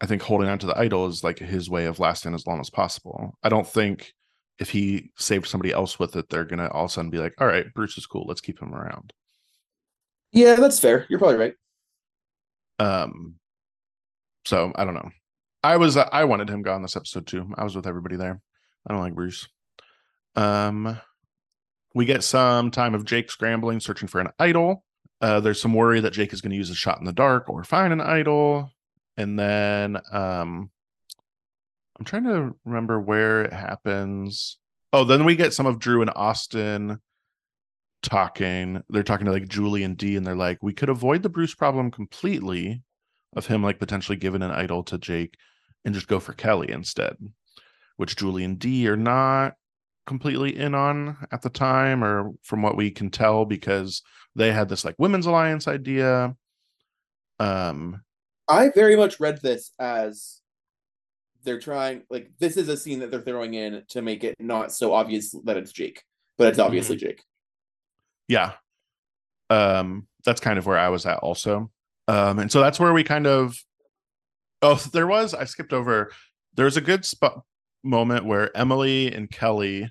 I 0.00 0.06
think 0.06 0.22
holding 0.22 0.48
on 0.48 0.58
to 0.60 0.66
the 0.66 0.78
idol 0.78 1.08
is 1.08 1.22
like 1.22 1.38
his 1.38 1.68
way 1.68 1.84
of 1.84 1.98
lasting 1.98 2.34
as 2.34 2.46
long 2.46 2.58
as 2.58 2.70
possible. 2.70 3.36
I 3.42 3.50
don't 3.50 3.68
think 3.68 4.14
if 4.58 4.70
he 4.70 5.10
saved 5.18 5.46
somebody 5.46 5.72
else 5.72 5.98
with 5.98 6.16
it, 6.16 6.30
they're 6.30 6.46
gonna 6.46 6.68
all 6.68 6.86
of 6.86 6.90
a 6.90 6.92
sudden 6.94 7.10
be 7.10 7.18
like, 7.18 7.34
all 7.38 7.46
right, 7.46 7.66
Bruce 7.74 7.98
is 7.98 8.06
cool. 8.06 8.24
Let's 8.26 8.40
keep 8.40 8.62
him 8.62 8.74
around. 8.74 9.12
yeah, 10.32 10.54
that's 10.54 10.80
fair. 10.80 11.04
You're 11.10 11.18
probably 11.18 11.36
right. 11.36 11.54
Um, 12.78 13.36
so 14.44 14.72
I 14.74 14.84
don't 14.84 14.94
know. 14.94 15.10
I 15.62 15.76
was 15.76 15.96
I 15.96 16.24
wanted 16.24 16.50
him 16.50 16.62
gone 16.62 16.82
this 16.82 16.96
episode 16.96 17.26
too. 17.26 17.52
I 17.56 17.64
was 17.64 17.74
with 17.74 17.86
everybody 17.86 18.16
there. 18.16 18.40
I 18.86 18.92
don't 18.92 19.02
like 19.02 19.14
Bruce. 19.14 19.48
Um, 20.36 20.98
we 21.94 22.04
get 22.04 22.22
some 22.22 22.70
time 22.70 22.94
of 22.94 23.04
Jake 23.04 23.30
scrambling, 23.30 23.80
searching 23.80 24.08
for 24.08 24.20
an 24.20 24.28
idol. 24.38 24.84
Uh, 25.20 25.40
there's 25.40 25.60
some 25.60 25.72
worry 25.72 26.00
that 26.00 26.12
Jake 26.12 26.32
is 26.32 26.40
going 26.40 26.50
to 26.50 26.56
use 26.56 26.70
a 26.70 26.74
shot 26.74 26.98
in 26.98 27.04
the 27.04 27.12
dark 27.12 27.48
or 27.48 27.64
find 27.64 27.92
an 27.92 28.00
idol, 28.00 28.70
and 29.16 29.38
then 29.38 29.96
um, 30.12 30.70
I'm 31.98 32.04
trying 32.04 32.24
to 32.24 32.54
remember 32.64 33.00
where 33.00 33.42
it 33.44 33.52
happens. 33.52 34.58
Oh, 34.92 35.04
then 35.04 35.24
we 35.24 35.36
get 35.36 35.54
some 35.54 35.66
of 35.66 35.78
Drew 35.78 36.02
and 36.02 36.10
Austin 36.14 37.00
talking. 38.02 38.82
They're 38.90 39.02
talking 39.02 39.26
to 39.26 39.32
like 39.32 39.48
Julie 39.48 39.84
and 39.84 39.96
Dee, 39.96 40.16
and 40.16 40.26
they're 40.26 40.34
like, 40.34 40.58
we 40.62 40.74
could 40.74 40.88
avoid 40.90 41.22
the 41.22 41.30
Bruce 41.30 41.54
problem 41.54 41.90
completely 41.90 42.82
of 43.34 43.46
him 43.46 43.62
like 43.62 43.78
potentially 43.78 44.16
giving 44.16 44.42
an 44.42 44.50
idol 44.50 44.82
to 44.84 44.98
Jake 44.98 45.36
and 45.84 45.94
just 45.94 46.08
go 46.08 46.20
for 46.20 46.32
Kellie 46.32 46.70
instead, 46.70 47.16
which 47.96 48.16
Julie 48.16 48.44
and 48.44 48.58
Dee 48.58 48.88
are 48.88 48.96
not 48.96 49.54
completely 50.06 50.56
in 50.56 50.74
on 50.74 51.16
at 51.32 51.42
the 51.42 51.50
time, 51.50 52.02
or 52.04 52.32
from 52.42 52.62
what 52.62 52.76
we 52.76 52.90
can 52.90 53.10
tell, 53.10 53.44
because 53.44 54.02
they 54.36 54.52
had 54.52 54.68
this 54.68 54.84
like 54.84 54.96
women's 54.98 55.26
alliance 55.26 55.68
idea. 55.68 56.34
Um, 57.38 58.02
I 58.48 58.70
very 58.70 58.96
much 58.96 59.20
read 59.20 59.40
this 59.42 59.72
as 59.78 60.40
they're 61.42 61.60
trying 61.60 62.02
like 62.08 62.30
this 62.38 62.56
is 62.56 62.68
a 62.68 62.76
scene 62.76 63.00
that 63.00 63.10
they're 63.10 63.20
throwing 63.20 63.54
in 63.54 63.82
to 63.88 64.00
make 64.00 64.24
it 64.24 64.34
not 64.38 64.72
so 64.72 64.94
obvious 64.94 65.34
that 65.44 65.56
it's 65.56 65.72
Jake, 65.72 66.02
but 66.38 66.48
it's 66.48 66.58
obviously 66.58 66.96
Jake. 66.96 67.22
yeah 68.28 68.52
um 69.50 70.06
that's 70.24 70.40
kind 70.40 70.58
of 70.58 70.64
where 70.64 70.78
i 70.78 70.88
was 70.88 71.04
at 71.04 71.18
also 71.18 71.70
um 72.08 72.38
and 72.38 72.50
so 72.50 72.60
that's 72.60 72.80
where 72.80 72.92
we 72.92 73.04
kind 73.04 73.26
of 73.26 73.56
oh 74.62 74.74
there 74.92 75.06
was 75.06 75.34
i 75.34 75.44
skipped 75.44 75.72
over 75.72 76.10
there's 76.54 76.76
a 76.76 76.82
good 76.82 77.04
spot 77.04 77.42
moment 77.82 78.24
where 78.24 78.56
emily 78.56 79.12
and 79.12 79.30
kellie 79.30 79.90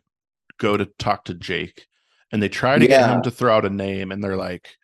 go 0.57 0.77
to 0.77 0.85
talk 0.97 1.25
to 1.25 1.33
jake 1.33 1.85
and 2.31 2.41
they 2.41 2.49
try 2.49 2.79
to 2.79 2.87
get 2.87 3.09
him 3.09 3.21
to 3.21 3.31
throw 3.31 3.55
out 3.55 3.65
a 3.65 3.69
name 3.69 4.11
and 4.11 4.23
they're 4.23 4.35
like 4.35 4.75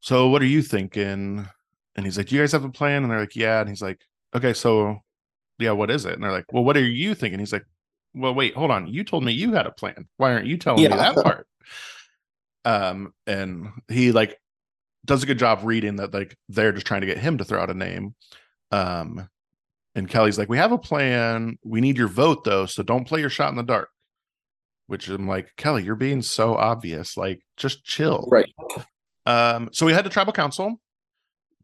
so 0.00 0.28
what 0.28 0.42
are 0.42 0.46
you 0.46 0.62
thinking? 0.62 1.46
And 1.96 2.06
he's 2.06 2.16
like 2.16 2.28
do 2.28 2.36
you 2.36 2.42
guys 2.42 2.52
have 2.52 2.64
a 2.64 2.70
plan? 2.70 3.02
And 3.02 3.10
they're 3.10 3.20
like 3.20 3.36
yeah. 3.36 3.60
And 3.60 3.68
he's 3.68 3.82
like 3.82 4.00
okay 4.34 4.52
so 4.52 5.00
yeah 5.58 5.72
what 5.72 5.90
is 5.90 6.06
it? 6.06 6.14
And 6.14 6.22
they're 6.22 6.32
like 6.32 6.52
well 6.52 6.64
what 6.64 6.76
are 6.76 6.84
you 6.84 7.14
thinking? 7.14 7.40
He's 7.40 7.52
like 7.52 7.66
well 8.14 8.34
wait 8.34 8.54
hold 8.54 8.70
on. 8.70 8.86
You 8.86 9.04
told 9.04 9.24
me 9.24 9.32
you 9.32 9.52
had 9.52 9.66
a 9.66 9.72
plan. 9.72 10.08
Why 10.16 10.32
aren't 10.32 10.46
you 10.46 10.56
telling 10.56 10.82
me 10.82 10.88
that 10.88 11.16
part? 11.16 11.46
Um 12.64 13.12
and 13.26 13.70
he 13.88 14.12
like 14.12 14.38
does 15.08 15.24
a 15.24 15.26
good 15.26 15.38
job 15.38 15.60
reading 15.64 15.96
that 15.96 16.14
like 16.14 16.36
they're 16.48 16.70
just 16.70 16.86
trying 16.86 17.00
to 17.00 17.06
get 17.06 17.18
him 17.18 17.38
to 17.38 17.44
throw 17.44 17.60
out 17.60 17.70
a 17.70 17.74
name. 17.74 18.14
Um 18.70 19.28
and 19.94 20.08
kellie's 20.08 20.38
like 20.38 20.48
we 20.48 20.58
have 20.58 20.70
a 20.70 20.78
plan. 20.78 21.58
We 21.64 21.80
need 21.80 21.96
your 21.98 22.06
vote 22.08 22.44
though 22.44 22.66
so 22.66 22.84
don't 22.84 23.06
play 23.06 23.20
your 23.20 23.30
shot 23.30 23.50
in 23.50 23.56
the 23.56 23.62
dark. 23.64 23.88
Which 24.86 25.08
i'm 25.08 25.26
like 25.26 25.50
kellie 25.56 25.82
you're 25.82 25.96
being 25.96 26.22
so 26.22 26.54
obvious. 26.54 27.16
Like 27.16 27.40
just 27.56 27.84
chill. 27.84 28.28
Right. 28.30 28.52
um 29.26 29.70
so 29.72 29.86
we 29.86 29.92
had 29.92 30.04
the 30.04 30.10
tribal 30.10 30.32
council 30.32 30.80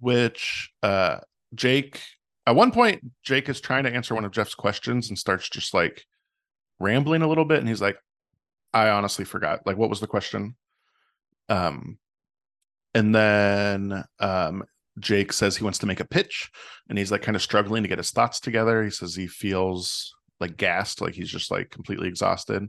which 0.01 0.71
uh 0.83 1.19
jake 1.55 2.01
at 2.47 2.57
one 2.57 2.73
point 2.73 3.01
jake 3.23 3.49
is 3.49 3.61
trying 3.61 3.85
to 3.85 3.95
answer 3.95 4.15
one 4.15 4.25
of 4.25 4.33
jeff's 4.33 4.55
questions 4.57 5.09
and 5.09 5.19
starts 5.19 5.49
just 5.49 5.73
like 5.73 6.05
rambling 6.81 7.23
a 7.23 7.29
little 7.29 7.45
bit. 7.45 7.61
And 7.61 7.69
he's 7.69 7.83
like 7.83 7.99
i 8.73 8.89
honestly 8.89 9.25
forgot. 9.27 9.61
Like 9.67 9.77
what 9.77 9.91
was 9.91 10.01
the 10.01 10.07
question? 10.07 10.57
Um 11.51 11.99
and 12.95 13.15
then 13.15 14.05
um 14.21 14.65
jake 15.01 15.33
says 15.33 15.57
he 15.57 15.65
wants 15.65 15.81
to 15.81 15.87
make 15.87 16.01
a 16.01 16.07
pitch 16.07 16.51
and 16.89 16.97
he's 16.97 17.11
like 17.11 17.23
kind 17.23 17.37
of 17.37 17.43
struggling 17.43 17.83
to 17.83 17.89
get 17.89 17.99
his 17.99 18.11
thoughts 18.11 18.41
together. 18.41 18.85
He 18.85 18.91
says 18.91 19.15
he 19.15 19.27
feels 19.27 20.15
like 20.41 20.57
gassed 20.57 21.01
like 21.01 21.15
he's 21.15 21.31
just 21.31 21.51
like 21.51 21.71
completely 21.71 22.09
exhausted. 22.09 22.69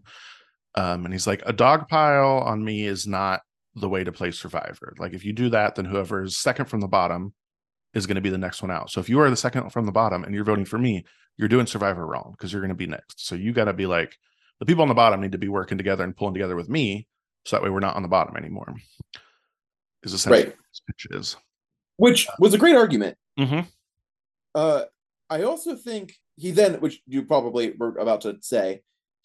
Um 0.75 1.05
and 1.05 1.13
he's 1.13 1.27
like 1.27 1.43
a 1.45 1.53
dog 1.53 1.87
pile 1.87 2.39
on 2.39 2.63
me 2.63 2.85
is 2.85 3.05
not 3.07 3.41
the 3.75 3.89
way 3.89 4.03
to 4.03 4.11
play 4.11 4.31
survivor. 4.31 4.95
Like 4.97 5.13
if 5.13 5.23
you 5.25 5.33
do 5.33 5.49
that 5.49 5.75
then 5.75 5.85
whoever 5.85 6.23
is 6.23 6.37
second 6.37 6.65
from 6.65 6.81
the 6.81 6.87
bottom 6.87 7.33
is 7.93 8.07
going 8.07 8.15
to 8.15 8.21
be 8.21 8.29
the 8.29 8.37
next 8.37 8.61
one 8.61 8.71
out. 8.71 8.89
So 8.89 8.99
if 8.99 9.07
you 9.07 9.19
are 9.21 9.29
the 9.29 9.37
second 9.37 9.69
from 9.69 9.85
the 9.85 9.91
bottom 9.91 10.23
and 10.23 10.33
you're 10.33 10.43
voting 10.43 10.65
for 10.65 10.79
me 10.79 11.05
you're 11.37 11.49
doing 11.49 11.67
survivor 11.67 12.05
wrong 12.05 12.33
because 12.37 12.51
you're 12.51 12.61
going 12.61 12.69
to 12.69 12.75
be 12.75 12.87
next. 12.87 13.25
So 13.27 13.35
you 13.35 13.51
got 13.51 13.65
to 13.65 13.73
be 13.73 13.85
like 13.85 14.17
the 14.59 14.65
people 14.65 14.83
on 14.83 14.87
the 14.87 14.95
bottom 14.95 15.21
need 15.21 15.33
to 15.33 15.37
be 15.37 15.49
working 15.49 15.77
together 15.77 16.03
and 16.03 16.15
pulling 16.15 16.33
together 16.33 16.55
with 16.55 16.69
me 16.69 17.07
so 17.45 17.55
that 17.55 17.63
way 17.63 17.69
we're 17.69 17.81
not 17.81 17.95
on 17.95 18.01
the 18.01 18.07
bottom 18.07 18.35
anymore 18.37 18.73
is 20.05 20.13
essentially 20.13 20.43
Right. 20.45 20.55
what 20.55 20.65
this 20.71 20.81
pitch 20.87 21.07
is 21.11 21.35
Which 21.97 22.27
was 22.39 22.53
a 22.53 22.57
great 22.57 22.75
argument. 22.75 23.17
mm-hmm. 23.39 23.61
Uh, 24.53 24.83
I 25.29 25.43
also 25.43 25.75
think 25.75 26.15
he 26.37 26.51
then, 26.51 26.75
which 26.79 27.01
you 27.07 27.23
probably 27.23 27.73
were 27.77 27.97
about 27.97 28.21
to 28.21 28.37
say, 28.41 28.81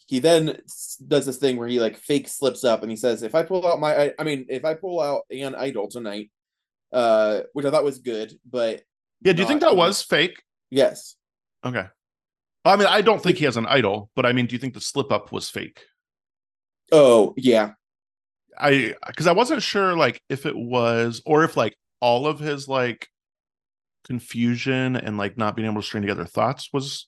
he 0.06 0.18
then 0.18 0.60
does 1.06 1.26
this 1.26 1.36
thing 1.36 1.56
where 1.56 1.68
he 1.68 1.78
like 1.78 1.96
fake 1.96 2.26
slips 2.26 2.64
up 2.64 2.82
and 2.82 2.90
he 2.90 2.96
says, 2.96 3.22
"If 3.22 3.34
I 3.36 3.44
pull 3.44 3.64
out 3.66 3.78
my, 3.78 3.94
I, 3.96 4.12
I 4.18 4.24
mean, 4.24 4.46
if 4.48 4.64
I 4.64 4.74
pull 4.74 5.00
out 5.00 5.22
an 5.30 5.54
idol 5.54 5.86
tonight, 5.86 6.30
uh, 6.92 7.42
which 7.52 7.64
I 7.64 7.70
thought 7.70 7.84
was 7.84 7.98
good, 7.98 8.32
but 8.48 8.82
yeah 9.22 9.32
do 9.34 9.42
you 9.42 9.46
think 9.46 9.60
that 9.60 9.76
was 9.76 10.02
fake 10.02 10.42
yes, 10.70 11.14
okay 11.64 11.86
I 12.64 12.76
mean, 12.76 12.88
I 12.88 13.00
don't 13.02 13.22
think 13.22 13.38
he 13.38 13.44
has 13.44 13.56
an 13.56 13.66
idol, 13.66 14.10
but 14.16 14.26
I 14.26 14.32
mean, 14.32 14.46
do 14.46 14.54
you 14.54 14.58
think 14.58 14.74
the 14.74 14.80
slip 14.80 15.12
up 15.12 15.30
was 15.32 15.48
fake? 15.48 15.84
Oh 16.92 17.32
yeah, 17.36 17.72
I 18.58 18.94
because 19.06 19.26
I 19.26 19.32
wasn't 19.32 19.62
sure 19.62 19.96
like 19.96 20.22
if 20.28 20.46
it 20.46 20.56
was 20.56 21.22
or 21.26 21.44
if 21.44 21.56
like 21.56 21.76
all 22.00 22.26
of 22.26 22.38
his 22.38 22.68
like 22.68 23.08
confusion 24.04 24.96
and 24.96 25.18
like 25.18 25.36
not 25.36 25.56
being 25.56 25.70
able 25.70 25.80
to 25.80 25.86
string 25.86 26.02
together 26.02 26.24
thoughts 26.24 26.70
was 26.72 27.06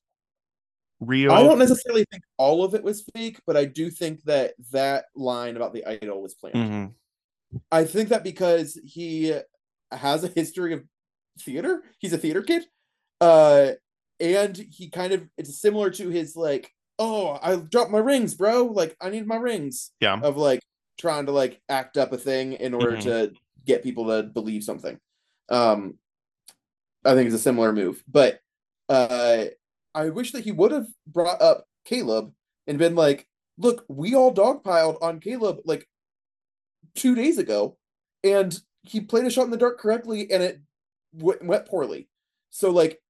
real. 1.01 1.32
I 1.32 1.43
don't 1.43 1.59
necessarily 1.59 2.05
think 2.11 2.22
all 2.36 2.64
of 2.64 2.74
it 2.74 2.84
was 2.84 3.05
fake, 3.14 3.40
but 3.47 3.57
I 3.57 3.64
do 3.64 3.90
think 3.90 4.22
that 4.24 4.55
that 4.70 5.07
line 5.14 5.57
about 5.57 5.72
the 5.72 5.84
idol 5.86 6.22
was 6.22 6.34
planned. 6.34 6.57
Mhm. 6.57 6.95
I 7.70 7.84
think 7.84 8.09
that 8.11 8.24
because 8.24 8.80
he 8.84 9.38
has 9.90 10.24
a 10.24 10.28
history 10.28 10.72
of 10.72 10.84
theater, 11.40 11.82
he's 11.99 12.12
a 12.12 12.18
theater 12.18 12.43
kid, 12.43 12.64
uh, 13.20 13.72
and 14.20 14.57
he 14.57 14.88
kind 14.90 15.12
of 15.12 15.28
it's 15.36 15.61
similar 15.61 15.90
to 15.90 16.09
his 16.09 16.36
like, 16.36 16.72
oh, 16.99 17.38
I 17.43 17.57
dropped 17.57 17.90
my 17.90 17.99
rings, 17.99 18.34
bro. 18.34 18.64
Like 18.66 18.97
I 19.01 19.11
need 19.11 19.26
my 19.26 19.36
rings. 19.36 19.90
Yeah. 20.01 20.20
Of 20.20 20.36
like 20.36 20.61
trying 20.99 21.26
to 21.26 21.32
like 21.32 21.61
act 21.68 21.97
up 21.97 22.12
a 22.12 22.18
thing 22.18 22.53
in 22.55 22.74
order 22.74 22.97
Mhm. 22.97 23.03
to 23.03 23.32
get 23.64 23.82
people 23.82 24.07
to 24.07 24.22
believe 24.22 24.64
something. 24.64 24.99
Um, 25.49 25.99
I 27.05 27.14
think 27.14 27.26
it's 27.26 27.34
a 27.36 27.38
similar 27.38 27.72
move, 27.72 28.03
but 28.07 28.40
uh, 28.88 29.47
I 29.95 30.09
wish 30.11 30.32
that 30.32 30.45
he 30.45 30.53
would 30.53 30.70
have 30.72 30.86
brought 31.07 31.40
up 31.40 31.66
Kaleb 31.84 32.32
and 32.66 32.78
been 32.78 32.95
like, 32.95 33.26
look, 33.59 33.84
we 33.88 34.14
all 34.14 34.32
dogpiled 34.34 34.99
on 35.03 35.20
Kaleb 35.20 35.61
like 35.64 35.88
two 36.95 37.14
days 37.14 37.38
ago, 37.38 37.76
and 38.22 38.59
he 38.82 39.01
played 39.01 39.24
a 39.26 39.30
shot 39.30 39.45
in 39.45 39.51
the 39.51 39.57
dark 39.57 39.78
correctly, 39.78 40.30
and 40.30 40.43
it 40.43 40.61
w- 41.16 41.38
went 41.43 41.66
poorly. 41.66 42.09
So 42.51 42.70
like, 42.70 43.01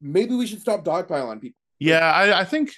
maybe 0.00 0.34
we 0.34 0.46
should 0.46 0.60
stop 0.60 0.84
dogpiling 0.84 1.40
people. 1.40 1.58
Yeah, 1.78 2.10
I, 2.12 2.40
I 2.40 2.44
think. 2.44 2.74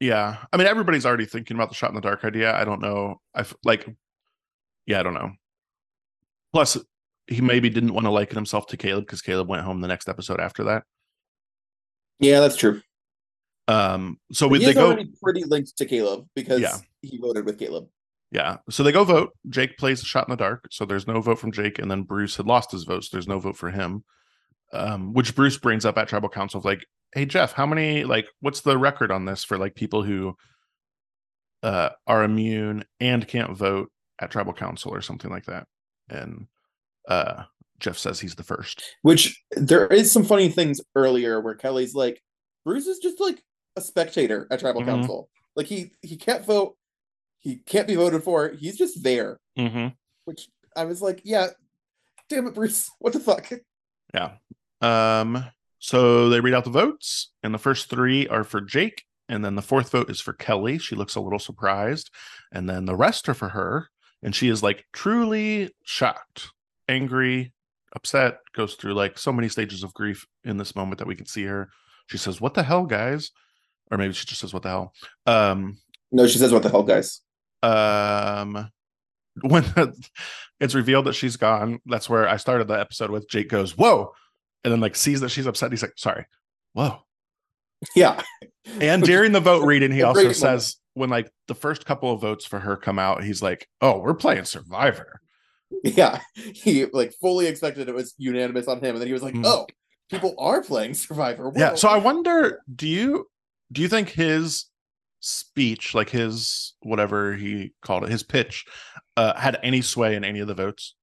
Yeah, 0.00 0.36
I 0.52 0.56
mean, 0.56 0.66
everybody's 0.66 1.04
already 1.04 1.26
thinking 1.26 1.56
about 1.56 1.70
the 1.70 1.74
shot 1.74 1.90
in 1.90 1.96
the 1.96 2.00
dark 2.00 2.24
idea. 2.24 2.54
I 2.54 2.64
don't 2.64 2.80
know. 2.80 3.20
I 3.34 3.44
like. 3.64 3.88
Yeah, 4.86 5.00
I 5.00 5.02
don't 5.02 5.14
know. 5.14 5.32
Plus, 6.52 6.78
he 7.26 7.40
maybe 7.40 7.68
didn't 7.68 7.92
want 7.94 8.06
to 8.06 8.10
liken 8.10 8.36
himself 8.36 8.68
to 8.68 8.76
Kaleb 8.76 9.00
because 9.00 9.22
Kaleb 9.22 9.48
went 9.48 9.64
home 9.64 9.80
the 9.80 9.88
next 9.88 10.08
episode 10.08 10.40
after 10.40 10.64
that. 10.64 10.84
Yeah, 12.20 12.40
that's 12.40 12.56
true. 12.56 12.80
Um, 13.66 14.18
so 14.32 14.48
we, 14.48 14.60
he 14.60 14.66
they 14.66 14.72
go. 14.74 14.96
pretty 15.22 15.44
linked 15.44 15.76
to 15.76 15.84
Kaleb 15.86 16.26
because 16.34 16.60
Yeah. 16.60 16.76
he 17.02 17.18
voted 17.18 17.44
with 17.44 17.58
Kaleb. 17.58 17.88
Yeah. 18.30 18.58
So 18.70 18.82
they 18.82 18.92
go 18.92 19.04
vote. 19.04 19.32
Jake 19.48 19.76
plays 19.78 20.00
a 20.02 20.06
shot 20.06 20.26
in 20.26 20.30
the 20.32 20.36
dark. 20.36 20.68
So 20.70 20.84
there's 20.84 21.06
no 21.06 21.20
vote 21.20 21.38
from 21.38 21.52
Jake. 21.52 21.78
And 21.78 21.90
then 21.90 22.02
Bruce 22.02 22.36
had 22.36 22.46
lost 22.46 22.72
his 22.72 22.84
vote. 22.84 23.04
So 23.04 23.10
there's 23.12 23.28
no 23.28 23.40
vote 23.40 23.56
for 23.56 23.70
him. 23.70 24.04
Um, 24.72 25.12
which 25.12 25.34
Bruce 25.34 25.56
brings 25.58 25.84
up 25.84 25.96
at 25.98 26.08
tribal 26.08 26.28
council 26.28 26.58
of 26.58 26.64
like, 26.64 26.84
hey 27.14 27.26
Jeff, 27.26 27.52
how 27.52 27.66
many 27.66 28.04
like 28.04 28.28
what's 28.40 28.60
the 28.60 28.76
record 28.78 29.10
on 29.10 29.24
this 29.24 29.44
for 29.44 29.58
like 29.58 29.74
people 29.74 30.02
who 30.02 30.34
uh 31.62 31.90
are 32.06 32.22
immune 32.24 32.84
and 33.00 33.26
can't 33.26 33.56
vote 33.56 33.90
at 34.20 34.30
tribal 34.30 34.52
council 34.52 34.92
or 34.94 35.00
something 35.02 35.30
like 35.30 35.46
that? 35.46 35.66
And 36.08 36.46
uh 37.08 37.44
Jeff 37.80 37.96
says 37.98 38.18
he's 38.20 38.34
the 38.34 38.42
first. 38.44 38.82
Which 39.02 39.40
there 39.52 39.86
is 39.86 40.10
some 40.10 40.24
funny 40.24 40.48
things 40.48 40.80
earlier 40.96 41.40
where 41.40 41.54
Kellie's 41.54 41.94
like, 41.94 42.20
Bruce 42.64 42.86
is 42.88 42.98
just 42.98 43.20
like 43.20 43.40
a 43.76 43.80
spectator 43.80 44.46
at 44.50 44.60
tribal 44.60 44.82
Mhm. 44.82 44.86
council. 44.86 45.28
Like 45.54 45.66
he 45.66 45.92
he 46.02 46.16
can't 46.16 46.44
vote, 46.44 46.76
he 47.38 47.56
can't 47.66 47.86
be 47.86 47.94
voted 47.94 48.22
for. 48.24 48.48
He's 48.50 48.76
just 48.76 49.02
there. 49.02 49.38
Mm-hmm. 49.58 49.88
Which 50.24 50.48
I 50.76 50.84
was 50.84 51.00
like, 51.00 51.22
yeah, 51.24 51.48
damn 52.28 52.46
it, 52.48 52.54
Bruce, 52.54 52.90
what 52.98 53.12
the 53.12 53.20
fuck? 53.20 53.48
Yeah. 54.14 54.32
Um, 54.80 55.44
so 55.78 56.28
they 56.28 56.40
read 56.40 56.54
out 56.54 56.64
the 56.64 56.70
votes, 56.70 57.30
and 57.42 57.54
the 57.54 57.58
first 57.58 57.88
three 57.88 58.26
are 58.28 58.44
for 58.44 58.60
Jake, 58.60 59.04
and 59.28 59.44
then 59.44 59.54
the 59.54 59.62
fourth 59.62 59.90
vote 59.90 60.10
is 60.10 60.20
for 60.20 60.32
Kellie. 60.32 60.78
She 60.78 60.96
looks 60.96 61.14
a 61.14 61.20
little 61.20 61.38
surprised, 61.38 62.10
and 62.52 62.68
then 62.68 62.84
the 62.86 62.96
rest 62.96 63.28
are 63.28 63.34
for 63.34 63.50
her, 63.50 63.88
and 64.22 64.34
she 64.34 64.48
is 64.48 64.62
like 64.62 64.86
truly 64.92 65.70
shocked, 65.84 66.50
angry, 66.88 67.52
upset, 67.94 68.38
goes 68.54 68.74
through 68.74 68.94
like 68.94 69.18
so 69.18 69.32
many 69.32 69.48
stages 69.48 69.82
of 69.82 69.94
grief 69.94 70.26
in 70.44 70.56
this 70.56 70.74
moment 70.74 70.98
that 70.98 71.08
we 71.08 71.14
can 71.16 71.26
see 71.26 71.44
her. 71.44 71.68
She 72.06 72.18
says, 72.18 72.40
What 72.40 72.54
the 72.54 72.62
hell, 72.62 72.84
guys? 72.86 73.30
Or 73.90 73.98
maybe 73.98 74.14
she 74.14 74.26
just 74.26 74.40
says, 74.40 74.52
What 74.52 74.62
the 74.62 74.70
hell? 74.70 74.92
Um, 75.26 75.78
No, 76.10 76.26
she 76.26 76.38
says, 76.38 76.52
what 76.52 76.62
the 76.62 76.70
hell, 76.70 76.82
guys? 76.82 77.20
um 77.62 78.70
when 79.40 79.64
it's 80.60 80.74
revealed 80.76 81.06
that 81.06 81.14
she's 81.14 81.36
gone 81.36 81.80
that's 81.86 82.08
where 82.08 82.28
i 82.28 82.36
started 82.36 82.68
the 82.68 82.78
episode 82.78 83.10
with 83.10 83.28
jake 83.28 83.48
goes 83.48 83.76
whoa 83.76 84.12
and 84.64 84.72
then 84.72 84.80
like 84.80 84.96
sees 84.96 85.20
that 85.20 85.30
she's 85.30 85.46
upset 85.46 85.70
he's 85.70 85.82
like 85.82 85.92
sorry 85.96 86.26
whoa 86.72 86.98
Yeah. 87.96 88.22
and 88.80 89.02
during 89.02 89.32
the 89.32 89.40
vote 89.40 89.64
reading 89.64 89.92
he 89.92 90.02
also 90.04 90.32
says 90.32 90.76
when 90.94 91.10
like 91.10 91.30
the 91.46 91.54
first 91.54 91.84
couple 91.86 92.12
of 92.12 92.20
votes 92.20 92.44
for 92.44 92.58
her 92.58 92.76
come 92.76 92.98
out 92.98 93.22
he's 93.24 93.42
like 93.42 93.68
oh 93.80 93.98
we're 93.98 94.14
playing 94.14 94.44
survivor 94.44 95.20
Yeah. 95.84 96.20
He 96.34 96.86
like 96.86 97.12
fully 97.20 97.46
expected 97.46 97.88
it 97.88 97.94
was 97.94 98.14
unanimous 98.16 98.68
on 98.68 98.78
him, 98.78 98.94
and 98.94 99.00
then 99.00 99.06
he 99.06 99.12
was 99.12 99.22
like, 99.22 99.34
Mm. 99.34 99.44
Oh, 99.44 99.66
people 100.10 100.34
are 100.38 100.62
playing 100.62 100.94
Survivor. 100.94 101.52
yeah 101.54 101.74
so 101.74 101.88
i 101.88 101.98
wonder 101.98 102.62
do 102.74 102.88
you 102.88 103.26
do 103.70 103.82
you 103.82 103.88
think 103.88 104.08
his 104.08 104.64
speech 105.20 105.94
like 105.94 106.08
his 106.08 106.74
whatever 106.80 107.34
he 107.34 107.72
called 107.82 108.04
it 108.04 108.08
his 108.10 108.22
pitch 108.22 108.64
uh 109.18 109.38
had 109.38 109.58
any 109.62 109.82
sway 109.82 110.14
in 110.16 110.24
any 110.24 110.40
of 110.40 110.46
the 110.48 110.54
votes 110.54 110.94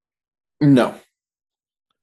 No. 0.61 0.95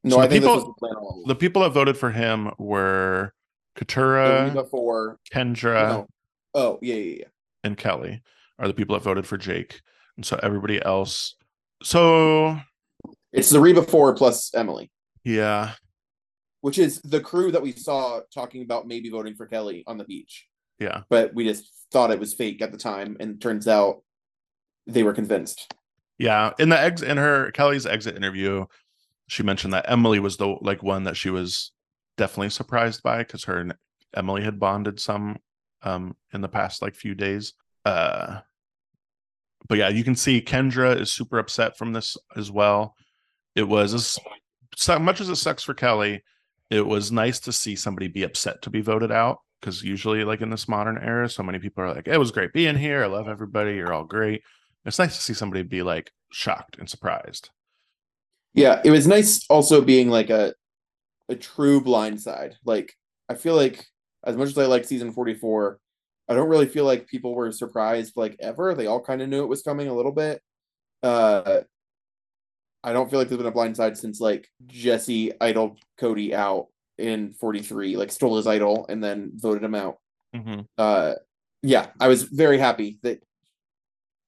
No, 0.05 0.17
So 0.17 0.21
I 0.23 0.29
think 0.29 0.43
people- 0.43 0.57
the 0.67 0.73
plan 0.75 0.95
all 0.97 1.15
along. 1.17 1.25
the 1.29 1.35
people 1.35 1.63
that 1.63 1.71
voted 1.71 1.97
for 1.97 2.11
him 2.11 2.51
were 2.59 3.33
katurah 3.77 4.69
for 4.69 5.19
Kendra 5.33 5.89
no. 5.89 6.07
Oh, 6.55 6.79
yeah, 6.83 6.95
yeah, 6.95 7.17
yeah. 7.21 7.25
and 7.65 7.77
Kellie 7.77 8.23
are 8.59 8.69
the 8.69 8.75
people 8.75 8.95
that 8.95 9.03
voted 9.03 9.27
for 9.27 9.39
Jake. 9.39 9.81
And 10.17 10.27
so 10.27 10.39
everybody 10.43 10.83
else. 10.85 11.37
So 11.83 12.59
It's 13.33 13.49
the 13.51 13.61
Reba 13.61 13.83
four 13.83 14.15
plus 14.15 14.55
Emily. 14.55 14.91
yeah. 15.25 15.73
which 16.61 16.79
is 16.79 17.01
the 17.03 17.21
crew 17.21 17.51
that 17.51 17.61
we 17.63 17.73
saw 17.73 18.21
talking 18.33 18.63
about 18.63 18.87
maybe 18.87 19.09
voting 19.11 19.35
for 19.35 19.47
Kellie 19.47 19.83
on 19.89 19.99
the 19.99 20.05
beach. 20.05 20.47
Yeah. 20.79 21.03
But 21.09 21.35
we 21.35 21.45
just 21.45 21.69
thought 21.91 22.11
it 22.13 22.21
was 22.21 22.35
fake 22.35 22.63
at 22.63 22.71
the 22.71 22.79
time, 22.79 23.17
and 23.19 23.41
turns 23.41 23.67
out 23.67 24.03
they 24.87 25.03
were 25.03 25.13
convinced. 25.13 25.73
Yeah. 26.19 26.53
In 26.61 26.69
the 26.69 26.79
ex 26.79 27.03
in 27.03 27.17
her 27.17 27.51
Kellie's 27.51 27.85
exit 27.87 28.15
interview, 28.17 28.67
she 29.29 29.43
mentioned 29.43 29.73
that 29.73 29.91
Emily 29.91 30.19
was 30.19 30.37
the 30.37 30.57
like 30.61 30.83
one 30.83 31.05
that 31.05 31.17
she 31.17 31.31
was 31.31 31.73
definitely 32.17 32.51
surprised 32.51 33.03
by 33.03 33.19
because 33.19 33.45
her 33.45 33.59
and 33.59 33.75
Emily 34.15 34.43
had 34.43 34.61
bonded 34.61 35.01
some 35.01 35.39
um 35.83 36.17
in 36.33 36.41
the 36.41 36.49
past 36.49 36.83
like 36.83 36.95
few 36.95 37.15
days. 37.15 37.55
Uh 37.85 38.41
but 39.69 39.79
yeah, 39.79 39.89
you 39.89 40.05
can 40.05 40.17
see 40.17 40.43
Kendra 40.43 41.01
is 41.01 41.13
super 41.13 41.39
upset 41.39 41.79
from 41.79 41.93
this 41.93 42.17
as 42.37 42.51
well. 42.51 42.95
It 43.55 43.69
was 43.69 43.95
as 43.95 44.19
so 44.77 44.99
much 44.99 45.21
as 45.21 45.29
it 45.29 45.37
sucks 45.37 45.63
for 45.63 45.75
Kellie, 45.75 46.23
it 46.71 46.87
was 46.87 47.13
nice 47.13 47.39
to 47.41 47.53
see 47.53 47.77
somebody 47.77 48.09
be 48.09 48.23
upset 48.23 48.63
to 48.63 48.71
be 48.71 48.81
voted 48.81 49.13
out 49.13 49.39
because 49.61 49.83
usually, 49.83 50.25
like 50.25 50.41
in 50.41 50.51
this 50.51 50.69
modern 50.69 50.99
era, 50.99 51.29
so 51.29 51.43
many 51.43 51.59
people 51.59 51.85
are 51.85 51.95
like, 51.95 52.09
"It 52.09 52.19
was 52.19 52.33
great 52.33 52.53
being 52.53 52.77
here. 52.77 53.05
I 53.05 53.07
love 53.07 53.29
everybody. 53.29 53.75
You're 53.75 53.93
all 53.93 54.05
great." 54.05 54.43
It's 54.85 54.99
nice 54.99 55.15
to 55.15 55.23
see 55.23 55.35
somebody 55.35 55.63
be 55.63 55.83
like 55.83 56.11
shocked 56.33 56.79
and 56.79 56.89
surprised. 56.89 57.51
Yeah, 58.55 58.81
it 58.85 58.91
was 58.91 59.07
nice 59.07 59.47
also 59.49 59.81
being 59.81 60.09
like 60.11 60.31
a 60.31 60.55
a 61.29 61.35
true 61.37 61.81
blindside. 61.81 62.55
Like 62.65 62.93
I 63.29 63.35
feel 63.35 63.57
like 63.57 63.87
as 64.25 64.37
much 64.37 64.49
as 64.49 64.59
I 64.59 64.67
like 64.67 64.85
season 64.85 65.13
44, 65.13 65.79
I 66.29 66.35
don't 66.35 66.49
really 66.49 66.67
feel 66.67 66.85
like 66.85 67.07
people 67.09 67.35
were 67.35 67.51
surprised 67.53 68.13
like 68.17 68.37
ever. 68.41 68.75
They 68.75 68.87
all 68.87 69.01
kind 69.01 69.23
of 69.23 69.29
knew 69.29 69.43
it 69.43 69.49
was 69.49 69.63
coming 69.63 69.89
a 69.89 69.95
little 69.95 70.13
bit. 70.13 70.43
Uh 71.03 71.61
I 72.85 72.93
don't 72.93 73.09
feel 73.11 73.19
like 73.21 73.29
there's 73.29 73.39
been 73.39 73.47
a 73.47 73.53
blindside 73.53 73.97
since 73.97 74.21
like 74.21 74.49
Jesse 74.67 75.33
idled 75.41 75.79
Cody 75.99 76.35
out 76.35 76.67
in 76.99 77.33
43, 77.33 77.97
like 77.97 78.11
stole 78.13 78.37
his 78.37 78.47
idol 78.47 78.87
and 78.89 79.03
then 79.03 79.33
voted 79.35 79.63
him 79.65 79.75
out. 79.75 79.99
Mm-hmm. 80.35 80.61
uh 80.79 81.13
yeah 81.63 81.89
i 82.01 82.09
was 82.09 82.23
very 82.23 82.57
happy 82.57 82.99
that 83.03 83.23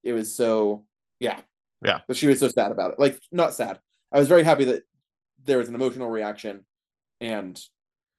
it 0.03 0.13
was 0.13 0.35
so 0.35 0.85
yeah 1.19 1.39
Yeah. 1.83 2.01
but 2.07 2.15
she 2.15 2.27
was 2.27 2.39
so 2.39 2.47
sad 2.47 2.71
about 2.71 2.91
it 2.93 2.99
like 2.99 3.19
not 3.31 3.55
sad 3.55 3.79
i 4.11 4.19
was 4.19 4.27
very 4.27 4.43
happy 4.43 4.65
that 4.65 4.83
there 5.43 5.57
was 5.57 5.67
an 5.69 5.75
emotional 5.75 6.09
reaction 6.09 6.65
and 7.21 7.61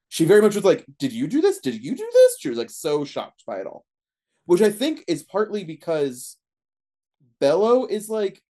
she 0.09 0.25
very 0.25 0.41
much 0.41 0.55
was 0.55 0.63
like 0.63 0.85
did 0.99 1.11
you 1.11 1.27
do 1.27 1.41
this 1.41 1.59
did 1.59 1.83
you 1.83 1.95
do 1.95 2.09
this 2.13 2.37
she 2.39 2.49
was 2.49 2.57
like 2.57 2.69
so 2.69 3.03
shocked 3.03 3.43
by 3.45 3.57
it 3.59 3.67
all 3.67 3.85
which 4.45 4.61
i 4.61 4.69
think 4.69 5.03
is 5.07 5.23
partly 5.23 5.63
because 5.63 6.37
belo 7.41 7.89
is 7.89 8.09
like 8.09 8.41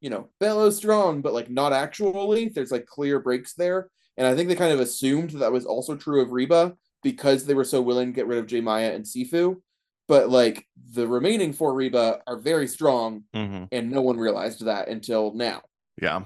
you 0.00 0.10
know 0.10 0.28
belo 0.40 0.72
strong 0.72 1.20
but 1.22 1.32
like 1.32 1.48
not 1.50 1.72
actually 1.72 2.48
there's 2.48 2.72
like 2.72 2.86
clear 2.86 3.18
breaks 3.20 3.54
there 3.54 3.88
and 4.16 4.26
i 4.26 4.34
think 4.34 4.48
they 4.48 4.54
kind 4.56 4.72
of 4.72 4.80
assumed 4.80 5.30
that 5.30 5.52
was 5.52 5.64
also 5.64 5.96
true 5.96 6.20
of 6.20 6.32
reba 6.32 6.74
because 7.02 7.44
they 7.46 7.54
were 7.54 7.64
so 7.64 7.80
willing 7.80 8.08
to 8.08 8.12
get 8.16 8.26
rid 8.26 8.38
of 8.38 8.46
J 8.48 8.60
Maya 8.60 8.92
and 8.92 9.04
Sifu. 9.04 9.60
But 10.08 10.28
like 10.28 10.66
the 10.92 11.06
remaining 11.06 11.52
four 11.52 11.72
Reba 11.72 12.20
are 12.26 12.36
very 12.38 12.66
strong, 12.66 13.24
Mm-hmm. 13.34 13.64
and 13.70 13.90
no 13.92 14.00
one 14.00 14.16
realized 14.16 14.64
that 14.64 14.88
until 14.88 15.32
now. 15.34 15.62
Yeah. 16.02 16.24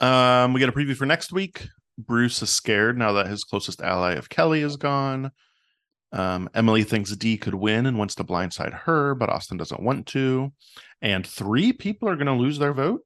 Um, 0.00 0.52
we 0.52 0.60
get 0.60 0.68
a 0.68 0.72
preview 0.72 0.96
for 0.96 1.06
next 1.06 1.32
week. 1.32 1.68
Bruce 1.98 2.40
is 2.42 2.50
scared 2.50 2.96
now 2.96 3.12
that 3.12 3.26
his 3.26 3.44
closest 3.44 3.82
ally 3.82 4.12
of 4.12 4.30
Kellie 4.30 4.62
is 4.62 4.76
gone. 4.76 5.30
Um, 6.12 6.48
Emily 6.54 6.82
thinks 6.82 7.14
Dee 7.14 7.36
could 7.36 7.54
win 7.54 7.86
and 7.86 7.98
wants 7.98 8.14
to 8.16 8.24
blindside 8.24 8.72
her, 8.72 9.14
but 9.14 9.28
Austin 9.28 9.58
doesn't 9.58 9.82
want 9.82 10.06
to. 10.08 10.52
And 11.02 11.26
three 11.26 11.72
people 11.72 12.08
are 12.08 12.16
going 12.16 12.26
to 12.26 12.32
lose 12.32 12.58
their 12.58 12.72
vote. 12.72 13.02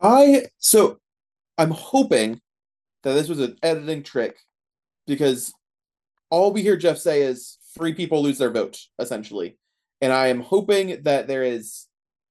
I 0.00 0.46
so 0.58 0.98
I'm 1.58 1.70
hoping 1.70 2.40
that 3.02 3.12
this 3.12 3.28
was 3.28 3.40
an 3.40 3.56
editing 3.62 4.02
trick 4.02 4.38
because 5.06 5.52
all 6.30 6.52
we 6.52 6.62
hear 6.62 6.76
Jeff 6.76 6.98
say 6.98 7.22
is 7.22 7.58
three 7.76 7.94
people 7.94 8.22
lose 8.22 8.38
their 8.38 8.50
vote 8.50 8.78
essentially, 8.98 9.58
and 10.00 10.12
I 10.12 10.28
am 10.28 10.40
hoping 10.40 11.02
that 11.02 11.26
there 11.28 11.42
is 11.42 11.86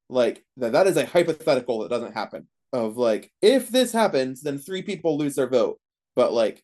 like 0.09 0.43
that 0.57 0.71
that 0.71 0.87
is 0.87 0.97
a 0.97 1.05
hypothetical 1.05 1.79
that 1.79 1.89
doesn't 1.89 2.13
happen 2.13 2.47
of 2.71 2.97
like 2.97 3.31
if 3.41 3.69
this 3.69 3.91
happens 3.91 4.41
then 4.41 4.57
three 4.57 4.81
people 4.81 5.17
lose 5.17 5.35
their 5.35 5.49
vote, 5.49 5.79
but 6.15 6.33
like 6.33 6.63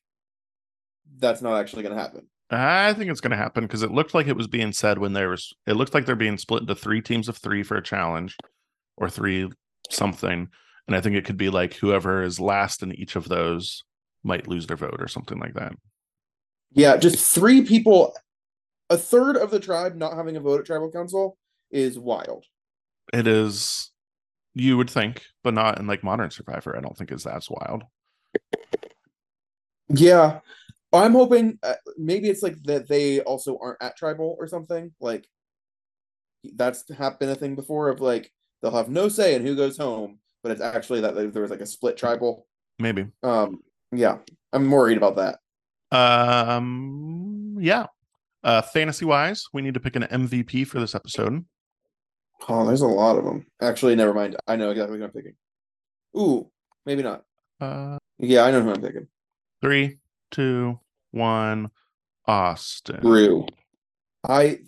that's 1.17 1.41
not 1.41 1.59
actually 1.59 1.83
going 1.83 1.95
to 1.95 2.01
happen. 2.01 2.27
I 2.51 2.93
think 2.93 3.09
it's 3.09 3.21
going 3.21 3.31
to 3.31 3.37
happen 3.37 3.63
because 3.63 3.81
it 3.81 3.91
looked 3.91 4.13
like 4.13 4.27
it 4.27 4.35
was 4.35 4.47
being 4.47 4.71
said 4.71 4.99
when 4.99 5.13
there 5.13 5.29
was. 5.29 5.51
It 5.65 5.73
looked 5.73 5.93
like 5.93 6.05
they're 6.05 6.15
being 6.15 6.37
split 6.37 6.61
into 6.61 6.75
three 6.75 7.01
teams 7.01 7.27
of 7.27 7.37
three 7.37 7.63
for 7.63 7.75
a 7.75 7.83
challenge, 7.83 8.37
or 8.97 9.09
three 9.09 9.49
something. 9.89 10.47
And 10.87 10.95
I 10.95 11.01
think 11.01 11.15
it 11.15 11.25
could 11.25 11.37
be 11.37 11.49
like 11.49 11.73
whoever 11.73 12.23
is 12.23 12.39
last 12.39 12.83
in 12.83 12.93
each 12.93 13.15
of 13.15 13.27
those 13.27 13.83
might 14.23 14.47
lose 14.47 14.67
their 14.67 14.77
vote 14.77 14.97
or 14.99 15.07
something 15.07 15.39
like 15.39 15.55
that. 15.55 15.73
Yeah, 16.71 16.97
just 16.97 17.33
three 17.33 17.63
people, 17.63 18.15
a 18.89 18.97
third 18.97 19.37
of 19.37 19.49
the 19.49 19.59
tribe 19.59 19.95
not 19.95 20.15
having 20.15 20.35
a 20.35 20.41
vote 20.41 20.59
at 20.59 20.65
tribal 20.65 20.91
council 20.91 21.37
is 21.71 21.97
wild. 21.97 22.45
It 23.13 23.27
is, 23.27 23.91
you 24.55 24.77
would 24.77 24.89
think, 24.89 25.21
but 25.43 25.53
not 25.53 25.79
in 25.79 25.85
like 25.85 26.03
Modern 26.03 26.31
Survivor. 26.31 26.75
I 26.75 26.81
don't 26.81 26.97
think 26.97 27.11
is 27.11 27.23
that's 27.23 27.49
wild. 27.49 27.83
Yeah, 29.89 30.39
I'm 30.91 31.11
hoping 31.11 31.59
uh, 31.61 31.75
maybe 31.97 32.29
it's 32.29 32.41
like 32.41 32.61
that 32.63 32.87
they 32.87 33.19
also 33.19 33.59
aren't 33.61 33.83
at 33.83 33.97
tribal 33.97 34.35
or 34.39 34.47
something. 34.47 34.93
Like 34.99 35.27
that's 36.55 36.89
happened 36.95 37.31
a 37.31 37.35
thing 37.35 37.55
before 37.55 37.89
of 37.89 37.99
like 37.99 38.31
they'll 38.61 38.71
have 38.71 38.89
no 38.89 39.09
say 39.09 39.35
in 39.35 39.45
who 39.45 39.55
goes 39.55 39.77
home, 39.77 40.19
but 40.41 40.51
it's 40.51 40.61
actually 40.61 41.01
that 41.01 41.15
there 41.15 41.41
was 41.41 41.51
like 41.51 41.61
a 41.61 41.65
split 41.65 41.97
tribal. 41.97 42.47
Maybe. 42.79 43.07
Um, 43.23 43.61
yeah, 43.91 44.17
I'm 44.53 44.71
worried 44.71 44.97
about 44.97 45.17
that. 45.17 45.39
Um. 45.95 47.57
Yeah. 47.59 47.87
Uh, 48.43 48.61
fantasy 48.61 49.05
wise, 49.05 49.43
we 49.53 49.61
need 49.63 49.73
to 49.73 49.79
pick 49.79 49.95
an 49.95 50.03
MVP 50.03 50.67
for 50.67 50.79
this 50.79 50.93
episode. 50.93 51.43
Oh, 52.47 52.65
there's 52.65 52.81
a 52.81 52.87
lot 52.87 53.17
of 53.17 53.23
them. 53.25 53.45
Actually, 53.61 53.95
never 53.95 54.13
mind. 54.13 54.35
I 54.47 54.55
know 54.55 54.69
exactly 54.69 54.97
who 54.97 55.03
I'm 55.03 55.11
picking. 55.11 55.33
Ooh, 56.17 56.49
maybe 56.85 57.03
not. 57.03 57.23
Uh, 57.59 57.97
Yeah, 58.19 58.43
I 58.43 58.51
know 58.51 58.61
who 58.61 58.71
I'm 58.71 58.81
picking. 58.81 59.07
three, 59.61 59.97
two, 60.31 60.79
one. 61.11 61.71
Austin. 62.27 63.01
Drew. 63.01 63.45
I 64.27 64.59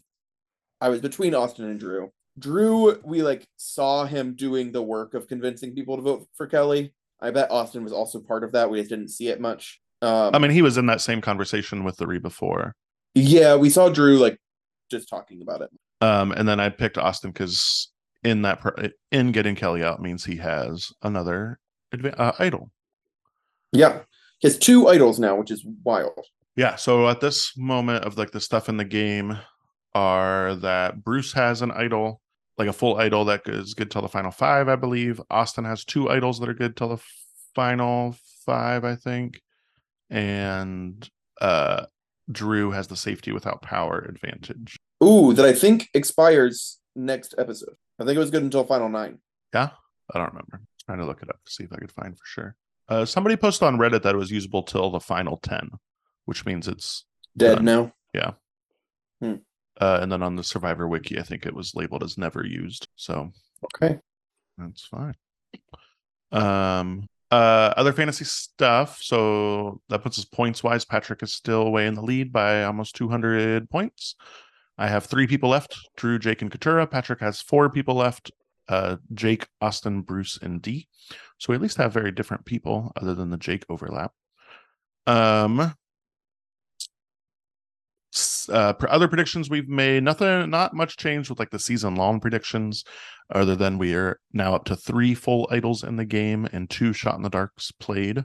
I 0.79 0.89
was 0.89 1.01
between 1.01 1.33
Austin 1.33 1.65
and 1.65 1.79
Drew. 1.79 2.11
Drew, 2.37 2.99
we 3.03 3.23
like 3.23 3.43
saw 3.57 4.05
him 4.05 4.35
doing 4.35 4.71
the 4.71 4.81
work 4.83 5.15
of 5.15 5.27
convincing 5.27 5.73
people 5.73 5.95
to 5.95 6.03
vote 6.03 6.27
for 6.35 6.45
Kellie. 6.45 6.93
I 7.19 7.31
bet 7.31 7.49
Austin 7.49 7.83
was 7.83 7.91
also 7.93 8.19
part 8.19 8.43
of 8.43 8.51
that. 8.51 8.69
We 8.69 8.77
just 8.77 8.91
didn't 8.91 9.07
see 9.09 9.29
it 9.29 9.41
much. 9.41 9.81
Um, 10.03 10.35
I 10.35 10.37
mean, 10.37 10.51
he 10.51 10.61
was 10.61 10.77
in 10.77 10.85
that 10.85 11.01
same 11.01 11.19
conversation 11.19 11.83
with 11.83 11.97
the 11.97 12.05
Re 12.05 12.19
before. 12.19 12.75
yeah, 13.15 13.55
we 13.55 13.71
saw 13.71 13.89
Drew 13.89 14.19
like 14.19 14.37
just 14.91 15.09
talking 15.09 15.41
about 15.41 15.61
it. 15.63 15.71
Um, 16.01 16.31
and 16.31 16.47
then 16.47 16.59
I 16.59 16.69
picked 16.69 16.97
Austin 16.97 17.31
because 17.31 17.89
in 18.23 18.41
that 18.43 18.59
pro- 18.61 18.89
in 19.11 19.31
getting 19.31 19.55
Kellie 19.55 19.83
out 19.83 20.01
means 20.01 20.23
he 20.23 20.37
has 20.37 20.91
another 21.01 21.59
adva- 21.93 22.19
uh, 22.19 22.33
idol. 22.39 22.71
Yeah, 23.71 24.01
he 24.39 24.47
has 24.47 24.57
two 24.57 24.87
idols 24.87 25.19
now, 25.19 25.35
which 25.35 25.51
is 25.51 25.65
wild. 25.83 26.25
Yeah. 26.55 26.75
So 26.75 27.07
at 27.07 27.21
this 27.21 27.55
moment 27.57 28.03
of 28.05 28.17
like 28.17 28.31
the 28.31 28.41
stuff 28.41 28.69
in 28.69 28.77
the 28.77 28.85
game 28.85 29.37
are 29.93 30.55
that 30.55 31.03
Bruce 31.03 31.33
has 31.33 31.61
an 31.61 31.71
idol, 31.71 32.21
like 32.57 32.67
a 32.67 32.73
full 32.73 32.97
idol 32.97 33.25
that 33.25 33.47
is 33.47 33.73
good 33.73 33.91
till 33.91 34.01
the 34.01 34.09
final 34.09 34.31
five, 34.31 34.67
I 34.67 34.75
believe. 34.75 35.21
Austin 35.29 35.65
has 35.65 35.83
two 35.83 36.09
idols 36.09 36.39
that 36.39 36.49
are 36.49 36.53
good 36.53 36.75
till 36.75 36.89
the 36.89 37.01
final 37.55 38.15
five, 38.45 38.83
I 38.85 38.95
think. 38.95 39.41
And 40.09 41.07
uh 41.41 41.85
Drew 42.31 42.71
has 42.71 42.87
the 42.87 42.95
safety 42.95 43.31
without 43.31 43.61
power 43.61 43.99
advantage. 43.99 44.77
Ooh, 45.03 45.33
that 45.33 45.45
I 45.45 45.53
think 45.53 45.89
expires 45.93 46.79
next 46.95 47.35
episode. 47.37 47.75
I 47.99 48.03
think 48.05 48.15
it 48.15 48.19
was 48.19 48.31
good 48.31 48.43
until 48.43 48.63
final 48.65 48.89
nine. 48.89 49.19
Yeah, 49.53 49.69
I 50.13 50.17
don't 50.17 50.29
remember. 50.29 50.61
trying 50.85 50.99
to 50.99 51.05
look 51.05 51.21
it 51.21 51.29
up 51.29 51.39
to 51.45 51.51
see 51.51 51.63
if 51.65 51.73
I 51.73 51.77
could 51.77 51.91
find 51.91 52.17
for 52.17 52.25
sure. 52.25 52.55
Uh, 52.89 53.05
somebody 53.05 53.35
posted 53.35 53.67
on 53.67 53.77
Reddit 53.77 54.03
that 54.03 54.15
it 54.15 54.17
was 54.17 54.31
usable 54.31 54.63
till 54.63 54.89
the 54.91 54.99
final 54.99 55.37
ten, 55.37 55.69
which 56.25 56.45
means 56.45 56.67
it's 56.67 57.05
Dead 57.35 57.55
Done. 57.63 57.65
now. 57.65 57.91
uh, 59.79 59.99
and 60.01 60.11
then 60.11 60.23
on 60.23 60.35
the 60.35 60.43
Survivor 60.43 60.87
wiki, 60.87 61.19
I 61.19 61.23
think 61.23 61.45
it 61.45 61.53
was 61.53 61.75
labeled 61.75 62.03
as 62.03 62.17
never 62.17 62.43
used. 62.45 62.87
So 62.95 63.31
Okay. 63.75 63.99
that's 64.57 64.85
fine. 64.87 65.13
Um, 66.31 67.07
uh, 67.31 67.73
other 67.77 67.93
fantasy 67.93 68.25
stuff. 68.25 68.99
So 69.01 69.81
that 69.89 70.01
puts 70.01 70.17
us 70.17 70.25
points 70.25 70.63
wise. 70.63 70.85
Patrick 70.85 71.21
is 71.23 71.33
still 71.33 71.71
way 71.71 71.87
in 71.87 71.93
the 71.93 72.01
lead 72.01 72.31
by 72.31 72.63
almost 72.63 72.95
200 72.95 73.69
points. 73.69 74.15
I 74.77 74.87
have 74.87 75.05
three 75.05 75.27
people 75.27 75.49
left 75.49 75.75
Drew, 75.95 76.19
Jake, 76.19 76.41
and 76.41 76.51
Katurah. 76.51 76.89
Patrick 76.89 77.19
has 77.19 77.41
four 77.41 77.69
people 77.69 77.95
left 77.95 78.31
uh, 78.69 78.97
Jake, 79.13 79.47
Austin, 79.61 80.01
Bruce, 80.01 80.37
and 80.41 80.61
Dee. 80.61 80.87
So 81.37 81.51
we 81.51 81.55
at 81.55 81.61
least 81.61 81.77
have 81.77 81.93
very 81.93 82.11
different 82.11 82.45
people 82.45 82.91
other 82.95 83.15
than 83.15 83.29
the 83.29 83.37
Jake 83.37 83.65
overlap. 83.69 84.11
Um, 85.05 85.73
uh, 88.49 88.73
other 88.89 89.07
predictions 89.07 89.49
we've 89.49 89.69
made, 89.69 90.03
nothing, 90.03 90.49
not 90.49 90.73
much 90.73 90.97
change 90.97 91.29
with 91.29 91.39
like 91.39 91.49
the 91.49 91.59
season 91.59 91.95
long 91.95 92.19
predictions, 92.19 92.83
other 93.33 93.55
than 93.55 93.77
we 93.77 93.93
are 93.93 94.19
now 94.33 94.55
up 94.55 94.65
to 94.65 94.75
three 94.75 95.13
full 95.13 95.47
idols 95.51 95.83
in 95.83 95.95
the 95.95 96.05
game 96.05 96.47
and 96.51 96.69
two 96.69 96.93
shot 96.93 97.15
in 97.15 97.21
the 97.21 97.29
darks 97.29 97.71
played. 97.71 98.19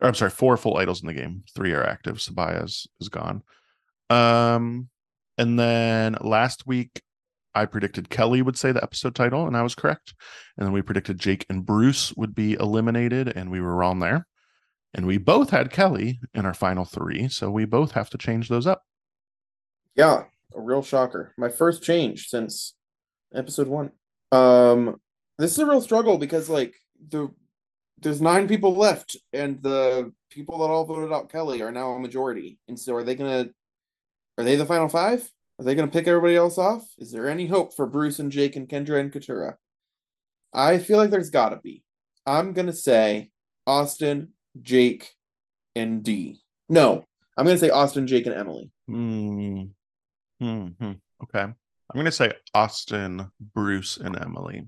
Or 0.00 0.08
I'm 0.08 0.14
sorry, 0.14 0.30
four 0.30 0.56
full 0.56 0.76
idols 0.76 1.02
in 1.02 1.06
the 1.06 1.14
game. 1.14 1.44
Three 1.54 1.72
are 1.72 1.84
active. 1.84 2.16
Sabiyah 2.16 2.64
is, 2.64 2.86
is 3.00 3.08
gone. 3.08 3.42
Um, 4.10 4.88
and 5.38 5.58
then 5.58 6.16
last 6.20 6.66
week 6.66 7.02
I 7.54 7.66
predicted 7.66 8.10
Kellie 8.10 8.42
would 8.42 8.58
say 8.58 8.72
the 8.72 8.82
episode 8.82 9.14
title, 9.14 9.46
and 9.46 9.56
I 9.56 9.62
was 9.62 9.74
correct. 9.74 10.14
And 10.56 10.66
then 10.66 10.72
we 10.72 10.82
predicted 10.82 11.18
Jake 11.18 11.46
and 11.48 11.64
Bruce 11.64 12.12
would 12.14 12.34
be 12.34 12.54
eliminated, 12.54 13.28
and 13.28 13.50
we 13.50 13.60
were 13.60 13.76
wrong 13.76 14.00
there. 14.00 14.26
And 14.92 15.06
we 15.06 15.18
both 15.18 15.50
had 15.50 15.70
Kellie 15.70 16.20
in 16.34 16.46
our 16.46 16.54
final 16.54 16.84
three, 16.84 17.28
so 17.28 17.50
we 17.50 17.64
both 17.64 17.92
have 17.92 18.10
to 18.10 18.18
change 18.18 18.48
those 18.48 18.66
up. 18.66 18.82
Yeah, 19.96 20.24
a 20.54 20.60
real 20.60 20.82
shocker. 20.82 21.32
My 21.36 21.48
first 21.48 21.82
change 21.82 22.28
since 22.28 22.74
episode 23.34 23.68
one. 23.68 23.90
Um, 24.32 25.00
this 25.38 25.52
is 25.52 25.58
a 25.58 25.66
real 25.66 25.80
struggle 25.80 26.18
because 26.18 26.48
like 26.48 26.74
the 27.08 27.28
there's 28.00 28.20
nine 28.20 28.48
people 28.48 28.74
left, 28.74 29.16
and 29.32 29.62
the 29.62 30.12
people 30.30 30.58
that 30.58 30.64
all 30.64 30.84
voted 30.84 31.12
out 31.12 31.30
Kelly 31.30 31.62
are 31.62 31.72
now 31.72 31.92
a 31.92 31.98
majority. 31.98 32.58
And 32.68 32.78
so, 32.78 32.94
are 32.94 33.04
they 33.04 33.14
gonna? 33.14 33.48
Are 34.38 34.44
they 34.44 34.56
the 34.56 34.66
final 34.66 34.88
five? 34.88 35.30
Are 35.58 35.64
they 35.64 35.74
gonna 35.74 35.90
pick 35.90 36.08
everybody 36.08 36.36
else 36.36 36.58
off? 36.58 36.84
Is 36.98 37.12
there 37.12 37.28
any 37.28 37.46
hope 37.46 37.74
for 37.74 37.86
Bruce 37.86 38.18
and 38.18 38.32
Jake 38.32 38.56
and 38.56 38.68
Kendra 38.68 39.00
and 39.00 39.12
Katurah? 39.12 39.54
I 40.52 40.78
feel 40.78 40.98
like 40.98 41.10
there's 41.10 41.30
gotta 41.30 41.56
be. 41.56 41.82
I'm 42.26 42.52
gonna 42.52 42.72
say 42.72 43.30
Austin, 43.66 44.32
Jake, 44.60 45.12
and 45.76 46.02
Dee. 46.02 46.40
No, 46.68 47.04
I'm 47.36 47.46
gonna 47.46 47.58
say 47.58 47.70
Austin, 47.70 48.06
Jake, 48.06 48.26
and 48.26 48.34
Emily. 48.34 48.70
Hmm. 48.86 49.62
Hmm. 50.40 50.66
hmm. 50.78 50.92
Okay. 51.22 51.46
I'm 51.94 51.98
going 51.98 52.06
to 52.06 52.12
say 52.12 52.32
Austin, 52.54 53.30
Bruce, 53.54 53.96
and 53.98 54.20
Emily. 54.20 54.66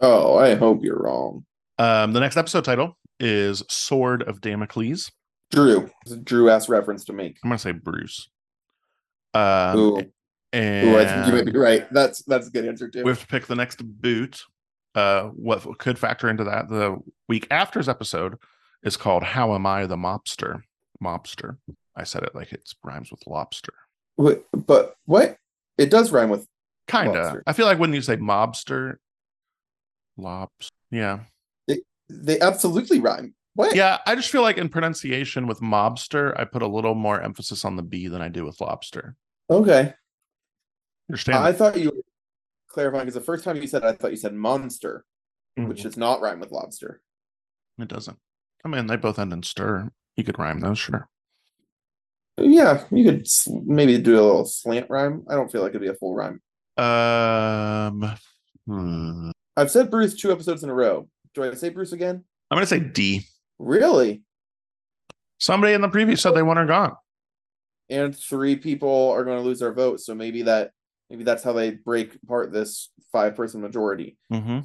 Oh, 0.00 0.36
I 0.38 0.54
hope 0.54 0.84
you're 0.84 0.98
wrong. 0.98 1.44
Um, 1.78 2.12
the 2.12 2.20
next 2.20 2.36
episode 2.36 2.64
title 2.64 2.96
is 3.20 3.62
Sword 3.68 4.22
of 4.22 4.40
Damocles. 4.40 5.10
Drew. 5.52 5.90
It's 6.02 6.12
a 6.12 6.16
Drew 6.16 6.50
ass 6.50 6.68
reference 6.68 7.04
to 7.04 7.12
make. 7.12 7.38
I'm 7.44 7.50
going 7.50 7.58
to 7.58 7.62
say 7.62 7.72
Bruce. 7.72 8.28
Um, 9.34 9.78
Ooh. 9.78 10.12
and 10.52 10.88
Ooh, 10.88 10.98
I 10.98 11.04
think 11.04 11.26
you 11.26 11.32
might 11.32 11.52
be 11.52 11.58
right. 11.58 11.86
That's 11.92 12.22
that's 12.24 12.48
a 12.48 12.50
good 12.50 12.66
answer 12.66 12.88
too. 12.88 13.04
we 13.04 13.10
have 13.10 13.20
to 13.20 13.26
pick 13.26 13.46
the 13.46 13.54
next 13.54 13.82
boot. 13.82 14.42
Uh, 14.94 15.28
what 15.28 15.78
could 15.78 15.98
factor 15.98 16.28
into 16.28 16.44
that? 16.44 16.68
The 16.68 16.98
week 17.28 17.46
after's 17.50 17.88
episode 17.88 18.36
is 18.82 18.96
called 18.96 19.22
"How 19.22 19.54
Am 19.54 19.66
I 19.66 19.86
the 19.86 19.96
Mobster?" 19.96 20.62
Mobster. 21.02 21.56
I 21.96 22.04
said 22.04 22.22
it 22.24 22.34
like 22.34 22.52
it 22.52 22.68
rhymes 22.82 23.10
with 23.10 23.26
lobster. 23.26 23.74
Wait, 24.16 24.42
but 24.52 24.96
what? 25.04 25.36
It 25.78 25.90
does 25.90 26.12
rhyme 26.12 26.30
with 26.30 26.46
Kinda. 26.86 27.42
I 27.46 27.52
feel 27.52 27.66
like 27.66 27.78
when 27.78 27.92
you 27.92 28.02
say 28.02 28.16
mobster, 28.16 28.96
lobs. 30.16 30.70
Yeah, 30.90 31.20
they 32.08 32.40
absolutely 32.40 33.00
rhyme. 33.00 33.34
What? 33.54 33.74
yeah. 33.76 33.98
I 34.06 34.14
just 34.14 34.30
feel 34.30 34.42
like 34.42 34.56
in 34.58 34.68
pronunciation 34.68 35.46
with 35.46 35.60
mobster, 35.60 36.38
I 36.38 36.44
put 36.44 36.62
a 36.62 36.66
little 36.66 36.94
more 36.94 37.20
emphasis 37.20 37.64
on 37.64 37.76
the 37.76 37.82
B 37.82 38.08
than 38.08 38.22
I 38.22 38.28
do 38.28 38.44
with 38.44 38.60
lobster. 38.60 39.14
Okay. 39.50 39.92
Understand? 41.10 41.38
I 41.38 41.52
thought 41.52 41.78
you 41.78 41.90
were 41.90 42.02
clarifying 42.68 43.04
because 43.04 43.14
the 43.14 43.20
first 43.20 43.44
time 43.44 43.56
you 43.60 43.66
said 43.66 43.82
it, 43.82 43.86
I 43.86 43.92
thought 43.92 44.10
you 44.10 44.16
said 44.16 44.32
monster, 44.34 45.04
Mhm. 45.58 45.68
which 45.68 45.82
does 45.82 45.96
not 45.98 46.20
rhyme 46.22 46.40
with 46.40 46.50
lobster. 46.50 47.02
it 47.78 47.88
doesn't. 47.88 48.18
I 48.64 48.68
mean, 48.68 48.86
they 48.86 48.96
both 48.96 49.18
end 49.18 49.32
in 49.32 49.42
stir. 49.42 49.90
You 50.16 50.24
could 50.24 50.38
rhyme 50.38 50.60
those, 50.60 50.78
sure. 50.78 51.08
Yeah, 52.38 52.84
you 52.90 53.04
could 53.04 53.26
maybe 53.66 53.98
do 53.98 54.14
a 54.14 54.22
little 54.22 54.44
slant 54.44 54.88
rhyme. 54.88 55.24
I 55.28 55.34
don't 55.34 55.50
feel 55.50 55.62
like 55.62 55.70
it'd 55.70 55.82
be 55.82 55.88
a 55.88 55.94
full 55.94 56.14
rhyme. 56.14 56.40
Um, 56.78 58.14
hmm. 58.66 59.30
I've 59.56 59.70
said 59.70 59.90
Bruce 59.90 60.14
two 60.14 60.32
episodes 60.32 60.62
in 60.64 60.70
a 60.70 60.74
row. 60.74 61.08
Do 61.34 61.44
I 61.44 61.52
say 61.54 61.68
Bruce 61.70 61.92
again? 61.92 62.24
I'm 62.50 62.56
gonna 62.56 62.66
say 62.66 62.80
Dee. 62.80 63.26
Really? 63.62 64.22
Somebody 65.38 65.72
in 65.72 65.80
the 65.80 65.88
preview 65.88 66.18
said 66.18 66.32
they 66.32 66.42
want 66.42 66.58
her 66.58 66.66
gone. 66.66 66.96
And 67.88 68.16
three 68.16 68.56
people 68.56 69.10
are 69.10 69.24
going 69.24 69.38
to 69.38 69.44
lose 69.44 69.60
their 69.60 69.72
vote, 69.72 70.00
so 70.00 70.14
maybe 70.14 70.42
that 70.42 70.72
maybe 71.10 71.24
that's 71.24 71.42
how 71.44 71.52
they 71.52 71.70
break 71.72 72.14
apart 72.24 72.52
this 72.52 72.90
five 73.12 73.36
person 73.36 73.60
majority. 73.60 74.16
Mm-hmm. 74.32 74.60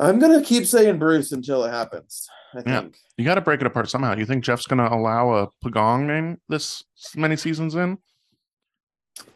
I'm 0.00 0.18
gonna 0.20 0.42
keep 0.42 0.64
saying 0.66 0.98
Bruce 0.98 1.32
until 1.32 1.64
it 1.64 1.70
happens. 1.70 2.28
I 2.54 2.62
Yeah. 2.66 2.80
think. 2.82 2.98
You 3.16 3.24
got 3.24 3.34
to 3.34 3.40
break 3.40 3.60
it 3.60 3.66
apart 3.66 3.88
somehow. 3.90 4.14
You 4.16 4.26
think 4.26 4.44
Jeff's 4.44 4.66
gonna 4.66 4.88
allow 4.90 5.34
a 5.34 5.48
Pagong 5.64 6.06
name 6.06 6.40
this 6.48 6.84
many 7.16 7.36
seasons 7.36 7.74
in? 7.74 7.98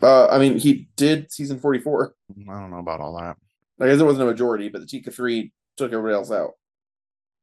Uh, 0.00 0.26
I 0.28 0.38
mean, 0.38 0.58
he 0.58 0.88
did 0.96 1.32
season 1.32 1.58
44. 1.58 2.14
I 2.48 2.60
don't 2.60 2.70
know 2.70 2.78
about 2.78 3.00
all 3.00 3.18
that. 3.18 3.36
I 3.80 3.88
guess 3.88 4.00
it 4.00 4.04
wasn't 4.04 4.22
a 4.22 4.30
majority, 4.30 4.68
but 4.68 4.80
the 4.80 4.86
Tika 4.86 5.10
three 5.10 5.52
took 5.76 5.92
everybody 5.92 6.14
else 6.14 6.30
out. 6.30 6.52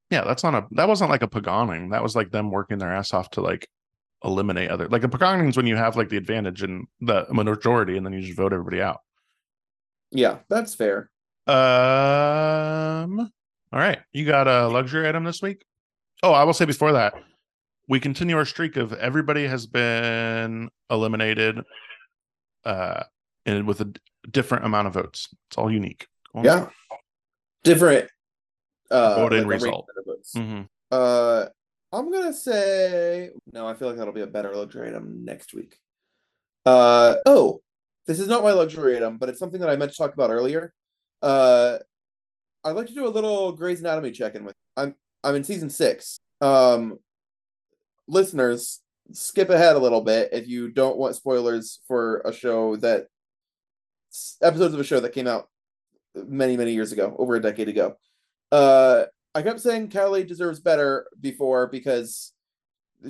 Yeah, 0.10 0.24
that's 0.24 0.43
not 0.43 0.55
a 0.55 0.68
that 0.72 0.88
wasn't 0.88 1.12
like 1.12 1.24
a 1.24 1.28
pagoning. 1.28 1.91
That 1.91 2.01
was 2.01 2.16
like 2.16 2.32
them 2.32 2.51
working 2.51 2.80
their 2.80 2.93
ass 2.93 3.14
off 3.14 3.30
to 3.32 3.41
like 3.41 3.68
eliminate 4.24 4.70
other 4.70 4.88
like 4.89 5.03
a 5.03 5.07
pagoning 5.07 5.49
is 5.49 5.57
when 5.57 5.68
you 5.68 5.76
have 5.78 5.95
like 5.95 6.10
the 6.10 6.18
advantage 6.18 6.62
and 6.62 6.88
the 6.99 7.26
majority 7.32 7.95
and 7.95 8.05
then 8.05 8.14
you 8.14 8.22
just 8.22 8.36
vote 8.36 8.51
everybody 8.51 8.82
out. 8.82 9.01
Yeah, 10.12 10.39
that's 10.49 10.74
fair. 10.76 11.10
Um 11.47 13.32
all 13.72 13.80
right. 13.80 13.99
You 14.12 14.26
got 14.26 14.47
a 14.47 14.68
luxury 14.68 15.07
item 15.07 15.24
this 15.24 15.41
week? 15.41 15.64
Oh, 16.24 16.32
I 16.32 16.43
will 16.43 16.53
say 16.53 16.66
before 16.66 16.93
that, 16.93 17.14
we 17.88 17.99
continue 17.99 18.36
our 18.36 18.45
streak 18.45 18.78
of 18.78 18.93
everybody 18.93 19.45
has 19.45 19.68
been 19.68 20.70
eliminated 20.89 21.60
uh 22.66 23.03
and 23.45 23.68
with 23.68 23.82
a 23.82 23.93
different 24.32 24.66
amount 24.66 24.88
of 24.88 24.93
votes. 24.93 25.30
It's 25.49 25.57
all 25.57 25.72
unique. 25.72 26.07
Yeah, 26.41 26.70
different. 27.64 28.10
Uh, 28.92 29.16
Voting 29.16 29.40
like, 29.44 29.48
result. 29.62 29.88
arrangement 29.88 29.98
of 29.98 30.06
votes. 30.06 30.34
hmm 30.36 30.62
Uh, 30.92 31.46
I'm 31.92 32.12
gonna 32.12 32.34
say 32.34 33.32
no. 33.54 33.68
I 33.68 33.74
feel 33.74 33.88
like 33.88 33.98
that'll 33.98 34.14
be 34.14 34.22
a 34.22 34.28
better 34.28 34.56
luxury 34.56 34.88
item 34.90 35.26
next 35.26 35.54
week. 35.54 35.78
Uh 36.66 37.16
oh, 37.26 37.62
this 38.06 38.20
is 38.20 38.28
not 38.28 38.44
my 38.44 38.52
luxury 38.52 38.96
item, 38.98 39.18
but 39.18 39.30
it's 39.30 39.40
something 39.40 39.60
that 39.62 39.70
I 39.70 39.76
meant 39.76 39.92
to 39.92 39.98
talk 39.98 40.14
about 40.14 40.30
earlier. 40.30 40.74
Uh, 41.22 41.78
I'd 42.64 42.72
like 42.72 42.88
to 42.88 42.94
do 42.94 43.08
a 43.08 43.10
little 43.10 43.54
Grey's 43.54 43.80
Anatomy 43.80 44.12
check-in 44.12 44.44
with. 44.44 44.56
I'm 44.78 44.96
I'm 45.24 45.36
in 45.36 45.44
season 45.44 45.70
six. 45.70 46.20
Um, 46.42 47.00
listeners, 48.08 48.82
skip 49.12 49.50
ahead 49.50 49.76
a 49.76 49.80
little 49.80 50.02
bit 50.02 50.30
if 50.32 50.48
you 50.48 50.70
don't 50.70 50.98
want 50.98 51.16
spoilers 51.16 51.80
for 51.88 52.22
a 52.26 52.34
show 52.34 52.76
that 52.78 53.08
episodes 54.42 54.74
of 54.74 54.80
a 54.80 54.84
show 54.84 55.00
that 55.00 55.14
came 55.14 55.28
out 55.28 55.50
many 56.16 56.58
many 56.58 56.74
years 56.74 56.92
ago, 56.92 57.16
over 57.18 57.36
a 57.36 57.42
decade 57.42 57.70
ago. 57.70 57.96
Uh, 58.52 59.06
I 59.36 59.41
kept 59.41 59.60
saying 59.62 59.91
Callie 59.91 60.24
deserves 60.24 60.60
better 60.60 61.08
before 61.20 61.68
because 61.68 62.34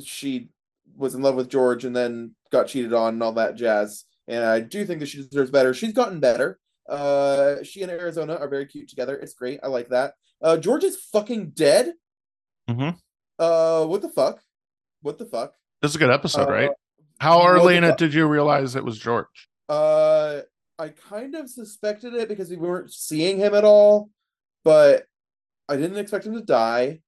she 0.03 0.49
was 0.97 1.15
in 1.15 1.21
love 1.21 1.35
with 1.35 1.49
George 1.49 1.85
and 1.85 1.95
then 1.95 2.35
got 2.51 2.67
cheated 2.67 2.93
on 2.93 3.13
and 3.15 3.23
all 3.23 3.31
that 3.33 3.55
jazz. 3.55 4.05
And 4.27 4.43
I 4.43 4.59
do 4.59 4.85
think 4.85 4.99
that 4.99 5.07
she 5.07 5.23
deserves 5.23 5.49
better. 5.51 5.73
She's 5.73 5.93
gotten 5.93 6.19
better. 6.19 6.59
Uh, 6.87 7.63
she 7.63 7.81
and 7.83 7.91
Arizona 7.91 8.35
are 8.35 8.47
very 8.49 8.65
cute 8.65 8.89
together. 8.89 9.15
It's 9.17 9.33
great. 9.33 9.59
I 9.63 9.67
like 9.67 9.89
that. 9.89 10.13
Uh, 10.41 10.57
George 10.57 10.83
is 10.83 10.97
fucking 10.97 11.51
dead. 11.51 11.93
Mhm. 12.69 12.97
Uh, 13.37 13.85
what 13.85 14.01
the 14.01 14.09
fuck? 14.09 14.41
What 15.01 15.17
the 15.17 15.25
fuck? 15.25 15.53
This 15.81 15.91
is 15.91 15.95
a 15.95 15.99
good 15.99 16.09
episode, 16.11 16.49
Uh, 16.49 16.51
right? 16.51 16.71
How 17.19 17.45
early 17.47 17.77
in 17.77 17.83
it 17.83 17.97
did 17.97 18.13
you 18.13 18.27
realize 18.27 18.75
it 18.75 18.83
was 18.83 18.97
George? 18.99 19.49
Uh, 19.67 20.41
I 20.77 20.89
kind 20.89 21.35
of 21.35 21.49
suspected 21.49 22.13
it 22.13 22.27
because 22.29 22.49
we 22.49 22.55
weren't 22.57 22.91
seeing 22.93 23.37
him 23.37 23.53
at 23.53 23.63
all, 23.65 24.09
but 24.63 25.05
I 25.69 25.77
didn't 25.77 25.97
expect 25.97 26.25
him 26.25 26.33
to 26.33 26.41
die, 26.41 26.99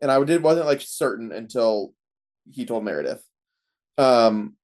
and 0.00 0.10
I 0.10 0.22
did 0.24 0.42
wasn't 0.42 0.66
like 0.66 0.80
certain 0.80 1.30
until 1.32 1.94
he 2.50 2.66
told 2.66 2.84
Meredith. 2.84 3.24
Um, 3.96 4.56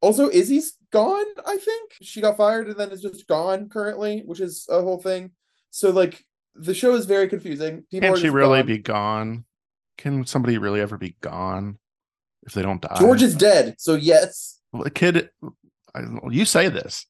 also, 0.00 0.30
Izzy's 0.30 0.76
gone. 0.90 1.26
I 1.46 1.58
think 1.58 1.92
she 2.00 2.20
got 2.20 2.38
fired 2.38 2.68
and 2.68 2.76
then 2.76 2.90
is 2.90 3.02
just 3.02 3.26
gone 3.26 3.68
currently, 3.68 4.22
which 4.24 4.40
is 4.40 4.66
a 4.70 4.80
whole 4.80 4.98
thing. 4.98 5.32
So 5.70 5.90
like 5.90 6.24
the 6.54 6.74
show 6.74 6.94
is 6.94 7.06
very 7.06 7.28
confusing. 7.28 7.84
People 7.90 8.14
Can 8.14 8.20
she 8.20 8.30
really 8.30 8.60
gone. 8.60 8.66
be 8.66 8.78
gone? 8.78 9.44
Can 9.98 10.24
somebody 10.24 10.56
really 10.56 10.80
ever 10.80 10.96
be 10.96 11.16
gone 11.20 11.78
if 12.44 12.54
they 12.54 12.62
don't 12.62 12.80
die? 12.80 12.96
George 12.98 13.22
is 13.22 13.34
dead, 13.34 13.74
so 13.78 13.94
yes. 13.94 14.58
Well, 14.72 14.84
the 14.84 14.90
kid. 14.90 15.28
I, 15.94 16.02
you 16.30 16.44
say 16.44 16.68
this. 16.68 17.06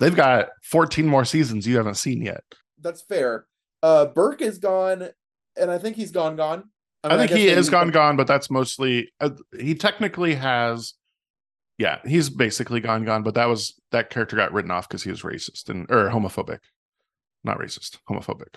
They've 0.00 0.14
got 0.14 0.48
14 0.64 1.06
more 1.06 1.24
seasons 1.24 1.66
you 1.66 1.76
haven't 1.76 1.94
seen 1.94 2.22
yet. 2.22 2.42
That's 2.80 3.02
fair. 3.02 3.46
Uh, 3.84 4.06
Burke 4.06 4.40
is 4.40 4.56
gone, 4.56 5.10
and 5.60 5.70
I 5.70 5.76
think 5.76 5.96
he's 5.96 6.10
gone. 6.10 6.36
Gone. 6.36 6.70
I, 7.02 7.10
mean, 7.10 7.18
think 7.18 7.28
guess 7.28 7.38
he 7.38 7.48
is 7.48 7.68
gone, 7.68 7.90
gone, 7.90 8.16
but 8.16 8.26
that's 8.26 8.50
mostly 8.50 9.12
uh, 9.20 9.28
he 9.60 9.74
technically 9.74 10.34
has. 10.36 10.94
Yeah, 11.76 11.98
he's 12.02 12.30
basically 12.30 12.80
gone, 12.80 13.04
gone, 13.04 13.22
but 13.22 13.34
that 13.34 13.44
was 13.44 13.78
that 13.90 14.08
character 14.08 14.36
got 14.36 14.54
written 14.54 14.70
off 14.70 14.88
because 14.88 15.02
he 15.02 15.10
was 15.10 15.20
racist 15.20 15.68
and 15.68 15.84
or 15.90 16.08
homophobic, 16.08 16.60
not 17.44 17.58
racist, 17.58 17.98
homophobic. 18.08 18.54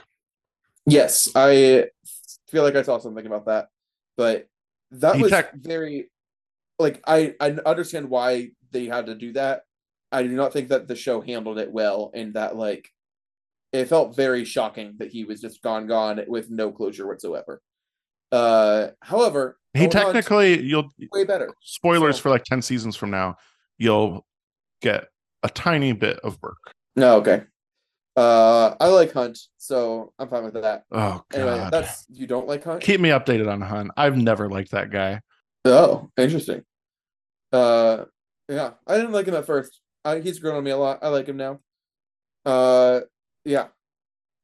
Yes, 0.85 1.27
I 1.35 1.89
feel 2.47 2.63
like 2.63 2.75
I 2.75 2.83
saw 2.83 2.97
something 2.97 3.25
about 3.25 3.47
that, 3.47 3.67
but 4.15 4.47
that 4.91 5.17
He 5.17 5.23
was 5.23 5.31
tech- 5.31 5.55
very 5.55 6.09
like 6.79 7.03
I 7.05 7.35
I 7.41 7.49
understand 7.65 8.09
why 8.09 8.51
they 8.71 8.85
had 8.85 9.07
to 9.07 9.15
do 9.15 9.33
that. 9.33 9.63
I 10.09 10.23
do 10.23 10.29
not 10.29 10.53
think 10.53 10.69
that 10.69 10.87
the 10.87 10.95
show 10.95 11.19
handled 11.19 11.59
it 11.59 11.69
well, 11.69 12.11
and 12.13 12.35
that 12.35 12.55
like 12.55 12.89
it 13.73 13.85
felt 13.85 14.15
very 14.15 14.45
shocking 14.45 14.95
that 14.99 15.09
he 15.11 15.23
was 15.25 15.41
just 15.41 15.61
gone, 15.61 15.87
gone 15.87 16.21
with 16.27 16.49
no 16.49 16.71
closure 16.71 17.07
whatsoever. 17.07 17.61
Uh, 18.31 18.87
however, 19.01 19.57
He 19.73 19.87
technically, 19.87 20.61
you'll 20.61 20.89
way 21.11 21.23
better. 21.23 21.53
spoilers 21.61 22.15
So- 22.17 22.23
for 22.23 22.29
like 22.29 22.43
10 22.43 22.61
seasons 22.61 22.95
from 22.95 23.11
now, 23.11 23.35
you'll 23.77 24.25
get 24.81 25.07
a 25.43 25.49
tiny 25.49 25.91
bit 25.93 26.19
of 26.19 26.39
Burke. 26.41 26.57
No, 26.95 27.17
okay. 27.17 27.43
Uh, 28.15 28.75
I 28.79 28.87
like 28.87 29.13
Hunt, 29.13 29.37
so 29.57 30.11
I'm 30.17 30.27
fine 30.29 30.43
with 30.43 30.55
that. 30.55 30.83
Oh 30.91 31.21
Anyway, 31.31 31.55
god. 31.57 31.71
that's 31.71 32.05
you 32.09 32.25
don't 32.25 32.47
like 32.47 32.63
Hunt. 32.63 32.81
Keep 32.81 32.99
me 32.99 33.09
updated 33.09 33.47
on 33.51 33.61
Hunt. 33.61 33.91
I've 33.95 34.17
never 34.17 34.49
liked 34.49 34.71
that 34.71 34.89
guy. 34.89 35.21
Oh, 35.65 36.09
interesting. 36.17 36.63
Uh, 37.53 38.05
yeah, 38.49 38.71
I 38.87 38.95
didn't 38.97 39.11
like 39.11 39.27
him 39.27 39.35
at 39.35 39.45
first. 39.45 39.79
I, 40.03 40.19
he's 40.19 40.39
grown 40.39 40.55
on 40.55 40.63
me 40.63 40.71
a 40.71 40.77
lot. 40.77 40.99
I 41.03 41.09
like 41.09 41.27
him 41.27 41.37
now. 41.37 41.59
Uh, 42.45 43.01
yeah, 43.47 43.67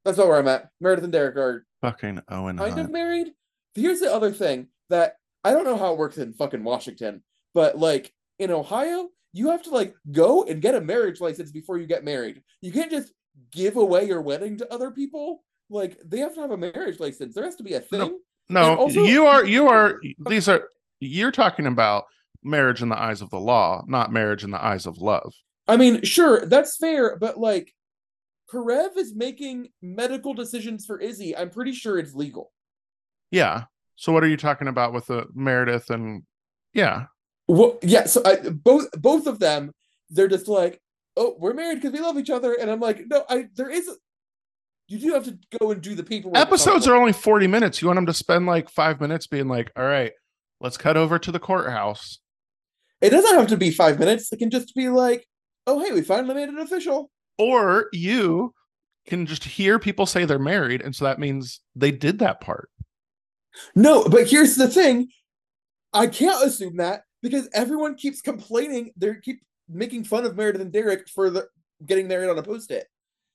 that's 0.05 0.17
not 0.17 0.27
where 0.27 0.37
I'm 0.37 0.47
at. 0.47 0.69
Meredith 0.79 1.03
and 1.03 1.13
Derek 1.13 1.35
are 1.37 1.65
Fucking 1.81 2.21
Owen 2.29 2.57
kind 2.57 2.79
of 2.79 2.89
married. 2.91 3.33
Here's 3.75 3.99
the 3.99 4.13
other 4.13 4.31
thing 4.31 4.67
that 4.89 5.15
I 5.43 5.51
don't 5.51 5.65
know 5.65 5.77
how 5.77 5.91
it 5.93 5.97
works 5.97 6.17
in 6.17 6.33
fucking 6.33 6.63
Washington, 6.63 7.23
but 7.53 7.77
like 7.77 8.13
in 8.39 8.51
Ohio, 8.51 9.09
you 9.33 9.49
have 9.49 9.63
to 9.63 9.71
like 9.71 9.95
go 10.11 10.43
and 10.43 10.61
get 10.61 10.75
a 10.75 10.81
marriage 10.81 11.19
license 11.19 11.51
before 11.51 11.77
you 11.77 11.87
get 11.87 12.03
married. 12.03 12.41
You 12.61 12.71
can't 12.71 12.91
just 12.91 13.11
give 13.51 13.75
away 13.75 14.05
your 14.05 14.21
wedding 14.21 14.57
to 14.57 14.73
other 14.73 14.91
people. 14.91 15.43
Like 15.69 15.97
they 16.05 16.19
have 16.19 16.35
to 16.35 16.41
have 16.41 16.51
a 16.51 16.57
marriage 16.57 16.99
license. 16.99 17.33
There 17.35 17.43
has 17.43 17.55
to 17.57 17.63
be 17.63 17.73
a 17.73 17.79
thing. 17.79 17.99
No. 17.99 18.19
No, 18.49 18.75
also- 18.75 19.03
you 19.03 19.25
are 19.25 19.45
you 19.45 19.67
are 19.67 19.99
these 20.27 20.47
are 20.49 20.69
you're 20.99 21.31
talking 21.31 21.65
about 21.65 22.05
marriage 22.43 22.81
in 22.81 22.89
the 22.89 23.01
eyes 23.01 23.21
of 23.21 23.29
the 23.29 23.39
law, 23.39 23.83
not 23.87 24.11
marriage 24.11 24.43
in 24.43 24.51
the 24.51 24.63
eyes 24.63 24.85
of 24.85 24.97
love. 24.97 25.33
I 25.67 25.77
mean, 25.77 26.03
sure, 26.03 26.45
that's 26.45 26.77
fair, 26.77 27.17
but 27.17 27.39
like 27.39 27.73
Karev 28.53 28.97
is 28.97 29.15
making 29.15 29.69
medical 29.81 30.33
decisions 30.33 30.85
for 30.85 30.99
Izzy. 30.99 31.35
I'm 31.35 31.49
pretty 31.49 31.73
sure 31.73 31.97
it's 31.97 32.13
legal. 32.13 32.51
Yeah. 33.31 33.63
So 33.95 34.11
what 34.11 34.23
are 34.23 34.27
you 34.27 34.37
talking 34.37 34.67
about 34.67 34.93
with 34.93 35.07
the 35.07 35.25
Meredith 35.33 35.89
and 35.89 36.23
yeah. 36.73 37.05
Well, 37.47 37.77
yeah, 37.81 38.05
so 38.05 38.21
I 38.25 38.37
both 38.49 38.89
both 38.93 39.27
of 39.27 39.39
them, 39.39 39.71
they're 40.09 40.27
just 40.27 40.47
like, 40.47 40.79
oh, 41.17 41.35
we're 41.39 41.53
married 41.53 41.75
because 41.75 41.91
we 41.91 41.99
love 41.99 42.17
each 42.17 42.29
other, 42.29 42.53
and 42.53 42.71
I'm 42.71 42.79
like, 42.79 43.03
no, 43.07 43.25
I 43.29 43.47
there 43.55 43.69
is. 43.69 43.89
You 44.87 44.99
do 44.99 45.13
have 45.13 45.25
to 45.25 45.37
go 45.59 45.71
and 45.71 45.81
do 45.81 45.95
the 45.95 46.03
paperwork. 46.03 46.37
Episodes 46.37 46.87
are 46.87 46.95
only 46.95 47.13
40 47.13 47.47
minutes. 47.47 47.81
You 47.81 47.87
want 47.87 47.97
them 47.97 48.05
to 48.05 48.13
spend 48.13 48.45
like 48.45 48.69
5 48.69 48.99
minutes 48.99 49.27
being 49.27 49.47
like, 49.47 49.71
"All 49.75 49.85
right, 49.85 50.11
let's 50.59 50.77
cut 50.77 50.97
over 50.97 51.17
to 51.19 51.31
the 51.31 51.39
courthouse." 51.39 52.19
It 53.01 53.09
doesn't 53.09 53.35
have 53.35 53.47
to 53.47 53.57
be 53.57 53.71
five 53.71 53.99
minutes. 53.99 54.31
It 54.31 54.37
can 54.37 54.49
just 54.49 54.73
be 54.75 54.87
like, 54.87 55.27
oh, 55.67 55.83
hey, 55.83 55.91
we 55.91 56.01
finally 56.01 56.35
made 56.35 56.47
it 56.47 56.57
official. 56.57 57.11
Or 57.37 57.89
you 57.93 58.53
can 59.07 59.25
just 59.25 59.43
hear 59.43 59.79
people 59.79 60.05
say 60.05 60.25
they're 60.25 60.39
married 60.39 60.81
and 60.81 60.95
so 60.95 61.05
that 61.05 61.19
means 61.19 61.59
they 61.75 61.91
did 61.91 62.19
that 62.19 62.41
part. 62.41 62.69
No, 63.75 64.07
but 64.07 64.29
here's 64.29 64.55
the 64.55 64.67
thing. 64.67 65.09
I 65.93 66.07
can't 66.07 66.43
assume 66.43 66.77
that 66.77 67.03
because 67.21 67.49
everyone 67.53 67.95
keeps 67.95 68.21
complaining. 68.21 68.91
They 68.97 69.15
keep 69.21 69.41
making 69.69 70.05
fun 70.05 70.25
of 70.25 70.35
Meredith 70.35 70.61
and 70.61 70.71
Derek 70.71 71.07
for 71.07 71.29
the 71.29 71.47
getting 71.85 72.07
married 72.07 72.29
on 72.29 72.37
a 72.37 72.43
post-it. 72.43 72.87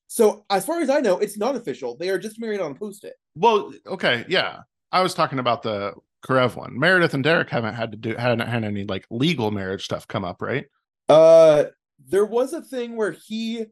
So 0.08 0.44
as 0.50 0.64
far 0.64 0.80
as 0.80 0.90
I 0.90 1.00
know, 1.00 1.18
it's 1.18 1.36
not 1.36 1.54
official. 1.54 1.96
They 1.96 2.08
are 2.08 2.18
just 2.18 2.40
married 2.40 2.60
on 2.60 2.72
a 2.72 2.74
post-it. 2.74 3.14
Well, 3.34 3.72
okay, 3.86 4.24
yeah. 4.28 4.60
I 4.90 5.02
was 5.02 5.14
talking 5.14 5.38
about 5.38 5.62
the 5.62 5.92
Karev 6.26 6.56
one. 6.56 6.78
Meredith 6.78 7.14
and 7.14 7.22
Derek 7.22 7.50
haven't 7.50 7.74
had 7.74 7.92
to 7.92 7.96
do 7.96 8.14
hadn't 8.16 8.40
had 8.40 8.64
any 8.64 8.84
like 8.84 9.06
legal 9.10 9.50
marriage 9.50 9.84
stuff 9.84 10.08
come 10.08 10.24
up, 10.24 10.40
right? 10.40 10.66
Uh, 11.08 11.64
there 12.06 12.24
was 12.24 12.52
a 12.52 12.62
thing 12.62 12.96
where 12.96 13.12
he 13.12 13.66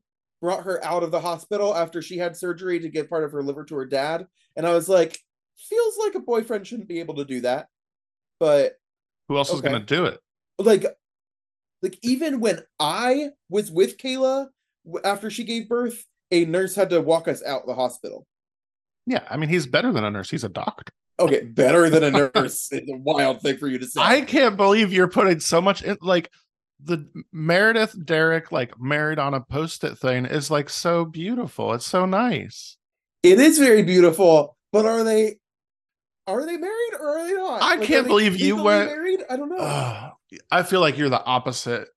brought 0.47 0.63
her 0.63 0.83
out 0.85 1.03
of 1.03 1.11
the 1.11 1.19
hospital 1.21 1.75
after 1.75 2.01
she 2.01 2.19
had 2.19 2.37
surgery 2.37 2.79
to 2.79 2.89
give 2.89 3.11
part 3.11 3.25
of 3.25 3.33
her 3.33 3.43
liver 3.43 3.65
to 3.65 3.75
her 3.75 3.85
dad, 3.85 4.29
and 4.55 4.65
I 4.65 4.73
was 4.75 4.89
like, 4.89 5.19
feels 5.59 5.99
like 5.99 6.15
a 6.15 6.21
boyfriend 6.21 6.65
shouldn't 6.65 6.87
be 6.87 7.01
able 7.01 7.17
to 7.17 7.25
do 7.25 7.41
that. 7.41 7.67
But 8.39 8.75
Who 9.27 9.37
else 9.39 9.53
is 9.53 9.61
gonna 9.61 9.81
do 9.81 10.05
it? 10.05 10.21
like, 10.61 10.87
like 11.83 11.99
even 12.03 12.39
when 12.39 12.61
I 12.79 13.31
was 13.51 13.73
with 13.73 13.99
Kayla 13.99 14.47
after 15.03 15.31
she 15.31 15.43
gave 15.43 15.69
birth, 15.69 16.05
a 16.31 16.45
nurse 16.45 16.77
had 16.77 16.91
to 16.91 17.01
walk 17.01 17.27
us 17.27 17.43
out 17.45 17.67
the 17.67 17.75
hospital. 17.75 18.25
Yeah, 19.05 19.25
I 19.29 19.39
mean 19.39 19.49
he's 19.49 19.67
better 19.67 19.93
than 19.93 20.05
a 20.05 20.13
nurse. 20.13 20.31
He's 20.31 20.45
a 20.45 20.49
doctor. 20.49 20.93
Okay, 21.19 21.43
better 21.43 21.91
than 21.91 22.05
a 22.05 22.11
nurse 22.35 22.71
is 22.71 22.89
a 22.89 22.97
wild 22.99 23.43
thing 23.43 23.57
for 23.57 23.67
you 23.67 23.81
to 23.81 23.87
say. 23.87 24.01
I 24.01 24.21
can't 24.21 24.57
believe 24.57 24.93
you're 24.93 25.09
putting 25.09 25.41
so 25.41 25.61
much 25.61 25.83
in 25.83 25.99
like 26.01 26.31
the 26.81 27.07
Meredith 27.33 28.05
Derek 28.05 28.53
like 28.53 28.79
married 28.81 29.19
on 29.19 29.35
a 29.35 29.41
post-it 29.41 29.99
thing 29.99 30.27
is 30.27 30.51
like 30.51 30.69
so 30.69 31.05
beautiful. 31.05 31.73
It's 31.73 31.87
so 31.87 32.07
nice. 32.07 32.77
It 33.23 33.41
is 33.41 33.59
very 33.59 33.83
beautiful, 33.83 34.57
but 34.73 34.85
are 34.87 35.03
they 35.05 35.37
are 36.27 36.45
they 36.45 36.57
married 36.57 36.93
or 37.01 37.19
are 37.19 37.27
they 37.27 37.35
not? 37.35 37.63
I 37.63 37.77
are 37.77 37.85
can't 37.85 38.07
believe 38.07 38.39
you 38.41 38.63
went- 38.63 38.91
married. 38.91 39.21
I 39.31 39.37
don't 39.37 39.49
know. 39.49 39.59
Ugh. 39.59 40.13
I 40.51 40.63
feel 40.65 40.81
like 40.81 40.99
you're 40.99 41.09
the 41.09 41.25
opposite 41.25 41.89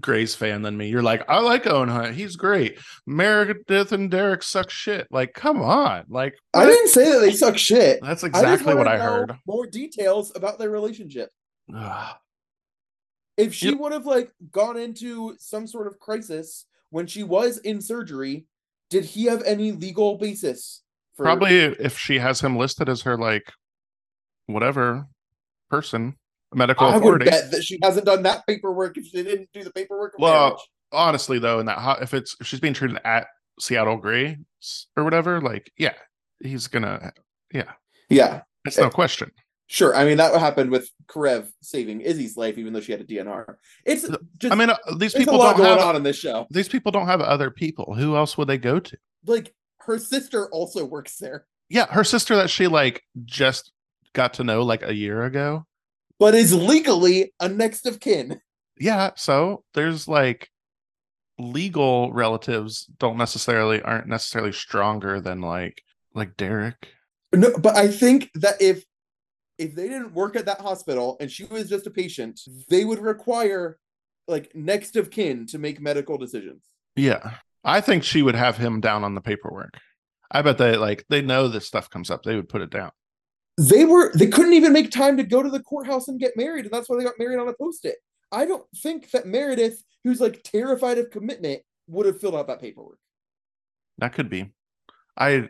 Grey's 0.00 0.34
fan 0.34 0.62
than 0.62 0.76
me. 0.76 0.88
You're 0.88 1.02
like, 1.02 1.22
I 1.28 1.40
like 1.40 1.66
Owen 1.66 1.88
Hunt. 1.88 2.14
He's 2.14 2.36
great. 2.36 2.78
Meredith 3.06 3.92
and 3.92 4.10
Derek 4.10 4.42
suck 4.42 4.70
shit. 4.70 5.06
Like, 5.10 5.32
come 5.34 5.60
on. 5.62 6.04
Like, 6.08 6.34
I 6.54 6.66
didn't 6.66 6.88
say 6.88 7.10
that 7.12 7.18
they 7.20 7.32
suck 7.32 7.56
shit. 7.58 8.00
that's 8.02 8.24
I 8.24 8.28
exactly 8.28 8.74
what 8.74 8.88
I 8.88 8.98
heard. 8.98 9.34
More 9.46 9.66
details 9.66 10.32
about 10.34 10.58
their 10.58 10.70
relationship. 10.70 11.30
If 13.38 13.54
she 13.54 13.70
Yep. 13.70 13.78
would 13.78 13.92
have 13.92 14.04
like 14.04 14.32
gone 14.50 14.76
into 14.76 15.36
some 15.38 15.66
sort 15.66 15.86
of 15.86 15.98
crisis 15.98 16.66
when 16.90 17.06
she 17.06 17.22
was 17.22 17.58
in 17.58 17.80
surgery, 17.80 18.46
did 18.90 19.04
he 19.04 19.24
have 19.26 19.42
any 19.44 19.72
legal 19.72 20.18
basis 20.18 20.82
for 21.14 21.24
Probably 21.24 21.56
if 21.56 21.96
she 21.96 22.18
has 22.18 22.40
him 22.40 22.56
listed 22.56 22.88
as 22.88 23.02
her 23.02 23.16
like 23.16 23.50
whatever 24.46 25.06
person, 25.70 26.16
medical 26.52 26.86
I 26.88 26.96
would 26.98 27.24
bet 27.24 27.50
that 27.52 27.62
she 27.62 27.78
hasn't 27.82 28.06
done 28.06 28.22
that 28.24 28.46
paperwork 28.46 28.96
if 28.98 29.06
she 29.06 29.22
didn't 29.22 29.50
do 29.52 29.62
the 29.62 29.70
paperwork. 29.72 30.14
Well, 30.18 30.48
marriage. 30.48 30.60
honestly 30.92 31.38
though 31.38 31.60
in 31.60 31.66
that 31.66 31.78
hot 31.78 32.02
if 32.02 32.14
it's 32.14 32.36
if 32.40 32.46
she's 32.46 32.60
being 32.60 32.74
treated 32.74 32.98
at 33.04 33.26
seattle 33.60 33.98
gray 33.98 34.38
or 34.96 35.04
whatever 35.04 35.40
like 35.40 35.70
yeah 35.76 35.92
he's 36.42 36.66
gonna 36.68 37.12
yeah 37.52 37.72
yeah, 38.08 38.40
it's 38.64 38.78
no 38.78 38.88
question 38.88 39.30
sure. 39.68 39.94
I 39.94 40.04
mean 40.04 40.16
that 40.16 40.34
happened 40.40 40.70
with 40.70 40.90
Karev 41.06 41.48
saving 41.62 42.00
Izzy's 42.00 42.36
life, 42.36 42.58
even 42.58 42.72
though 42.72 42.80
she 42.80 42.92
had 42.92 43.00
a 43.00 43.04
DNR. 43.04 43.54
It's 43.84 44.06
just 44.38 44.52
i 44.52 44.56
mean 44.56 44.70
uh, 44.70 44.76
these 44.98 45.14
people 45.14 45.38
don't 45.38 45.56
have 45.60 45.78
on 45.78 45.94
in 45.96 46.02
this 46.02 46.16
show. 46.18 46.46
these 46.50 46.68
people 46.68 46.90
don't 46.90 47.06
have 47.06 47.20
other 47.20 47.50
people 47.50 47.94
who 47.94 48.16
else 48.16 48.36
would 48.36 48.48
they 48.48 48.58
go 48.58 48.80
to 48.80 48.96
Like 49.26 49.54
her 49.86 49.98
sister 49.98 50.50
also 50.50 50.84
works 50.84 51.16
there, 51.18 51.46
yeah 51.70 51.86
her 51.92 52.04
sister 52.04 52.34
that 52.36 52.50
she 52.50 52.66
like 52.66 53.02
just 53.24 53.72
got 54.12 54.34
to 54.34 54.44
know 54.44 54.62
like 54.62 54.82
a 54.82 54.94
year 54.94 55.22
ago 55.24 55.64
but 56.18 56.34
is 56.34 56.52
legally 56.54 57.32
a 57.40 57.48
next 57.48 57.86
of 57.86 58.00
kin. 58.00 58.40
yeah 58.78 59.10
so 59.16 59.62
there's 59.74 60.08
like 60.08 60.50
legal 61.38 62.12
relatives 62.12 62.86
don't 62.98 63.16
necessarily 63.16 63.80
aren't 63.82 64.08
necessarily 64.08 64.52
stronger 64.52 65.20
than 65.20 65.40
like 65.40 65.82
like 66.14 66.36
derek 66.36 66.88
No, 67.32 67.56
but 67.58 67.76
I 67.76 67.88
think 67.88 68.30
that 68.34 68.60
if 68.60 68.84
if 69.58 69.74
they 69.74 69.88
didn't 69.88 70.14
work 70.14 70.36
at 70.36 70.46
that 70.46 70.60
hospital 70.60 71.16
and 71.20 71.30
she 71.30 71.44
was 71.44 71.68
just 71.68 71.86
a 71.86 71.90
patient, 71.90 72.40
they 72.68 72.84
would 72.84 73.00
require 73.00 73.78
like 74.26 74.54
next 74.54 74.96
of 74.96 75.10
kin 75.10 75.46
to 75.46 75.58
make 75.58 75.80
medical 75.80 76.16
decisions. 76.16 76.62
Yeah. 76.96 77.34
I 77.64 77.80
think 77.80 78.04
she 78.04 78.22
would 78.22 78.36
have 78.36 78.56
him 78.56 78.80
down 78.80 79.04
on 79.04 79.14
the 79.14 79.20
paperwork. 79.20 79.74
I 80.30 80.42
bet 80.42 80.58
they 80.58 80.76
like 80.76 81.04
they 81.08 81.22
know 81.22 81.48
this 81.48 81.66
stuff 81.66 81.90
comes 81.90 82.10
up. 82.10 82.22
They 82.22 82.36
would 82.36 82.48
put 82.48 82.62
it 82.62 82.70
down. 82.70 82.90
They 83.56 83.84
were 83.84 84.12
they 84.14 84.28
couldn't 84.28 84.52
even 84.52 84.72
make 84.72 84.90
time 84.90 85.16
to 85.16 85.24
go 85.24 85.42
to 85.42 85.50
the 85.50 85.62
courthouse 85.62 86.06
and 86.08 86.20
get 86.20 86.36
married, 86.36 86.66
and 86.66 86.72
that's 86.72 86.88
why 86.88 86.96
they 86.96 87.04
got 87.04 87.18
married 87.18 87.38
on 87.38 87.48
a 87.48 87.54
post-it. 87.54 87.96
I 88.30 88.44
don't 88.44 88.64
think 88.76 89.10
that 89.12 89.26
Meredith, 89.26 89.82
who's 90.04 90.20
like 90.20 90.42
terrified 90.44 90.98
of 90.98 91.10
commitment, 91.10 91.62
would 91.88 92.06
have 92.06 92.20
filled 92.20 92.34
out 92.34 92.46
that 92.48 92.60
paperwork. 92.60 92.98
That 93.98 94.12
could 94.12 94.28
be. 94.28 94.52
I 95.16 95.48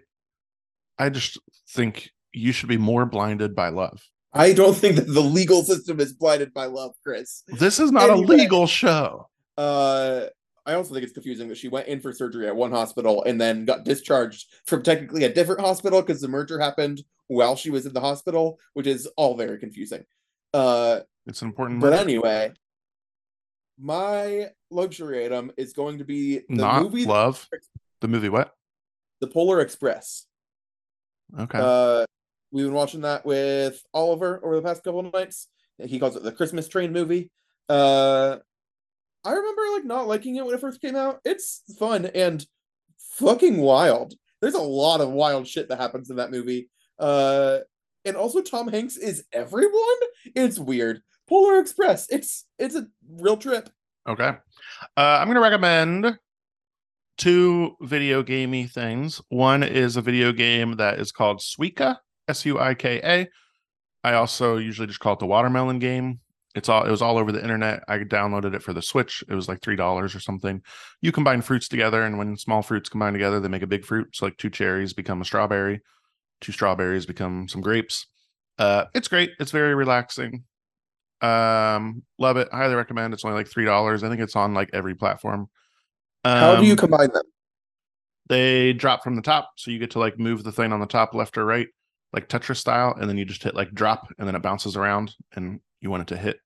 I 0.98 1.10
just 1.10 1.38
think 1.70 2.10
you 2.38 2.52
should 2.52 2.68
be 2.68 2.76
more 2.78 3.04
blinded 3.06 3.54
by 3.54 3.68
love. 3.68 4.02
I 4.32 4.52
don't 4.52 4.76
think 4.76 4.96
that 4.96 5.06
the 5.12 5.20
legal 5.22 5.62
system 5.62 6.00
is 6.00 6.12
blinded 6.12 6.52
by 6.54 6.66
love, 6.66 6.94
Chris. 7.02 7.42
This 7.48 7.78
is 7.80 7.90
not 7.90 8.10
Anyway. 8.10 8.24
a 8.34 8.38
legal 8.38 8.66
show. 8.66 9.28
Uh, 9.56 10.26
I 10.66 10.74
also 10.74 10.92
think 10.92 11.04
it's 11.04 11.12
confusing 11.14 11.48
that 11.48 11.56
she 11.56 11.68
went 11.68 11.88
in 11.88 12.00
for 12.00 12.12
surgery 12.12 12.46
at 12.46 12.54
one 12.54 12.70
hospital 12.70 13.24
and 13.24 13.40
then 13.40 13.64
got 13.64 13.84
discharged 13.84 14.46
from 14.66 14.82
technically 14.82 15.24
a 15.24 15.32
different 15.32 15.60
hospital 15.62 16.02
because 16.02 16.20
the 16.20 16.28
merger 16.28 16.58
happened 16.60 17.02
while 17.28 17.56
she 17.56 17.70
was 17.70 17.86
in 17.86 17.94
the 17.94 18.00
hospital, 18.00 18.58
which 18.74 18.86
is 18.86 19.06
all 19.16 19.34
very 19.36 19.58
confusing. 19.58 20.04
Uh, 20.52 21.00
It's 21.26 21.40
an 21.42 21.48
important 21.48 21.80
but 21.80 21.90
merger. 21.90 22.02
anyway, 22.02 22.52
my 23.78 24.50
luxury 24.70 25.24
item 25.24 25.52
is 25.56 25.72
going 25.72 25.98
to 25.98 26.04
be 26.04 26.38
the 26.38 26.44
not 26.56 26.82
movie, 26.82 27.04
love. 27.04 27.48
The 28.00 28.08
movie 28.08 28.28
what? 28.28 28.54
The 29.20 29.26
Polar 29.26 29.60
Express. 29.60 30.26
Okay. 31.38 31.58
Uh, 31.60 32.04
we've 32.50 32.64
been 32.64 32.74
watching 32.74 33.02
that 33.02 33.24
with 33.24 33.82
Oliver 33.92 34.40
over 34.44 34.56
the 34.56 34.62
past 34.62 34.84
couple 34.84 35.00
of 35.00 35.12
nights. 35.12 35.48
He 35.78 35.98
calls 35.98 36.16
it 36.16 36.22
the 36.22 36.32
Christmas 36.32 36.68
Train 36.68 36.92
movie. 36.92 37.30
Uh, 37.68 38.38
I 39.24 39.32
remember 39.32 39.62
like 39.74 39.84
not 39.84 40.08
liking 40.08 40.36
it 40.36 40.44
when 40.44 40.54
it 40.54 40.60
first 40.60 40.80
came 40.80 40.96
out. 40.96 41.20
It's 41.24 41.62
fun 41.78 42.06
and 42.06 42.44
fucking 43.16 43.58
wild. 43.58 44.14
There's 44.40 44.54
a 44.54 44.60
lot 44.60 45.00
of 45.00 45.10
wild 45.10 45.46
shit 45.46 45.68
that 45.68 45.80
happens 45.80 46.10
in 46.10 46.16
that 46.16 46.30
movie. 46.30 46.70
Uh, 46.98 47.58
and 48.04 48.16
also 48.16 48.40
Tom 48.40 48.68
Hanks 48.68 48.96
is 48.96 49.24
everyone. 49.32 49.72
It's 50.34 50.58
weird. 50.58 51.02
Polar 51.28 51.58
Express. 51.60 52.08
It's 52.10 52.46
it's 52.58 52.74
a 52.74 52.86
real 53.08 53.36
trip. 53.36 53.68
Okay. 54.08 54.32
Uh, 54.96 55.00
I'm 55.00 55.32
to 55.32 55.40
recommend 55.40 56.18
two 57.18 57.76
video 57.82 58.22
gamey 58.22 58.66
things. 58.66 59.20
One 59.28 59.62
is 59.62 59.96
a 59.96 60.02
video 60.02 60.32
game 60.32 60.76
that 60.76 60.98
is 60.98 61.12
called 61.12 61.40
Suika, 61.40 61.98
S 62.28 62.44
U 62.46 62.58
I 62.58 62.74
K 62.74 63.00
A. 63.02 63.28
I 64.04 64.14
also 64.14 64.56
usually 64.56 64.86
just 64.86 65.00
call 65.00 65.14
it 65.14 65.18
the 65.18 65.26
watermelon 65.26 65.78
game. 65.78 66.20
It's 66.54 66.68
all 66.68 66.84
it 66.84 66.90
was 66.90 67.02
all 67.02 67.18
over 67.18 67.30
the 67.32 67.42
internet. 67.42 67.82
I 67.88 67.98
downloaded 67.98 68.54
it 68.54 68.62
for 68.62 68.72
the 68.72 68.82
Switch. 68.82 69.22
It 69.28 69.34
was 69.34 69.48
like 69.48 69.60
three 69.60 69.76
dollars 69.76 70.14
or 70.14 70.20
something. 70.20 70.62
You 71.02 71.12
combine 71.12 71.42
fruits 71.42 71.68
together, 71.68 72.02
and 72.02 72.18
when 72.18 72.36
small 72.36 72.62
fruits 72.62 72.88
combine 72.88 73.12
together, 73.12 73.38
they 73.40 73.48
make 73.48 73.62
a 73.62 73.66
big 73.66 73.84
fruit. 73.84 74.08
So 74.14 74.26
like 74.26 74.36
two 74.38 74.50
cherries 74.50 74.92
become 74.92 75.20
a 75.20 75.24
strawberry, 75.24 75.80
two 76.40 76.52
strawberries 76.52 77.06
become 77.06 77.48
some 77.48 77.60
grapes. 77.60 78.06
Uh, 78.58 78.86
it's 78.94 79.08
great. 79.08 79.32
It's 79.38 79.52
very 79.52 79.74
relaxing. 79.74 80.44
Um, 81.20 82.02
love 82.18 82.36
it. 82.36 82.48
Highly 82.50 82.74
recommend. 82.74 83.12
It's 83.14 83.24
only 83.24 83.36
like 83.36 83.48
three 83.48 83.64
dollars. 83.64 84.02
I 84.02 84.08
think 84.08 84.20
it's 84.20 84.36
on 84.36 84.54
like 84.54 84.70
every 84.72 84.94
platform. 84.94 85.48
How 86.24 86.56
do 86.56 86.64
you 86.64 86.72
Um, 86.72 86.78
combine 86.78 87.12
them? 87.12 87.24
they 88.28 88.74
drop 88.74 89.02
from 89.02 89.16
the 89.16 89.22
top 89.22 89.52
so 89.56 89.70
you 89.70 89.78
get 89.78 89.90
to 89.92 89.98
like 89.98 90.18
move 90.18 90.44
the 90.44 90.52
thing 90.52 90.70
on 90.72 90.80
the 90.80 90.86
top 90.86 91.14
left 91.14 91.38
or 91.38 91.46
right 91.46 91.68
like 92.12 92.28
tetris 92.28 92.56
style 92.56 92.94
and 92.98 93.08
then 93.08 93.18
you 93.18 93.24
just 93.24 93.42
hit 93.42 93.54
like 93.54 93.72
drop 93.72 94.08
and 94.18 94.26
then 94.26 94.34
it 94.34 94.42
bounces 94.42 94.76
around 94.76 95.14
and 95.34 95.60
you 95.80 95.90
want 95.90 96.02
it 96.02 96.08
to 96.08 96.16
hit. 96.16 96.38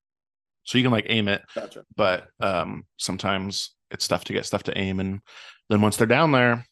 So 0.64 0.78
you 0.78 0.84
can 0.84 0.92
like 0.92 1.06
aim 1.08 1.28
it 1.28 1.42
Gotcha. 1.54 1.84
but 1.96 2.28
um 2.40 2.84
sometimes 2.96 3.74
it's 3.90 4.06
tough 4.08 4.24
to 4.24 4.32
get 4.32 4.46
stuff 4.46 4.62
to 4.64 4.78
aim 4.78 5.00
and 5.00 5.20
then 5.68 5.80
once 5.80 5.96
they're 5.96 6.06
down 6.06 6.32
there 6.32 6.64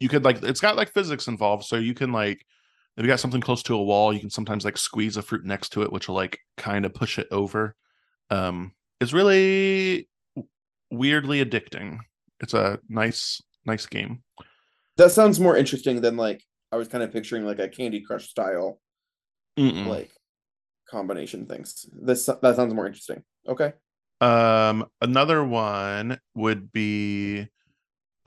you 0.00 0.08
could 0.08 0.24
like 0.24 0.42
it's 0.42 0.60
got 0.60 0.76
like 0.76 0.92
physics 0.92 1.26
involved 1.28 1.64
so 1.64 1.76
you 1.76 1.94
can 1.94 2.12
like 2.12 2.44
if 2.96 3.02
you 3.02 3.08
got 3.08 3.18
something 3.20 3.40
close 3.40 3.62
to 3.64 3.74
a 3.74 3.82
wall 3.82 4.12
you 4.12 4.20
can 4.20 4.30
sometimes 4.30 4.64
like 4.64 4.76
squeeze 4.76 5.16
a 5.16 5.22
fruit 5.22 5.44
next 5.44 5.70
to 5.70 5.82
it 5.82 5.92
which 5.92 6.08
will 6.08 6.14
like 6.14 6.38
kind 6.56 6.84
of 6.84 6.94
push 6.94 7.18
it 7.18 7.26
over. 7.30 7.74
Um 8.30 8.72
it's 9.00 9.12
really 9.12 10.08
weirdly 10.90 11.44
addicting. 11.44 11.98
It's 12.40 12.54
a 12.54 12.78
nice 12.88 13.42
nice 13.66 13.86
game. 13.86 14.22
That 14.96 15.10
sounds 15.10 15.40
more 15.40 15.56
interesting 15.56 16.00
than 16.00 16.16
like 16.16 16.44
I 16.74 16.76
was 16.76 16.88
kind 16.88 17.04
of 17.04 17.12
picturing 17.12 17.46
like 17.46 17.60
a 17.60 17.68
Candy 17.68 18.00
Crush 18.00 18.28
style 18.28 18.80
Mm-mm. 19.56 19.86
like 19.86 20.10
combination 20.90 21.46
things. 21.46 21.86
This 21.92 22.26
that 22.26 22.56
sounds 22.56 22.74
more 22.74 22.86
interesting. 22.86 23.22
Okay. 23.46 23.74
Um, 24.20 24.86
another 25.00 25.44
one 25.44 26.18
would 26.34 26.72
be 26.72 27.46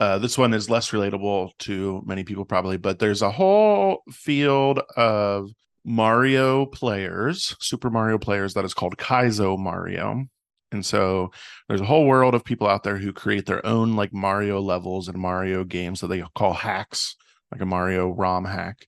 uh, 0.00 0.16
this 0.16 0.38
one 0.38 0.54
is 0.54 0.70
less 0.70 0.92
relatable 0.92 1.50
to 1.58 2.02
many 2.06 2.24
people 2.24 2.46
probably, 2.46 2.78
but 2.78 2.98
there's 2.98 3.20
a 3.20 3.30
whole 3.30 4.02
field 4.10 4.80
of 4.96 5.50
Mario 5.84 6.64
players, 6.64 7.54
Super 7.60 7.90
Mario 7.90 8.16
players 8.16 8.54
that 8.54 8.64
is 8.64 8.72
called 8.72 8.96
Kaizo 8.96 9.58
Mario. 9.58 10.24
And 10.72 10.86
so 10.86 11.32
there's 11.68 11.82
a 11.82 11.86
whole 11.86 12.06
world 12.06 12.34
of 12.34 12.44
people 12.44 12.66
out 12.66 12.82
there 12.82 12.96
who 12.96 13.12
create 13.12 13.44
their 13.44 13.64
own 13.66 13.94
like 13.94 14.14
Mario 14.14 14.58
levels 14.58 15.08
and 15.08 15.18
Mario 15.18 15.64
games 15.64 16.00
that 16.00 16.06
they 16.06 16.22
call 16.34 16.54
hacks, 16.54 17.14
like 17.52 17.60
a 17.60 17.66
Mario 17.66 18.10
ROM 18.10 18.44
hack. 18.44 18.86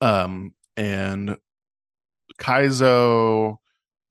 Um, 0.00 0.54
and 0.76 1.36
Kaizo 2.38 3.56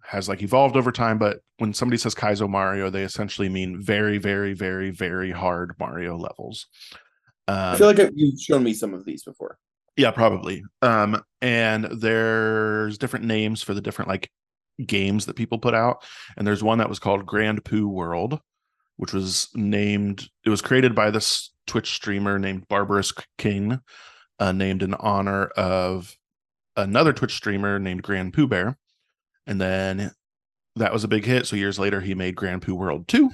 has 0.03 0.29
like 0.29 0.41
evolved 0.41 0.75
over 0.75 0.91
time, 0.91 1.17
but 1.17 1.39
when 1.57 1.73
somebody 1.73 1.97
says 1.97 2.15
Kaizo 2.15 2.49
Mario, 2.49 2.89
they 2.89 3.03
essentially 3.03 3.49
mean 3.49 3.81
very, 3.81 4.17
very, 4.17 4.53
very, 4.53 4.91
very 4.91 5.31
hard 5.31 5.73
Mario 5.79 6.17
levels. 6.17 6.67
Um, 7.47 7.57
I 7.57 7.77
feel 7.77 7.87
like 7.87 8.11
you've 8.15 8.39
shown 8.39 8.63
me 8.63 8.73
some 8.73 8.93
of 8.93 9.05
these 9.05 9.23
before. 9.23 9.57
yeah, 9.95 10.11
probably. 10.11 10.63
Um, 10.81 11.21
and 11.41 11.85
there's 11.85 12.97
different 12.97 13.25
names 13.25 13.63
for 13.63 13.73
the 13.73 13.81
different 13.81 14.09
like 14.09 14.29
games 14.85 15.25
that 15.25 15.35
people 15.35 15.57
put 15.57 15.73
out. 15.73 16.03
And 16.37 16.45
there's 16.45 16.63
one 16.63 16.77
that 16.77 16.89
was 16.89 16.99
called 16.99 17.25
Grand 17.25 17.63
Poo 17.65 17.87
World, 17.87 18.39
which 18.97 19.13
was 19.13 19.49
named, 19.55 20.27
it 20.45 20.49
was 20.49 20.61
created 20.61 20.93
by 20.93 21.09
this 21.09 21.51
Twitch 21.65 21.93
streamer 21.93 22.37
named 22.37 22.67
Barbarous 22.67 23.13
King, 23.37 23.79
uh, 24.39 24.51
named 24.51 24.83
in 24.83 24.93
honor 24.95 25.45
of 25.57 26.15
another 26.75 27.13
Twitch 27.13 27.35
streamer 27.35 27.79
named 27.79 28.03
GrandPOOBear. 28.03 28.75
And 29.47 29.61
then 29.61 30.11
that 30.75 30.93
was 30.93 31.03
a 31.03 31.07
big 31.07 31.25
hit. 31.25 31.45
So 31.47 31.55
years 31.55 31.79
later, 31.79 32.01
he 32.01 32.13
made 32.13 32.35
Grand 32.35 32.61
Poo 32.61 32.75
World 32.75 33.07
2. 33.07 33.29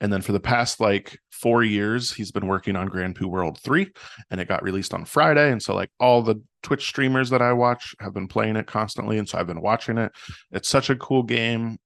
And 0.00 0.12
then 0.12 0.22
for 0.22 0.32
the 0.32 0.40
past 0.40 0.80
like 0.80 1.18
four 1.30 1.64
years, 1.64 2.12
he's 2.12 2.30
been 2.30 2.46
working 2.46 2.76
on 2.76 2.88
Grand 2.88 3.16
Poo 3.16 3.28
World 3.28 3.58
3 3.60 3.90
and 4.30 4.40
it 4.40 4.48
got 4.48 4.62
released 4.62 4.94
on 4.94 5.04
Friday. 5.04 5.50
And 5.50 5.62
so, 5.62 5.74
like, 5.74 5.90
all 5.98 6.22
the 6.22 6.42
Twitch 6.62 6.86
streamers 6.86 7.30
that 7.30 7.42
I 7.42 7.52
watch 7.52 7.94
have 8.00 8.14
been 8.14 8.28
playing 8.28 8.56
it 8.56 8.66
constantly. 8.66 9.18
And 9.18 9.28
so 9.28 9.38
I've 9.38 9.46
been 9.46 9.62
watching 9.62 9.98
it. 9.98 10.12
It's 10.50 10.68
such 10.68 10.90
a 10.90 10.96
cool 10.96 11.22
game, 11.22 11.78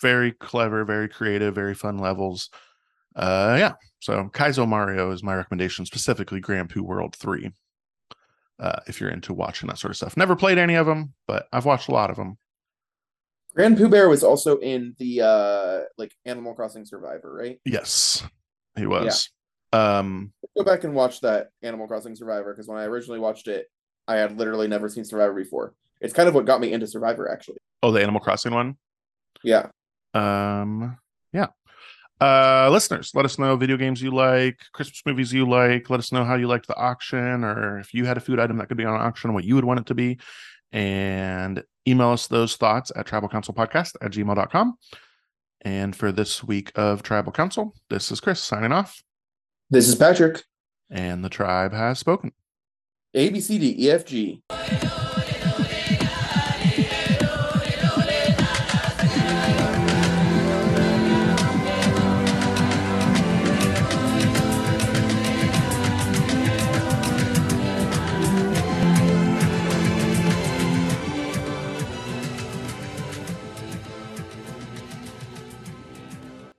very 0.00 0.32
clever, 0.32 0.84
very 0.84 1.08
creative, 1.08 1.54
very 1.54 1.74
fun 1.74 1.98
levels. 1.98 2.50
Uh, 3.14 3.56
yeah. 3.58 3.72
So 4.00 4.28
Kaizo 4.32 4.66
Mario 4.68 5.10
is 5.10 5.22
my 5.22 5.34
recommendation, 5.34 5.86
specifically 5.86 6.40
Grand 6.40 6.70
Poo 6.70 6.82
World 6.82 7.14
3. 7.16 7.50
Uh, 8.58 8.80
if 8.86 9.00
you're 9.00 9.10
into 9.10 9.32
watching 9.34 9.68
that 9.68 9.78
sort 9.78 9.90
of 9.90 9.96
stuff, 9.96 10.16
never 10.16 10.36
played 10.36 10.58
any 10.58 10.74
of 10.74 10.86
them, 10.86 11.14
but 11.26 11.48
I've 11.52 11.64
watched 11.64 11.88
a 11.88 11.92
lot 11.92 12.10
of 12.10 12.16
them. 12.16 12.38
Grand 13.54 13.76
Pooh 13.76 13.88
Bear 13.88 14.08
was 14.08 14.24
also 14.24 14.58
in 14.58 14.94
the 14.98 15.20
uh 15.22 15.80
like 15.96 16.12
Animal 16.24 16.54
Crossing 16.54 16.84
Survivor, 16.84 17.32
right? 17.32 17.60
Yes, 17.64 18.24
he 18.76 18.86
was. 18.86 19.30
Um, 19.72 20.32
Go 20.56 20.64
back 20.64 20.84
and 20.84 20.94
watch 20.94 21.20
that 21.20 21.50
Animal 21.62 21.86
Crossing 21.86 22.14
Survivor 22.16 22.52
because 22.52 22.68
when 22.68 22.78
I 22.78 22.84
originally 22.84 23.20
watched 23.20 23.48
it, 23.48 23.66
I 24.06 24.16
had 24.16 24.36
literally 24.38 24.68
never 24.68 24.88
seen 24.88 25.04
Survivor 25.04 25.34
before. 25.34 25.74
It's 26.00 26.12
kind 26.14 26.28
of 26.28 26.34
what 26.34 26.44
got 26.46 26.60
me 26.60 26.72
into 26.72 26.86
Survivor, 26.86 27.30
actually. 27.30 27.58
oh, 27.82 27.90
the 27.90 28.02
Animal 28.02 28.20
Crossing 28.20 28.54
one. 28.54 28.76
Yeah. 29.42 29.68
Um, 30.14 30.96
yeah. 31.32 31.46
Uh, 32.20 32.68
listeners, 32.70 33.10
let 33.14 33.24
us 33.24 33.38
know 33.38 33.56
video 33.56 33.76
games 33.76 34.00
you 34.00 34.10
like, 34.10 34.58
Christmas 34.72 35.02
movies 35.04 35.32
you 35.32 35.48
like. 35.48 35.90
Let 35.90 36.00
us 36.00 36.12
know 36.12 36.24
how 36.24 36.36
you 36.36 36.46
liked 36.46 36.66
the 36.68 36.76
auction, 36.76 37.44
or 37.44 37.78
if 37.80 37.92
you 37.92 38.04
had 38.06 38.16
a 38.16 38.20
food 38.20 38.38
item 38.38 38.58
that 38.58 38.68
could 38.68 38.76
be 38.76 38.84
on 38.84 38.98
auction, 38.98 39.34
what 39.34 39.44
you 39.44 39.54
would 39.56 39.64
want 39.64 39.80
it 39.80 39.86
to 39.86 39.94
be. 39.94 40.18
And 40.72 41.62
email 41.86 42.10
us 42.10 42.26
those 42.26 42.56
thoughts 42.56 42.90
at 42.96 43.06
tribalcouncilpodcast 43.06 43.96
at 44.00 44.12
gmail.com. 44.12 44.78
And 45.62 45.94
for 45.96 46.12
this 46.12 46.42
week 46.44 46.72
of 46.76 47.02
Tribal 47.02 47.32
Council, 47.32 47.74
this 47.90 48.10
is 48.12 48.20
Chris 48.20 48.40
signing 48.40 48.72
off, 48.72 49.02
This 49.70 49.88
is 49.88 49.94
Patrick. 49.94 50.42
and 50.90 51.24
the 51.24 51.28
tribe 51.30 51.72
has 51.72 51.98
spoken. 51.98 52.32
A 53.14 53.30
B 53.30 53.40
C 53.40 53.58
D 53.58 53.74
E 53.86 53.90
F 53.90 54.04
G. 54.04 54.42